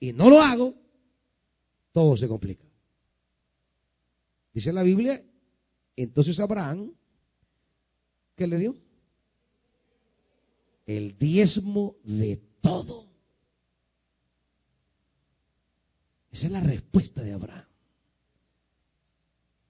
y 0.00 0.12
no 0.12 0.28
lo 0.28 0.42
hago, 0.42 0.79
todo 1.92 2.16
se 2.16 2.28
complica. 2.28 2.64
Dice 4.52 4.72
la 4.72 4.82
Biblia, 4.82 5.24
entonces 5.96 6.40
Abraham, 6.40 6.92
¿qué 8.36 8.46
le 8.46 8.58
dio? 8.58 8.76
El 10.86 11.16
diezmo 11.18 11.96
de 12.02 12.36
todo. 12.60 13.08
Esa 16.30 16.46
es 16.46 16.52
la 16.52 16.60
respuesta 16.60 17.22
de 17.22 17.32
Abraham. 17.32 17.66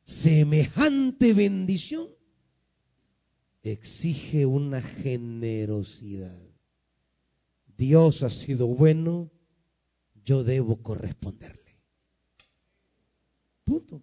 Semejante 0.04 1.34
bendición 1.34 2.08
exige 3.62 4.46
una 4.46 4.80
generosidad. 4.80 6.38
Dios 7.76 8.22
ha 8.22 8.30
sido 8.30 8.66
bueno, 8.66 9.30
yo 10.24 10.44
debo 10.44 10.82
corresponderle. 10.82 11.59
Punto. 13.64 14.02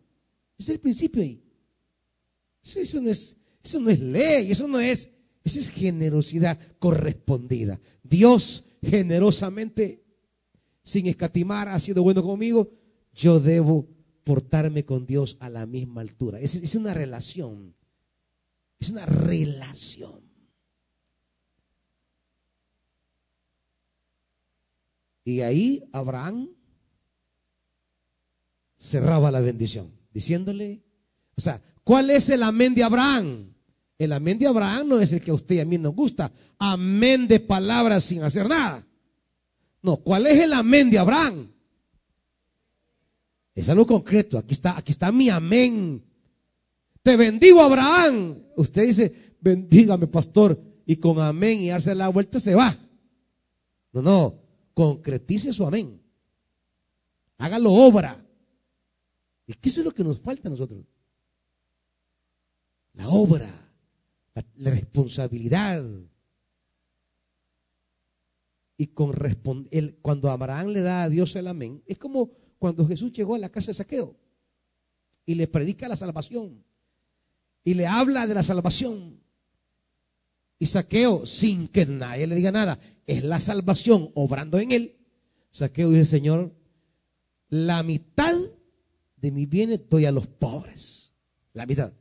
Es 0.57 0.69
el 0.69 0.79
principio 0.79 1.21
ahí. 1.21 1.41
Eso, 2.63 2.99
no, 2.99 3.09
es, 3.09 3.37
eso 3.63 3.79
no 3.79 3.89
es 3.89 3.99
ley, 3.99 4.51
eso 4.51 4.67
no 4.67 4.79
es, 4.79 5.09
eso 5.43 5.59
es 5.59 5.69
generosidad 5.69 6.59
correspondida. 6.79 7.79
Dios 8.03 8.63
generosamente 8.81 10.03
sin 10.83 11.05
escatimar, 11.07 11.67
ha 11.67 11.79
sido 11.79 12.01
bueno 12.01 12.23
conmigo, 12.23 12.71
yo 13.13 13.41
debo 13.41 13.89
portarme 14.23 14.85
con 14.85 15.05
Dios 15.05 15.35
a 15.41 15.49
la 15.49 15.65
misma 15.65 15.99
altura. 15.99 16.39
Es, 16.39 16.55
es 16.55 16.75
una 16.75 16.93
relación. 16.93 17.75
Es 18.79 18.89
una 18.89 19.05
relación. 19.05 20.21
Y 25.25 25.41
ahí 25.41 25.83
Abraham 25.91 26.49
cerraba 28.77 29.31
la 29.31 29.41
bendición, 29.41 29.91
diciéndole, 30.13 30.83
o 31.35 31.41
sea, 31.41 31.61
¿cuál 31.83 32.09
es 32.09 32.29
el 32.29 32.43
amén 32.43 32.75
de 32.75 32.83
Abraham? 32.83 33.53
El 33.97 34.13
amén 34.13 34.37
de 34.37 34.47
Abraham 34.47 34.87
no 34.89 34.99
es 34.99 35.11
el 35.11 35.21
que 35.21 35.31
a 35.31 35.33
usted 35.33 35.55
y 35.55 35.59
a 35.59 35.65
mí 35.65 35.77
nos 35.77 35.95
gusta. 35.95 36.31
Amén 36.59 37.27
de 37.27 37.39
palabras 37.39 38.03
sin 38.03 38.21
hacer 38.21 38.47
nada. 38.47 38.85
No, 39.81 39.97
¿cuál 39.97 40.27
es 40.27 40.37
el 40.37 40.53
amén 40.53 40.89
de 40.89 40.99
Abraham? 40.99 41.51
Es 43.55 43.69
algo 43.69 43.87
concreto. 43.87 44.37
Aquí 44.37 44.53
está, 44.53 44.77
aquí 44.77 44.91
está 44.91 45.11
mi 45.11 45.29
amén. 45.29 46.03
Te 47.01 47.17
bendigo, 47.17 47.61
Abraham. 47.61 48.37
Usted 48.55 48.85
dice, 48.85 49.35
bendígame, 49.41 50.05
pastor. 50.05 50.61
Y 50.85 50.97
con 50.97 51.19
amén 51.19 51.59
y 51.61 51.69
darse 51.69 51.95
la 51.95 52.09
vuelta 52.09 52.39
se 52.39 52.53
va. 52.53 52.77
No, 53.93 54.01
no. 54.03 54.39
Concretice 54.75 55.51
su 55.51 55.65
amén. 55.65 55.99
Hágalo 57.39 57.73
obra. 57.73 58.26
Y 59.47 59.53
eso 59.61 59.79
es 59.79 59.85
lo 59.85 59.91
que 59.91 60.03
nos 60.03 60.19
falta 60.19 60.49
a 60.49 60.51
nosotros. 60.51 60.85
La 62.93 63.07
obra, 63.07 63.49
la 64.55 64.71
responsabilidad, 64.71 65.83
y 68.77 68.87
con 68.87 69.11
cuando 70.01 70.29
Abraham 70.29 70.67
le 70.67 70.81
da 70.81 71.03
a 71.03 71.09
Dios 71.09 71.35
el 71.35 71.47
amén, 71.47 71.81
es 71.87 71.97
como 71.97 72.29
cuando 72.59 72.87
Jesús 72.87 73.11
llegó 73.11 73.35
a 73.35 73.39
la 73.39 73.49
casa 73.49 73.67
de 73.67 73.75
Saqueo 73.75 74.15
y 75.25 75.35
le 75.35 75.47
predica 75.47 75.87
la 75.87 75.95
salvación 75.95 76.63
y 77.63 77.73
le 77.73 77.87
habla 77.87 78.27
de 78.27 78.35
la 78.35 78.43
salvación. 78.43 79.19
Y 80.59 80.67
Saqueo, 80.67 81.25
sin 81.25 81.67
que 81.67 81.85
nadie 81.85 82.27
le 82.27 82.35
diga 82.35 82.51
nada, 82.51 82.79
es 83.05 83.23
la 83.23 83.39
salvación 83.39 84.11
obrando 84.13 84.59
en 84.59 84.71
él. 84.71 84.97
Saqueo 85.51 85.89
dice, 85.89 86.05
Señor, 86.05 86.55
la 87.49 87.83
mitad 87.83 88.35
de 89.17 89.31
mis 89.31 89.49
bienes 89.49 89.81
doy 89.89 90.05
a 90.05 90.11
los 90.11 90.27
pobres. 90.27 91.13
La 91.53 91.65
mitad 91.65 91.91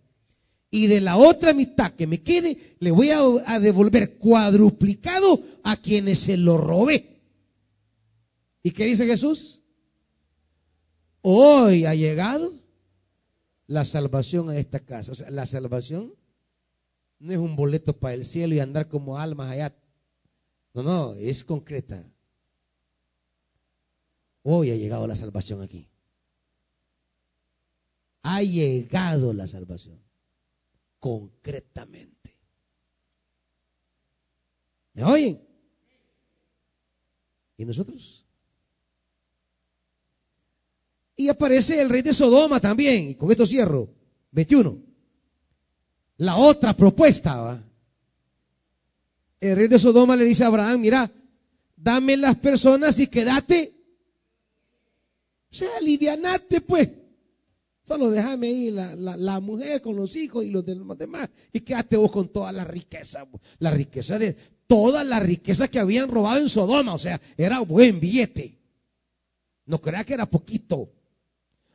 y 0.71 0.89
de 0.89 1.01
la 1.01 1.17
otra 1.17 1.55
mitad 1.55 1.93
que 1.93 2.07
me 2.07 2.23
quede, 2.23 2.77
le 2.81 2.91
voy 2.91 3.11
a, 3.11 3.59
devolver 3.59 4.19
cuadruplicado 4.19 5.43
a 5.63 5.77
quienes 5.77 6.19
se 6.19 6.37
lo 6.37 6.59
robé. 6.59 7.23
¿Y 8.63 8.73
qué 8.73 8.85
dice 8.85 9.07
Jesús? 9.07 9.63
Hoy 11.23 11.87
ha 11.87 11.95
llegado 11.95 12.53
la 13.67 13.85
salvación 13.85 14.51
a 14.51 14.59
esta 14.59 14.81
casa. 14.81 15.13
La 15.31 15.47
salvación 15.47 16.15
no 17.21 17.33
es 17.33 17.39
un 17.39 17.57
boleto 17.57 17.99
para 17.99 18.15
el 18.15 18.27
cielo 18.27 18.55
y 18.55 18.61
andar 18.61 18.89
como 18.89 19.19
almas 19.19 19.51
allá. 19.51 19.75
No, 20.75 20.83
no, 20.83 21.15
es 21.15 21.43
concreta. 21.43 22.05
Hoy 24.43 24.71
ha 24.73 24.77
llegado 24.77 25.07
la 25.07 25.17
salvación 25.17 25.63
aquí. 25.63 25.89
Ha 28.29 28.43
llegado 28.43 29.33
la 29.33 29.47
salvación 29.47 30.01
concretamente. 30.99 32.37
¿Me 34.95 35.05
oyen? 35.05 35.41
¿Y 37.57 37.65
nosotros? 37.65 38.27
Y 41.15 41.29
aparece 41.29 41.81
el 41.81 41.89
rey 41.89 42.03
de 42.03 42.13
Sodoma 42.13 42.59
también, 42.59 43.11
y 43.11 43.15
con 43.15 43.31
esto 43.31 43.47
cierro, 43.47 43.89
21. 44.33 44.77
La 46.17 46.35
otra 46.35 46.77
propuesta, 46.77 47.37
¿va? 47.37 47.63
El 49.39 49.57
rey 49.57 49.69
de 49.69 49.79
Sodoma 49.79 50.17
le 50.17 50.25
dice 50.25 50.43
a 50.43 50.49
Abraham, 50.49 50.81
mira, 50.81 51.13
dame 51.77 52.17
las 52.17 52.35
personas 52.39 52.99
y 52.99 53.07
quédate. 53.07 53.73
O 55.49 55.55
sea, 55.55 55.77
alivianate 55.77 56.61
pues. 56.61 57.06
Solo 57.87 58.11
déjame 58.11 58.49
ahí 58.49 58.71
la, 58.73 58.97
la, 58.97 59.39
mujer 59.39 59.81
con 59.81 59.95
los 59.95 60.17
hijos 60.17 60.45
y 60.45 60.51
los 60.51 60.65
demás. 60.65 61.31
Y 61.53 61.61
quédate 61.61 61.97
vos 61.97 62.11
con 62.11 62.33
toda 62.33 62.51
la 62.51 62.65
riqueza. 62.65 63.29
La 63.61 63.71
riqueza 63.71 64.19
de 64.19 64.37
toda 64.67 65.05
la 65.05 65.21
riqueza 65.21 65.69
que 65.69 65.79
habían 65.79 66.09
robado 66.09 66.41
en 66.41 66.49
Sodoma. 66.49 66.95
O 66.95 66.99
sea, 66.99 67.21
era 67.37 67.61
buen 67.61 68.01
billete. 68.01 68.59
No 69.67 69.81
crea 69.81 70.03
que 70.03 70.15
era 70.15 70.27
poquito. 70.27 70.91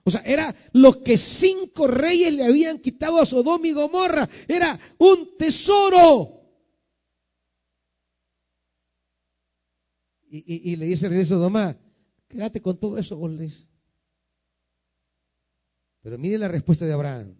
O 0.03 0.11
sea, 0.11 0.21
era 0.25 0.53
lo 0.73 1.01
que 1.01 1.17
cinco 1.17 1.87
reyes 1.87 2.33
le 2.33 2.43
habían 2.43 2.79
quitado 2.79 3.21
a 3.21 3.25
Sodoma 3.25 3.65
y 3.65 3.71
Gomorra. 3.71 4.27
Era 4.49 4.77
un 4.97 5.37
tesoro. 5.37 6.41
Y, 10.29 10.75
le 10.75 10.85
dice 10.87 11.05
el 11.05 11.11
rey 11.11 11.19
de 11.19 11.25
Sodoma, 11.25 11.77
quédate 12.27 12.61
con 12.61 12.77
todo 12.77 12.97
eso, 12.97 13.15
vos 13.15 13.31
pero 16.01 16.17
mire 16.17 16.37
la 16.37 16.47
respuesta 16.47 16.85
de 16.85 16.93
Abraham. 16.93 17.35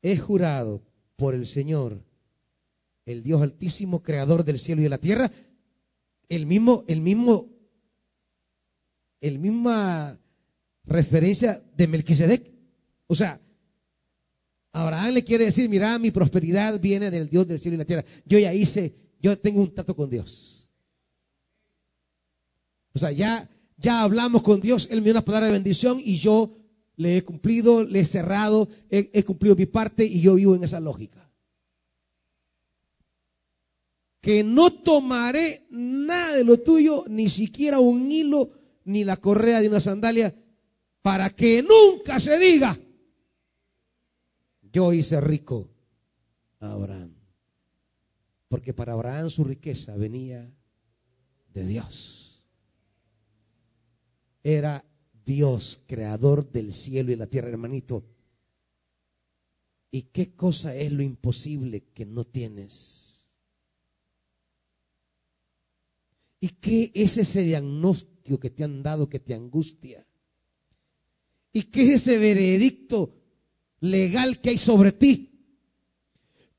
He 0.00 0.16
jurado 0.16 0.82
por 1.16 1.34
el 1.34 1.46
Señor, 1.46 2.02
el 3.04 3.22
Dios 3.22 3.42
altísimo, 3.42 4.02
creador 4.02 4.44
del 4.44 4.58
cielo 4.58 4.80
y 4.80 4.84
de 4.84 4.90
la 4.90 4.98
tierra, 4.98 5.30
el 6.28 6.46
mismo, 6.46 6.84
el 6.88 7.00
mismo, 7.00 7.50
el 9.20 9.38
misma 9.38 10.18
referencia 10.84 11.62
de 11.76 11.86
Melquisedec. 11.86 12.50
O 13.06 13.14
sea, 13.14 13.40
Abraham 14.72 15.14
le 15.14 15.24
quiere 15.24 15.44
decir, 15.44 15.68
mira, 15.68 15.98
mi 15.98 16.10
prosperidad 16.10 16.80
viene 16.80 17.10
del 17.10 17.28
Dios 17.28 17.46
del 17.46 17.58
cielo 17.58 17.74
y 17.74 17.78
la 17.78 17.84
tierra. 17.84 18.04
Yo 18.24 18.38
ya 18.38 18.54
hice, 18.54 18.94
yo 19.20 19.38
tengo 19.38 19.60
un 19.60 19.74
trato 19.74 19.94
con 19.94 20.08
Dios. 20.08 20.66
O 22.94 22.98
sea, 22.98 23.12
ya, 23.12 23.48
ya 23.76 24.02
hablamos 24.02 24.42
con 24.42 24.60
Dios, 24.60 24.88
Él 24.90 25.00
me 25.00 25.04
dio 25.04 25.12
una 25.12 25.24
palabra 25.24 25.46
de 25.46 25.52
bendición 25.52 25.98
y 26.02 26.16
yo 26.16 26.61
le 26.96 27.16
he 27.16 27.24
cumplido, 27.24 27.84
le 27.84 28.00
he 28.00 28.04
cerrado, 28.04 28.68
he, 28.90 29.22
cumplido 29.24 29.56
mi 29.56 29.66
parte 29.66 30.04
y 30.04 30.20
yo 30.20 30.34
vivo 30.34 30.54
en 30.54 30.64
esa 30.64 30.80
lógica. 30.80 31.30
Que 34.20 34.44
no 34.44 34.72
tomaré 34.72 35.66
nada 35.70 36.36
de 36.36 36.44
lo 36.44 36.60
tuyo, 36.60 37.04
ni 37.08 37.28
siquiera 37.28 37.80
un 37.80 38.12
hilo, 38.12 38.50
ni 38.84 39.04
la 39.04 39.16
correa 39.16 39.60
de 39.60 39.68
una 39.68 39.80
sandalia, 39.80 40.34
para 41.00 41.30
que 41.30 41.62
nunca 41.62 42.20
se 42.20 42.38
diga, 42.38 42.78
yo 44.72 44.92
hice 44.92 45.20
rico 45.20 45.68
a 46.60 46.72
Abraham. 46.72 47.14
Porque 48.48 48.72
para 48.72 48.92
Abraham 48.92 49.30
su 49.30 49.44
riqueza 49.44 49.96
venía 49.96 50.52
de 51.52 51.66
Dios. 51.66 52.42
Era 54.44 54.84
Dios, 55.24 55.80
creador 55.86 56.50
del 56.50 56.72
cielo 56.72 57.12
y 57.12 57.16
la 57.16 57.26
tierra, 57.26 57.48
hermanito. 57.48 58.04
¿Y 59.90 60.02
qué 60.02 60.34
cosa 60.34 60.74
es 60.74 60.90
lo 60.90 61.02
imposible 61.02 61.84
que 61.94 62.06
no 62.06 62.24
tienes? 62.24 63.30
¿Y 66.40 66.48
qué 66.48 66.90
es 66.94 67.18
ese 67.18 67.42
diagnóstico 67.42 68.40
que 68.40 68.50
te 68.50 68.64
han 68.64 68.82
dado 68.82 69.08
que 69.08 69.20
te 69.20 69.34
angustia? 69.34 70.06
¿Y 71.52 71.64
qué 71.64 71.82
es 71.82 72.02
ese 72.02 72.18
veredicto 72.18 73.14
legal 73.80 74.40
que 74.40 74.50
hay 74.50 74.58
sobre 74.58 74.92
ti? 74.92 75.31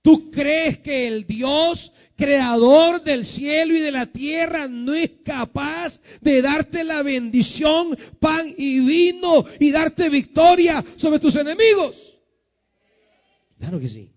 ¿Tú 0.04 0.30
crees 0.30 0.80
que 0.80 1.08
el 1.08 1.26
Dios 1.26 1.94
creador 2.18 3.02
del 3.02 3.24
cielo 3.24 3.74
y 3.74 3.80
de 3.80 3.90
la 3.90 4.06
tierra 4.06 4.68
no 4.68 4.94
es 4.94 5.10
capaz 5.24 6.02
de 6.20 6.42
darte 6.42 6.84
la 6.84 7.02
bendición, 7.04 7.98
pan 8.20 8.46
y 8.58 8.86
vino 8.86 9.46
y 9.62 9.72
darte 9.72 10.10
victoria 10.10 10.84
sobre 10.98 11.20
tus 11.20 11.38
enemigos? 11.38 12.20
Claro 13.58 13.80
que 13.80 13.88
sí. 13.88 14.14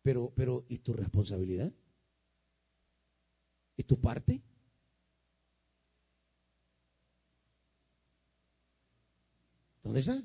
Pero, 0.00 0.32
pero, 0.34 0.64
¿y 0.70 0.78
tu 0.78 0.94
responsabilidad? 0.94 1.70
¿Y 3.76 3.82
tu 3.82 4.00
parte? 4.00 4.40
¿Dónde 9.82 10.00
está? 10.00 10.22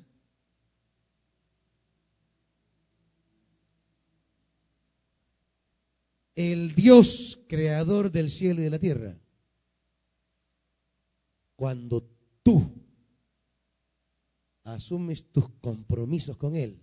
El 6.36 6.74
Dios 6.74 7.40
creador 7.48 8.12
del 8.12 8.28
cielo 8.28 8.60
y 8.60 8.64
de 8.64 8.70
la 8.70 8.78
tierra, 8.78 9.18
cuando 11.56 12.06
tú 12.42 12.62
asumes 14.62 15.32
tus 15.32 15.48
compromisos 15.60 16.36
con 16.36 16.54
Él, 16.54 16.78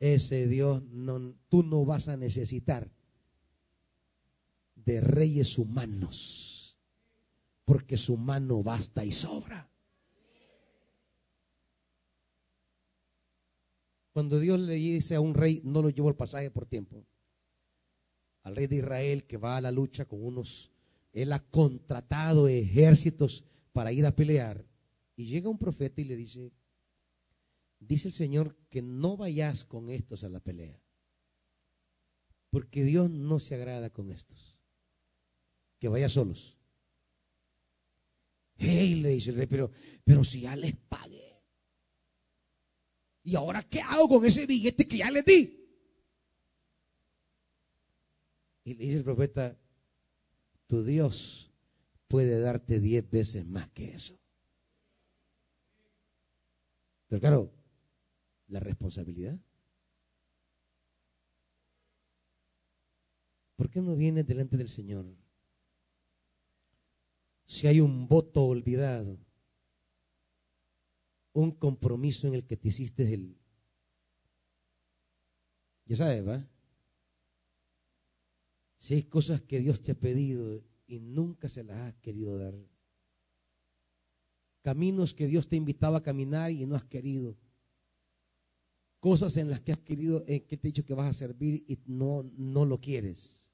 ese 0.00 0.48
Dios, 0.48 0.82
no, 0.82 1.36
tú 1.48 1.62
no 1.62 1.84
vas 1.84 2.08
a 2.08 2.16
necesitar 2.16 2.90
de 4.74 5.00
reyes 5.00 5.56
humanos, 5.56 6.76
porque 7.64 7.96
su 7.96 8.16
mano 8.16 8.64
basta 8.64 9.04
y 9.04 9.12
sobra. 9.12 9.70
Cuando 14.12 14.40
Dios 14.40 14.58
le 14.58 14.74
dice 14.74 15.14
a 15.14 15.20
un 15.20 15.34
rey, 15.34 15.60
no 15.62 15.82
lo 15.82 15.90
llevo 15.90 16.08
el 16.08 16.16
pasaje 16.16 16.50
por 16.50 16.66
tiempo 16.66 17.06
al 18.46 18.54
rey 18.54 18.68
de 18.68 18.76
Israel 18.76 19.24
que 19.24 19.38
va 19.38 19.56
a 19.56 19.60
la 19.60 19.72
lucha 19.72 20.04
con 20.04 20.24
unos, 20.24 20.70
él 21.12 21.32
ha 21.32 21.40
contratado 21.40 22.46
ejércitos 22.46 23.42
para 23.72 23.90
ir 23.90 24.06
a 24.06 24.14
pelear. 24.14 24.64
Y 25.16 25.26
llega 25.26 25.50
un 25.50 25.58
profeta 25.58 26.00
y 26.00 26.04
le 26.04 26.14
dice, 26.14 26.52
dice 27.80 28.06
el 28.06 28.14
Señor 28.14 28.56
que 28.70 28.82
no 28.82 29.16
vayas 29.16 29.64
con 29.64 29.90
estos 29.90 30.22
a 30.22 30.28
la 30.28 30.38
pelea, 30.38 30.80
porque 32.50 32.84
Dios 32.84 33.10
no 33.10 33.40
se 33.40 33.56
agrada 33.56 33.90
con 33.90 34.12
estos, 34.12 34.56
que 35.80 35.88
vayas 35.88 36.12
solos. 36.12 36.56
Hey, 38.54 38.94
le 38.94 39.08
dice 39.08 39.30
el 39.30 39.38
rey, 39.38 39.46
pero, 39.46 39.72
pero 40.04 40.22
si 40.22 40.42
ya 40.42 40.54
les 40.54 40.76
pagué. 40.76 41.42
¿Y 43.24 43.34
ahora 43.34 43.64
qué 43.64 43.80
hago 43.80 44.08
con 44.08 44.24
ese 44.24 44.46
billete 44.46 44.86
que 44.86 44.98
ya 44.98 45.10
les 45.10 45.24
di? 45.24 45.65
Y 48.66 48.74
le 48.74 48.84
dice 48.84 48.96
el 48.96 49.04
profeta, 49.04 49.56
tu 50.66 50.82
Dios 50.82 51.52
puede 52.08 52.40
darte 52.40 52.80
diez 52.80 53.08
veces 53.08 53.46
más 53.46 53.68
que 53.68 53.94
eso. 53.94 54.18
Pero 57.06 57.20
claro, 57.20 57.52
la 58.48 58.58
responsabilidad. 58.58 59.38
¿Por 63.54 63.70
qué 63.70 63.80
no 63.80 63.94
vienes 63.94 64.26
delante 64.26 64.56
del 64.56 64.68
Señor? 64.68 65.06
Si 67.44 67.68
hay 67.68 67.80
un 67.80 68.08
voto 68.08 68.42
olvidado, 68.46 69.16
un 71.34 71.52
compromiso 71.52 72.26
en 72.26 72.34
el 72.34 72.44
que 72.44 72.56
te 72.56 72.66
hiciste 72.66 73.14
el... 73.14 73.38
Ya 75.84 75.94
sabes, 75.94 76.26
¿va? 76.26 76.44
Si 78.78 78.94
hay 78.94 79.02
cosas 79.04 79.42
que 79.42 79.60
Dios 79.60 79.82
te 79.82 79.92
ha 79.92 79.94
pedido 79.94 80.62
y 80.86 81.00
nunca 81.00 81.48
se 81.48 81.64
las 81.64 81.76
has 81.78 81.94
querido 81.96 82.38
dar. 82.38 82.54
Caminos 84.62 85.14
que 85.14 85.26
Dios 85.26 85.48
te 85.48 85.56
invitaba 85.56 85.98
a 85.98 86.02
caminar 86.02 86.50
y 86.50 86.66
no 86.66 86.76
has 86.76 86.84
querido. 86.84 87.36
Cosas 89.00 89.36
en 89.36 89.50
las 89.50 89.60
que 89.60 89.72
has 89.72 89.78
querido, 89.78 90.24
en 90.26 90.46
que 90.46 90.56
te 90.56 90.68
he 90.68 90.72
dicho 90.72 90.84
que 90.84 90.94
vas 90.94 91.10
a 91.10 91.12
servir 91.12 91.64
y 91.66 91.78
no, 91.86 92.24
no 92.36 92.64
lo 92.64 92.80
quieres. 92.80 93.52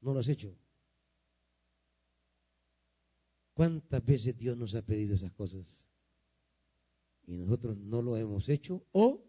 No 0.00 0.14
lo 0.14 0.20
has 0.20 0.28
hecho. 0.28 0.56
¿Cuántas 3.54 4.04
veces 4.04 4.38
Dios 4.38 4.56
nos 4.56 4.74
ha 4.76 4.82
pedido 4.82 5.16
esas 5.16 5.32
cosas? 5.32 5.84
Y 7.26 7.36
nosotros 7.36 7.76
no 7.76 8.00
lo 8.00 8.16
hemos 8.16 8.48
hecho 8.48 8.86
o 8.92 9.24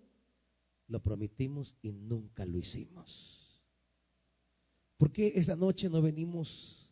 lo 0.87 1.01
prometimos 1.01 1.75
y 1.81 1.91
nunca 1.91 2.45
lo 2.45 2.57
hicimos. 2.59 3.38
¿Por 4.99 5.13
qué 5.13 5.31
esa 5.35 5.55
noche 5.55 5.89
no 5.89 6.01
venimos 6.01 6.91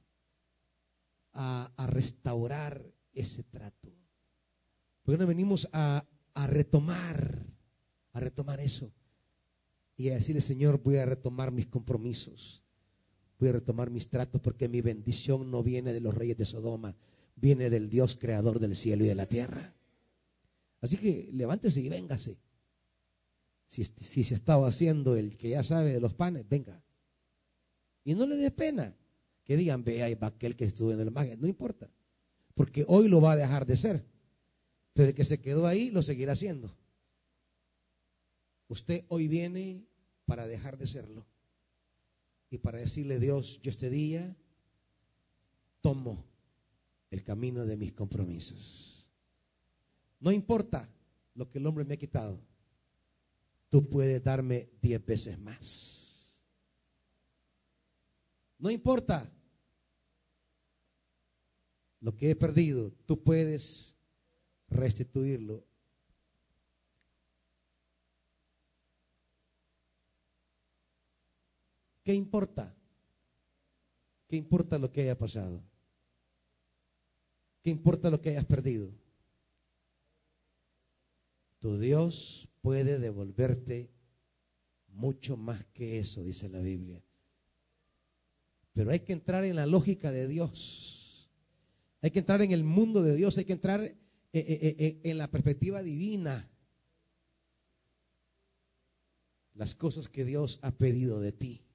a, 1.34 1.70
restaurar 1.90 2.82
ese 3.12 3.44
trato? 3.44 3.94
¿Por 5.04 5.14
qué 5.14 5.20
no 5.20 5.28
venimos 5.28 5.68
a, 5.74 6.08
a 6.34 6.48
retomar, 6.48 7.46
a 8.14 8.20
retomar 8.22 8.62
eso? 8.62 8.94
Y 9.98 10.08
a 10.08 10.14
decirle, 10.14 10.40
Señor, 10.40 10.82
voy 10.82 10.96
a 10.96 11.06
retomar 11.06 11.52
mis 11.52 11.68
compromisos. 11.68 12.64
voy 13.40 13.50
a 13.50 13.52
retomar 13.52 13.90
mis 13.90 14.08
tratos 14.08 14.40
porque 14.40 14.70
mi 14.70 14.80
bendición 14.80 15.52
no 15.52 15.62
viene 15.62 15.92
de 15.92 16.00
los 16.00 16.16
reyes 16.16 16.38
de 16.38 16.46
Sodoma, 16.46 16.96
viene 17.36 17.70
del 17.70 17.90
Dios 17.90 18.16
creador 18.16 18.60
del 18.60 18.78
cielo 18.78 19.04
y 19.04 19.10
de 19.10 19.16
la 19.16 19.26
tierra. 19.26 19.76
Así 20.80 20.96
que 20.96 21.30
levántese 21.34 21.82
y 21.82 21.90
véngase. 21.90 22.40
Si, 23.66 23.84
si 23.84 24.24
se 24.24 24.36
estaba 24.36 24.70
haciendo 24.70 25.18
el 25.18 25.36
que 25.36 25.50
ya 25.50 25.62
sabe 25.62 25.92
de 25.92 26.00
los 26.00 26.14
panes, 26.14 26.48
venga. 26.48 26.82
Y 28.08 28.16
no 28.16 28.26
le 28.26 28.38
dé 28.38 28.52
pena 28.52 28.96
que 29.44 29.58
digan, 29.58 29.84
ve 29.84 30.02
ahí 30.02 30.16
va 30.16 30.28
aquel 30.28 30.56
que 30.56 30.64
estuvo 30.64 30.94
en 30.94 31.02
el 31.02 31.12
magia. 31.12 31.36
No 31.36 31.46
importa. 31.46 31.90
Porque 32.56 32.86
hoy 32.88 33.10
lo 33.10 33.20
va 33.20 33.34
a 33.34 33.36
dejar 33.36 33.66
de 33.66 33.76
ser. 33.76 34.06
Pero 34.94 35.10
el 35.10 35.14
que 35.14 35.26
se 35.26 35.42
quedó 35.42 35.68
ahí 35.68 35.92
lo 35.92 36.02
seguirá 36.02 36.32
haciendo. 36.32 36.74
Usted 38.70 39.04
hoy 39.10 39.28
viene 39.28 39.84
para 40.26 40.48
dejar 40.48 40.78
de 40.78 40.88
serlo. 40.88 41.26
Y 42.50 42.60
para 42.60 42.78
decirle, 42.78 43.20
Dios, 43.20 43.60
yo 43.62 43.72
este 43.72 43.90
día 43.90 44.38
tomo 45.82 46.24
el 47.12 47.26
camino 47.26 47.66
de 47.66 47.76
mis 47.76 47.92
compromisos. 47.92 49.12
No 50.22 50.32
importa 50.32 50.90
lo 51.36 51.50
que 51.50 51.58
el 51.58 51.68
hombre 51.68 51.84
me 51.84 51.96
ha 51.96 52.00
quitado. 52.00 52.40
Tú 53.68 53.90
puedes 53.90 54.24
darme 54.24 54.70
diez 54.82 55.06
veces 55.06 55.38
más. 55.38 56.07
No 58.60 58.72
importa 58.72 59.32
lo 62.00 62.16
que 62.16 62.32
he 62.32 62.36
perdido, 62.36 62.92
tú 63.06 63.24
puedes 63.24 63.96
restituirlo. 64.70 65.66
¿Qué 72.04 72.14
importa? 72.14 72.74
¿Qué 74.28 74.38
importa 74.38 74.78
lo 74.78 74.92
que 74.92 75.02
haya 75.02 75.18
pasado? 75.18 75.62
¿Qué 77.62 77.70
importa 77.70 78.10
lo 78.10 78.22
que 78.22 78.30
hayas 78.30 78.46
perdido? 78.46 78.92
Tu 81.60 81.78
Dios 81.78 82.48
puede 82.62 83.00
devolverte 83.00 83.92
mucho 84.88 85.36
más 85.36 85.66
que 85.74 86.00
eso, 86.00 86.24
dice 86.24 86.48
la 86.50 86.60
Biblia. 86.60 87.04
Pero 88.78 88.92
hay 88.92 89.00
que 89.00 89.14
entrar 89.14 89.44
en 89.44 89.56
la 89.56 89.66
lógica 89.66 90.12
de 90.12 90.28
Dios. 90.28 91.32
Hay 92.00 92.12
que 92.12 92.20
entrar 92.20 92.44
en 92.44 92.52
el 92.52 92.64
mundo 92.64 93.02
de 93.02 93.16
Dios. 93.16 93.36
Hay 93.40 93.46
que 93.46 93.54
entrar 93.54 93.82
eh, 93.82 93.98
eh, 94.34 94.76
eh, 94.78 95.02
en 95.04 95.18
la 95.18 95.32
perspectiva 95.32 95.82
divina. 95.82 96.48
Las 99.56 99.74
cosas 99.74 100.10
que 100.10 100.26
Dios 100.26 100.60
ha 100.62 100.70
pedido 100.70 101.20
de 101.20 101.32
ti. 101.32 101.66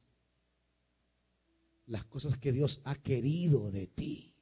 Las 1.86 2.04
cosas 2.04 2.38
que 2.38 2.52
Dios 2.52 2.80
ha 2.84 2.94
querido 2.94 3.72
de 3.72 3.88
ti. 3.88 4.36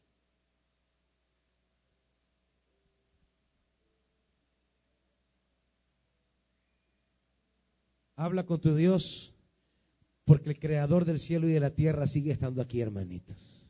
Habla 8.16 8.44
con 8.44 8.61
tu 8.61 8.74
Dios 8.74 9.30
porque 10.31 10.51
el 10.51 10.61
creador 10.61 11.05
del 11.05 11.18
cielo 11.18 11.49
y 11.49 11.53
de 11.53 11.59
la 11.59 11.70
tierra 11.70 12.07
sigue 12.07 12.31
estando 12.31 12.62
aquí, 12.62 12.81
hermanitos. 12.81 13.66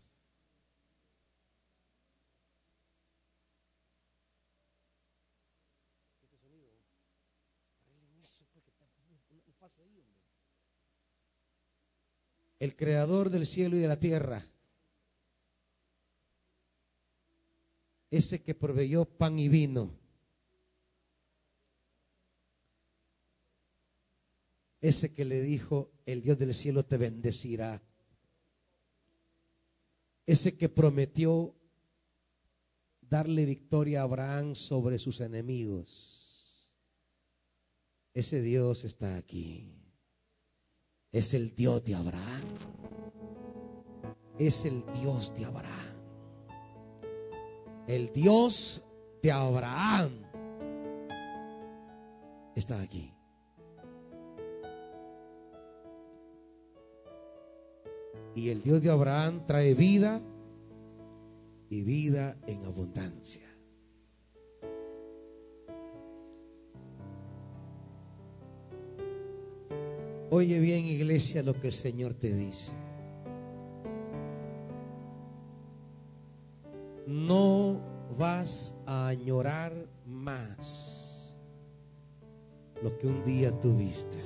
El 12.59 12.77
creador 12.77 13.31
del 13.31 13.47
cielo 13.47 13.79
y 13.79 13.81
de 13.81 13.89
la 13.89 13.99
tierra. 13.99 14.45
Ese 18.11 18.43
que 18.43 18.55
proveyó 18.55 19.07
pan 19.07 19.39
y 19.39 19.49
vino 19.49 20.00
ese 24.81 25.13
que 25.13 25.25
le 25.25 25.43
dijo, 25.43 25.93
el 26.07 26.23
Dios 26.23 26.39
del 26.39 26.55
cielo 26.55 26.85
te 26.85 26.97
bendecirá. 26.97 27.83
Ese 30.27 30.57
que 30.57 30.69
prometió 30.69 31.55
darle 33.01 33.45
victoria 33.45 34.01
a 34.01 34.05
Abraham 34.05 34.55
sobre 34.55 34.99
sus 34.99 35.21
enemigos. 35.21 36.73
Ese 38.15 38.41
Dios 38.41 38.85
está 38.85 39.17
aquí. 39.17 39.75
Es 41.13 41.35
el 41.35 41.55
Dios 41.55 41.85
de 41.85 41.95
Abraham. 41.95 42.43
Es 44.39 44.65
el 44.65 44.85
Dios 44.95 45.35
de 45.35 45.45
Abraham. 45.45 45.97
El 47.87 48.13
Dios 48.13 48.83
de 49.23 49.33
Abraham 49.33 50.23
está 52.55 52.81
aquí. 52.81 53.13
Y 58.35 58.49
el 58.49 58.63
Dios 58.63 58.83
de 58.83 58.91
Abraham 58.91 59.43
trae 59.47 59.75
vida 59.75 60.21
y 61.69 61.83
vida 61.83 62.37
en 62.47 62.65
abundancia. 62.65 63.51
Oye 70.33 70.61
bien, 70.61 70.85
iglesia, 70.85 71.43
lo 71.43 71.61
que 71.61 71.67
el 71.67 71.73
Señor 71.73 72.15
te 72.15 72.33
dice. 72.33 72.71
No 77.07 77.81
vas 78.17 78.73
a 78.87 79.09
añorar 79.09 79.73
más 80.07 81.37
lo 82.81 82.97
que 82.97 83.09
un 83.09 83.25
día 83.25 83.51
tuviste. 83.61 84.19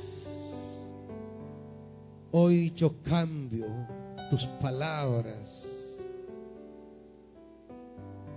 Hoy 2.36 2.72
yo 2.74 3.00
cambio 3.04 3.68
tus 4.28 4.44
palabras. 4.60 6.00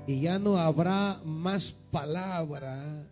Y 0.05 0.21
ya 0.21 0.37
no 0.37 0.55
habrá 0.57 1.19
más 1.25 1.71
palabra 1.89 3.09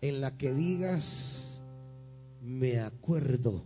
en 0.00 0.20
la 0.20 0.36
que 0.36 0.52
digas, 0.52 1.62
me 2.42 2.80
acuerdo 2.80 3.62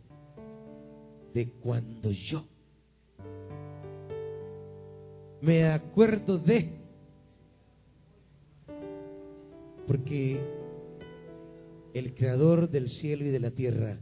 de 1.32 1.48
cuando 1.48 2.10
yo. 2.10 2.44
Me 5.40 5.64
acuerdo 5.64 6.36
de. 6.36 6.72
Porque 9.86 10.42
el 11.94 12.14
creador 12.14 12.68
del 12.68 12.90
cielo 12.90 13.24
y 13.24 13.30
de 13.30 13.40
la 13.40 13.50
tierra 13.50 13.96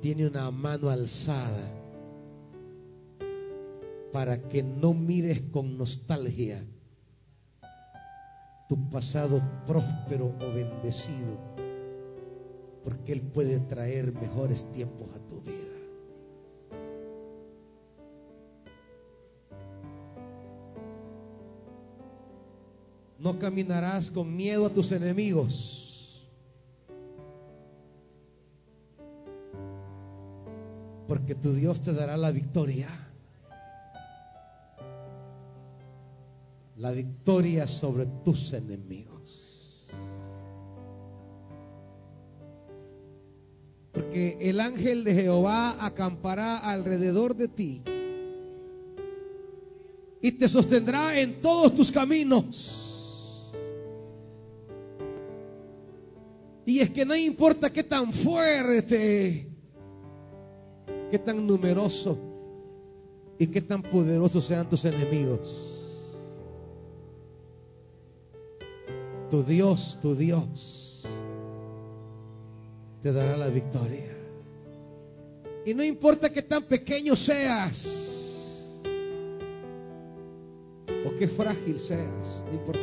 tiene 0.00 0.26
una 0.26 0.50
mano 0.50 0.90
alzada 0.90 1.72
para 4.12 4.48
que 4.48 4.62
no 4.62 4.94
mires 4.94 5.42
con 5.52 5.76
nostalgia 5.76 6.64
tu 8.68 8.90
pasado 8.90 9.40
próspero 9.64 10.34
o 10.40 10.52
bendecido, 10.52 11.38
porque 12.82 13.12
Él 13.12 13.22
puede 13.22 13.60
traer 13.60 14.12
mejores 14.12 14.70
tiempos 14.72 15.08
a 15.14 15.18
tu 15.28 15.40
vida. 15.40 15.62
No 23.18 23.38
caminarás 23.38 24.10
con 24.10 24.34
miedo 24.34 24.66
a 24.66 24.70
tus 24.70 24.92
enemigos 24.92 25.85
porque 31.16 31.34
tu 31.34 31.54
Dios 31.54 31.80
te 31.80 31.94
dará 31.94 32.14
la 32.18 32.30
victoria. 32.30 32.88
La 36.76 36.90
victoria 36.90 37.66
sobre 37.66 38.04
tus 38.22 38.52
enemigos. 38.52 39.88
Porque 43.92 44.36
el 44.42 44.60
ángel 44.60 45.04
de 45.04 45.14
Jehová 45.14 45.82
acampará 45.82 46.58
alrededor 46.58 47.34
de 47.34 47.48
ti 47.48 47.82
y 50.20 50.32
te 50.32 50.48
sostendrá 50.48 51.18
en 51.18 51.40
todos 51.40 51.74
tus 51.74 51.90
caminos. 51.90 53.50
Y 56.66 56.80
es 56.80 56.90
que 56.90 57.06
no 57.06 57.16
importa 57.16 57.72
qué 57.72 57.84
tan 57.84 58.12
fuerte 58.12 59.55
qué 61.10 61.18
tan 61.18 61.46
numeroso 61.46 62.18
y 63.38 63.46
qué 63.46 63.60
tan 63.60 63.82
poderosos 63.82 64.44
sean 64.44 64.68
tus 64.68 64.84
enemigos. 64.84 65.72
Tu 69.30 69.42
Dios, 69.42 69.98
tu 70.00 70.14
Dios, 70.14 71.04
te 73.02 73.12
dará 73.12 73.36
la 73.36 73.48
victoria. 73.48 74.16
Y 75.64 75.74
no 75.74 75.82
importa 75.82 76.32
que 76.32 76.42
tan 76.42 76.62
pequeño 76.62 77.16
seas 77.16 78.82
o 81.04 81.14
qué 81.18 81.28
frágil 81.28 81.78
seas, 81.78 82.44
no 82.46 82.54
importa. 82.54 82.80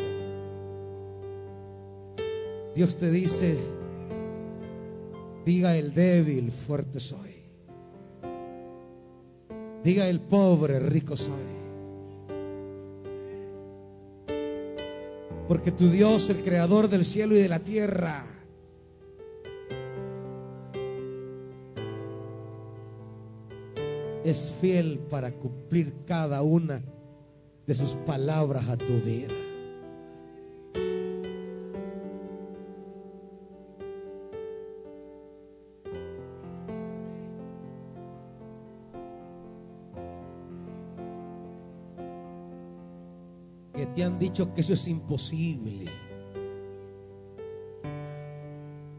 Dios 2.76 2.96
te 2.98 3.12
dice, 3.12 3.58
diga 5.46 5.78
el 5.78 5.94
débil, 5.94 6.52
fuerte 6.52 7.00
soy. 7.00 7.33
Diga 9.84 10.08
el 10.08 10.22
pobre, 10.22 10.80
rico 10.80 11.18
soy. 11.18 11.34
Porque 15.48 15.72
tu 15.74 15.90
Dios, 15.90 16.30
el 16.30 16.42
creador 16.42 16.88
del 16.88 17.04
cielo 17.04 17.36
y 17.36 17.42
de 17.42 17.50
la 17.50 17.60
tierra, 17.60 18.24
es 24.24 24.54
fiel 24.62 25.00
para 25.10 25.34
cumplir 25.34 25.94
cada 26.06 26.42
una 26.42 26.82
de 27.68 27.76
sus 27.76 27.96
palabras 28.06 28.70
a 28.70 28.78
tu 28.78 28.94
vida. 29.02 29.34
Te 43.96 44.04
han 44.04 44.18
dicho 44.20 44.54
que 44.54 44.62
eso 44.62 44.74
es 44.74 44.88
imposible. 44.88 45.86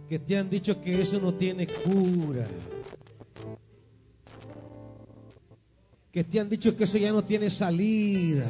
Que 0.08 0.18
te 0.18 0.36
han 0.36 0.50
dicho 0.50 0.80
que 0.80 1.00
eso 1.00 1.18
no 1.20 1.34
tiene 1.34 1.66
cura. 1.66 2.46
que 6.14 6.22
te 6.22 6.38
han 6.38 6.48
dicho 6.48 6.76
que 6.76 6.84
eso 6.84 6.96
ya 6.96 7.10
no 7.10 7.24
tiene 7.24 7.50
salida. 7.50 8.46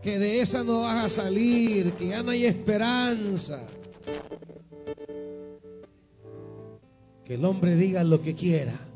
Que 0.00 0.18
de 0.18 0.40
esa 0.40 0.64
no 0.64 0.80
vas 0.80 1.04
a 1.04 1.10
salir, 1.10 1.92
que 1.92 2.06
ya 2.06 2.22
no 2.22 2.30
hay 2.30 2.46
esperanza. 2.46 3.66
Que 7.26 7.34
el 7.34 7.44
hombre 7.44 7.76
diga 7.76 8.02
lo 8.04 8.22
que 8.22 8.34
quiera. 8.34 8.91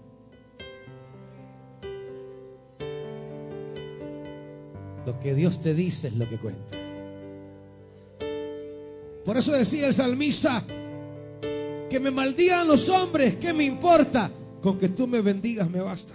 Lo 5.07 5.19
que 5.21 5.35
Dios 5.35 5.61
te 5.61 5.73
dice 5.73 6.09
es 6.09 6.17
lo 6.17 6.29
que 6.29 6.37
cuenta. 6.37 6.77
Por 9.25 9.37
eso 9.37 9.53
decía 9.53 9.87
el 9.87 9.95
salmista, 9.95 10.65
que 11.89 12.01
me 12.01 12.11
maldigan 12.11 12.67
los 12.67 12.89
hombres, 12.89 13.37
¿qué 13.37 13.53
me 13.53 13.65
importa? 13.65 14.31
Con 14.61 14.79
que 14.79 14.89
tú 14.89 15.07
me 15.07 15.21
bendigas 15.21 15.71
me 15.71 15.81
basta. 15.81 16.15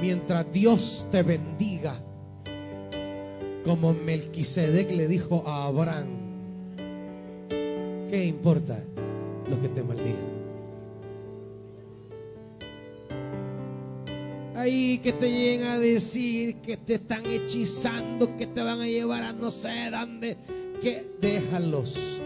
Mientras 0.00 0.52
Dios 0.52 1.06
te 1.10 1.22
bendiga, 1.22 2.00
como 3.64 3.94
Melquisedec 3.94 4.90
le 4.90 5.08
dijo 5.08 5.42
a 5.46 5.64
Abraham, 5.64 6.06
¿qué 7.48 8.24
importa 8.26 8.82
lo 9.50 9.60
que 9.60 9.68
te 9.68 9.82
maldigan? 9.82 10.37
Ahí 14.58 14.98
que 14.98 15.12
te 15.12 15.30
lleguen 15.30 15.68
a 15.68 15.78
decir 15.78 16.56
que 16.56 16.76
te 16.76 16.94
están 16.94 17.24
hechizando, 17.26 18.36
que 18.36 18.46
te 18.46 18.60
van 18.60 18.80
a 18.80 18.86
llevar 18.86 19.22
a 19.22 19.32
no 19.32 19.50
sé 19.50 19.88
dónde, 19.90 20.36
que 20.80 21.06
déjalos 21.20 22.18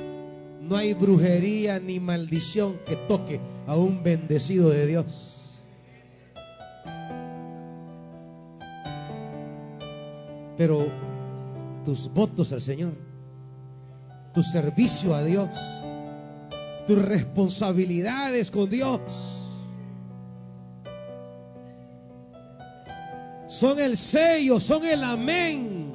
no 0.72 0.76
hay 0.76 0.94
brujería 0.94 1.80
ni 1.80 2.00
maldición 2.00 2.78
que 2.86 2.96
toque 2.96 3.40
a 3.66 3.76
un 3.76 4.02
bendecido 4.02 4.70
de 4.70 4.86
Dios. 4.86 5.36
Pero 10.56 10.86
tus 11.84 12.10
votos 12.12 12.52
al 12.52 12.62
Señor, 12.62 12.94
tu 14.32 14.42
servicio 14.42 15.14
a 15.14 15.24
Dios, 15.24 15.50
tus 16.86 17.02
responsabilidades 17.02 18.50
con 18.50 18.70
Dios, 18.70 19.00
son 23.62 23.78
el 23.78 23.96
sello, 23.96 24.58
son 24.58 24.84
el 24.84 25.04
amén 25.04 25.92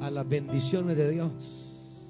a 0.00 0.08
las 0.08 0.28
bendiciones 0.28 0.96
de 0.96 1.10
Dios. 1.10 2.06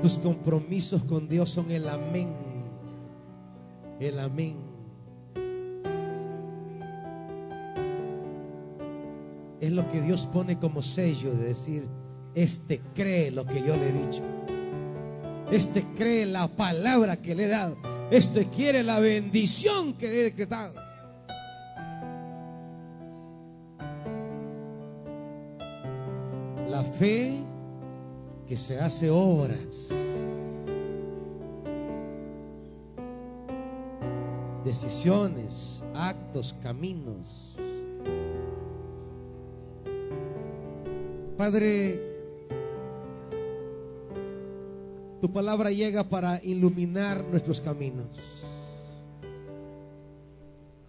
Tus 0.00 0.16
compromisos 0.16 1.04
con 1.04 1.28
Dios 1.28 1.50
son 1.50 1.70
el 1.70 1.86
amén. 1.86 2.30
El 4.00 4.18
amén. 4.20 4.56
Es 9.60 9.72
lo 9.72 9.86
que 9.90 10.00
Dios 10.00 10.24
pone 10.32 10.58
como 10.58 10.80
sello 10.80 11.34
de 11.34 11.48
decir, 11.48 11.86
este 12.34 12.80
cree 12.94 13.30
lo 13.30 13.44
que 13.44 13.62
yo 13.62 13.76
le 13.76 13.90
he 13.90 13.92
dicho. 13.92 14.22
Este 15.52 15.84
cree 15.94 16.24
la 16.24 16.48
palabra 16.48 17.20
que 17.20 17.34
le 17.34 17.44
he 17.44 17.48
dado. 17.48 17.89
Este 18.10 18.48
quiere 18.48 18.82
la 18.82 18.98
bendición 18.98 19.94
que 19.94 20.06
he 20.06 20.24
decretado. 20.24 20.74
La 26.68 26.82
fe 26.98 27.40
que 28.48 28.56
se 28.56 28.80
hace 28.80 29.08
obras. 29.08 29.90
Decisiones, 34.64 35.84
actos, 35.94 36.56
caminos. 36.60 37.56
Padre, 41.36 42.09
tu 45.20 45.32
palabra 45.32 45.70
llega 45.70 46.08
para 46.08 46.40
iluminar 46.42 47.24
nuestros 47.24 47.60
caminos. 47.60 48.06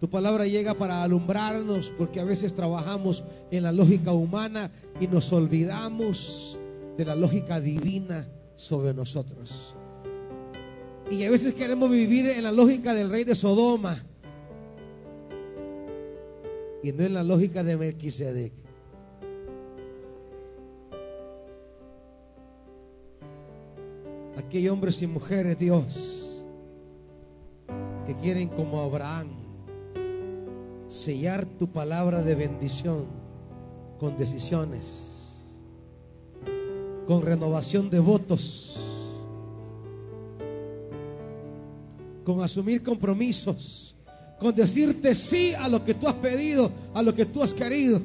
Tu 0.00 0.10
palabra 0.10 0.46
llega 0.46 0.74
para 0.74 1.02
alumbrarnos 1.02 1.92
porque 1.96 2.18
a 2.18 2.24
veces 2.24 2.54
trabajamos 2.54 3.22
en 3.50 3.62
la 3.62 3.70
lógica 3.70 4.10
humana 4.12 4.70
y 4.98 5.06
nos 5.06 5.32
olvidamos 5.32 6.58
de 6.96 7.04
la 7.04 7.14
lógica 7.14 7.60
divina 7.60 8.28
sobre 8.56 8.94
nosotros. 8.94 9.76
Y 11.10 11.24
a 11.24 11.30
veces 11.30 11.54
queremos 11.54 11.90
vivir 11.90 12.26
en 12.26 12.42
la 12.42 12.52
lógica 12.52 12.94
del 12.94 13.10
rey 13.10 13.24
de 13.24 13.34
Sodoma 13.34 14.02
y 16.82 16.90
no 16.92 17.04
en 17.04 17.14
la 17.14 17.22
lógica 17.22 17.62
de 17.62 17.76
Melquisedec. 17.76 18.61
Aquí 24.52 24.58
hay 24.58 24.68
hombres 24.68 25.00
y 25.00 25.06
mujeres, 25.06 25.58
Dios, 25.58 26.44
que 28.06 28.14
quieren 28.16 28.48
como 28.50 28.82
Abraham 28.82 29.28
sellar 30.88 31.46
tu 31.46 31.68
palabra 31.68 32.22
de 32.22 32.34
bendición 32.34 33.06
con 33.98 34.18
decisiones 34.18 35.40
con 37.06 37.22
renovación 37.22 37.88
de 37.88 37.98
votos, 37.98 38.76
con 42.22 42.42
asumir 42.42 42.82
compromisos, 42.82 43.96
con 44.38 44.54
decirte 44.54 45.14
sí 45.14 45.54
a 45.54 45.66
lo 45.66 45.82
que 45.82 45.94
tú 45.94 46.06
has 46.06 46.16
pedido, 46.16 46.70
a 46.92 47.00
lo 47.00 47.14
que 47.14 47.24
tú 47.24 47.42
has 47.42 47.54
querido. 47.54 48.02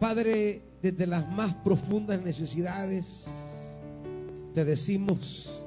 Padre, 0.00 0.62
desde 0.80 1.06
las 1.06 1.30
más 1.30 1.54
profundas 1.56 2.22
necesidades, 2.22 3.26
te 4.54 4.64
decimos, 4.64 5.62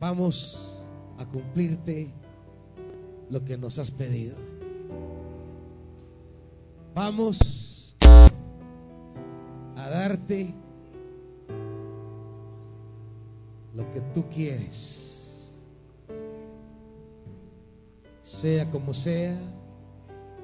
vamos 0.00 0.76
a 1.16 1.24
cumplirte 1.24 2.10
lo 3.30 3.44
que 3.44 3.56
nos 3.56 3.78
has 3.78 3.92
pedido. 3.92 4.34
Vamos 6.92 7.96
a 9.76 9.88
darte 9.88 10.52
lo 13.72 13.88
que 13.92 14.00
tú 14.00 14.24
quieres. 14.28 15.48
Sea 18.20 18.68
como 18.68 18.92
sea, 18.92 19.38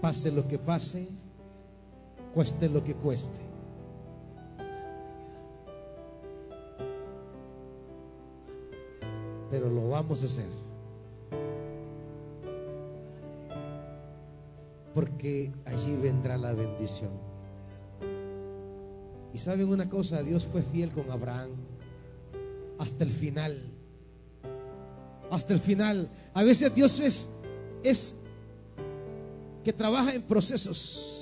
pase 0.00 0.30
lo 0.30 0.46
que 0.46 0.60
pase, 0.60 1.08
cueste 2.36 2.68
lo 2.68 2.84
que 2.84 2.94
cueste. 2.94 3.40
Pero 9.50 9.68
lo 9.70 9.88
vamos 9.88 10.22
a 10.22 10.26
hacer. 10.26 10.66
porque 14.96 15.52
allí 15.66 15.94
vendrá 15.94 16.38
la 16.38 16.54
bendición. 16.54 17.10
Y 19.34 19.36
saben 19.36 19.68
una 19.68 19.90
cosa, 19.90 20.22
Dios 20.22 20.46
fue 20.46 20.62
fiel 20.62 20.90
con 20.90 21.10
Abraham 21.10 21.50
hasta 22.78 23.04
el 23.04 23.10
final. 23.10 23.60
Hasta 25.30 25.52
el 25.52 25.60
final. 25.60 26.08
A 26.32 26.42
veces 26.42 26.74
Dios 26.74 26.98
es, 27.00 27.28
es 27.82 28.14
que 29.62 29.74
trabaja 29.74 30.14
en 30.14 30.22
procesos, 30.22 31.15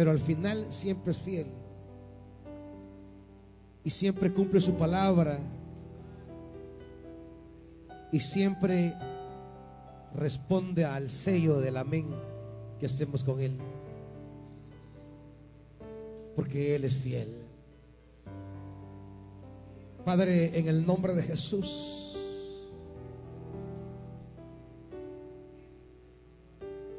pero 0.00 0.12
al 0.12 0.18
final 0.18 0.64
siempre 0.70 1.12
es 1.12 1.18
fiel. 1.18 1.46
Y 3.84 3.90
siempre 3.90 4.32
cumple 4.32 4.58
su 4.62 4.72
palabra. 4.72 5.38
Y 8.10 8.18
siempre 8.18 8.94
responde 10.14 10.86
al 10.86 11.10
sello 11.10 11.60
del 11.60 11.76
amén 11.76 12.06
que 12.78 12.86
hacemos 12.86 13.22
con 13.22 13.42
Él. 13.42 13.58
Porque 16.34 16.74
Él 16.74 16.84
es 16.84 16.96
fiel. 16.96 17.36
Padre, 20.02 20.58
en 20.58 20.66
el 20.66 20.86
nombre 20.86 21.12
de 21.12 21.24
Jesús, 21.24 22.16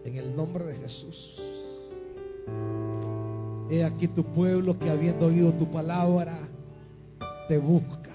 en 0.05 0.15
el 0.17 0.35
nombre 0.35 0.65
de 0.65 0.75
Jesús, 0.75 1.41
he 3.71 3.85
aquí 3.85 4.09
tu 4.09 4.25
pueblo 4.25 4.77
que 4.77 4.89
habiendo 4.89 5.27
oído 5.27 5.53
tu 5.53 5.71
palabra, 5.71 6.37
te 7.47 7.57
busca. 7.57 8.11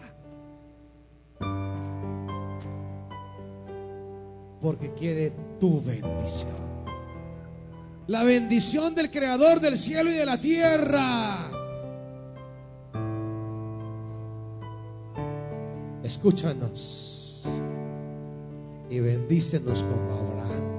Porque 4.60 4.92
quiere 4.92 5.32
tu 5.58 5.80
bendición. 5.80 6.66
La 8.06 8.22
bendición 8.22 8.94
del 8.94 9.10
Creador 9.10 9.60
del 9.60 9.78
cielo 9.78 10.10
y 10.10 10.14
de 10.14 10.26
la 10.26 10.38
tierra. 10.38 11.50
Escúchanos 16.02 17.44
y 18.90 19.00
bendícenos 19.00 19.82
como 19.82 20.12
Abraham. 20.12 20.75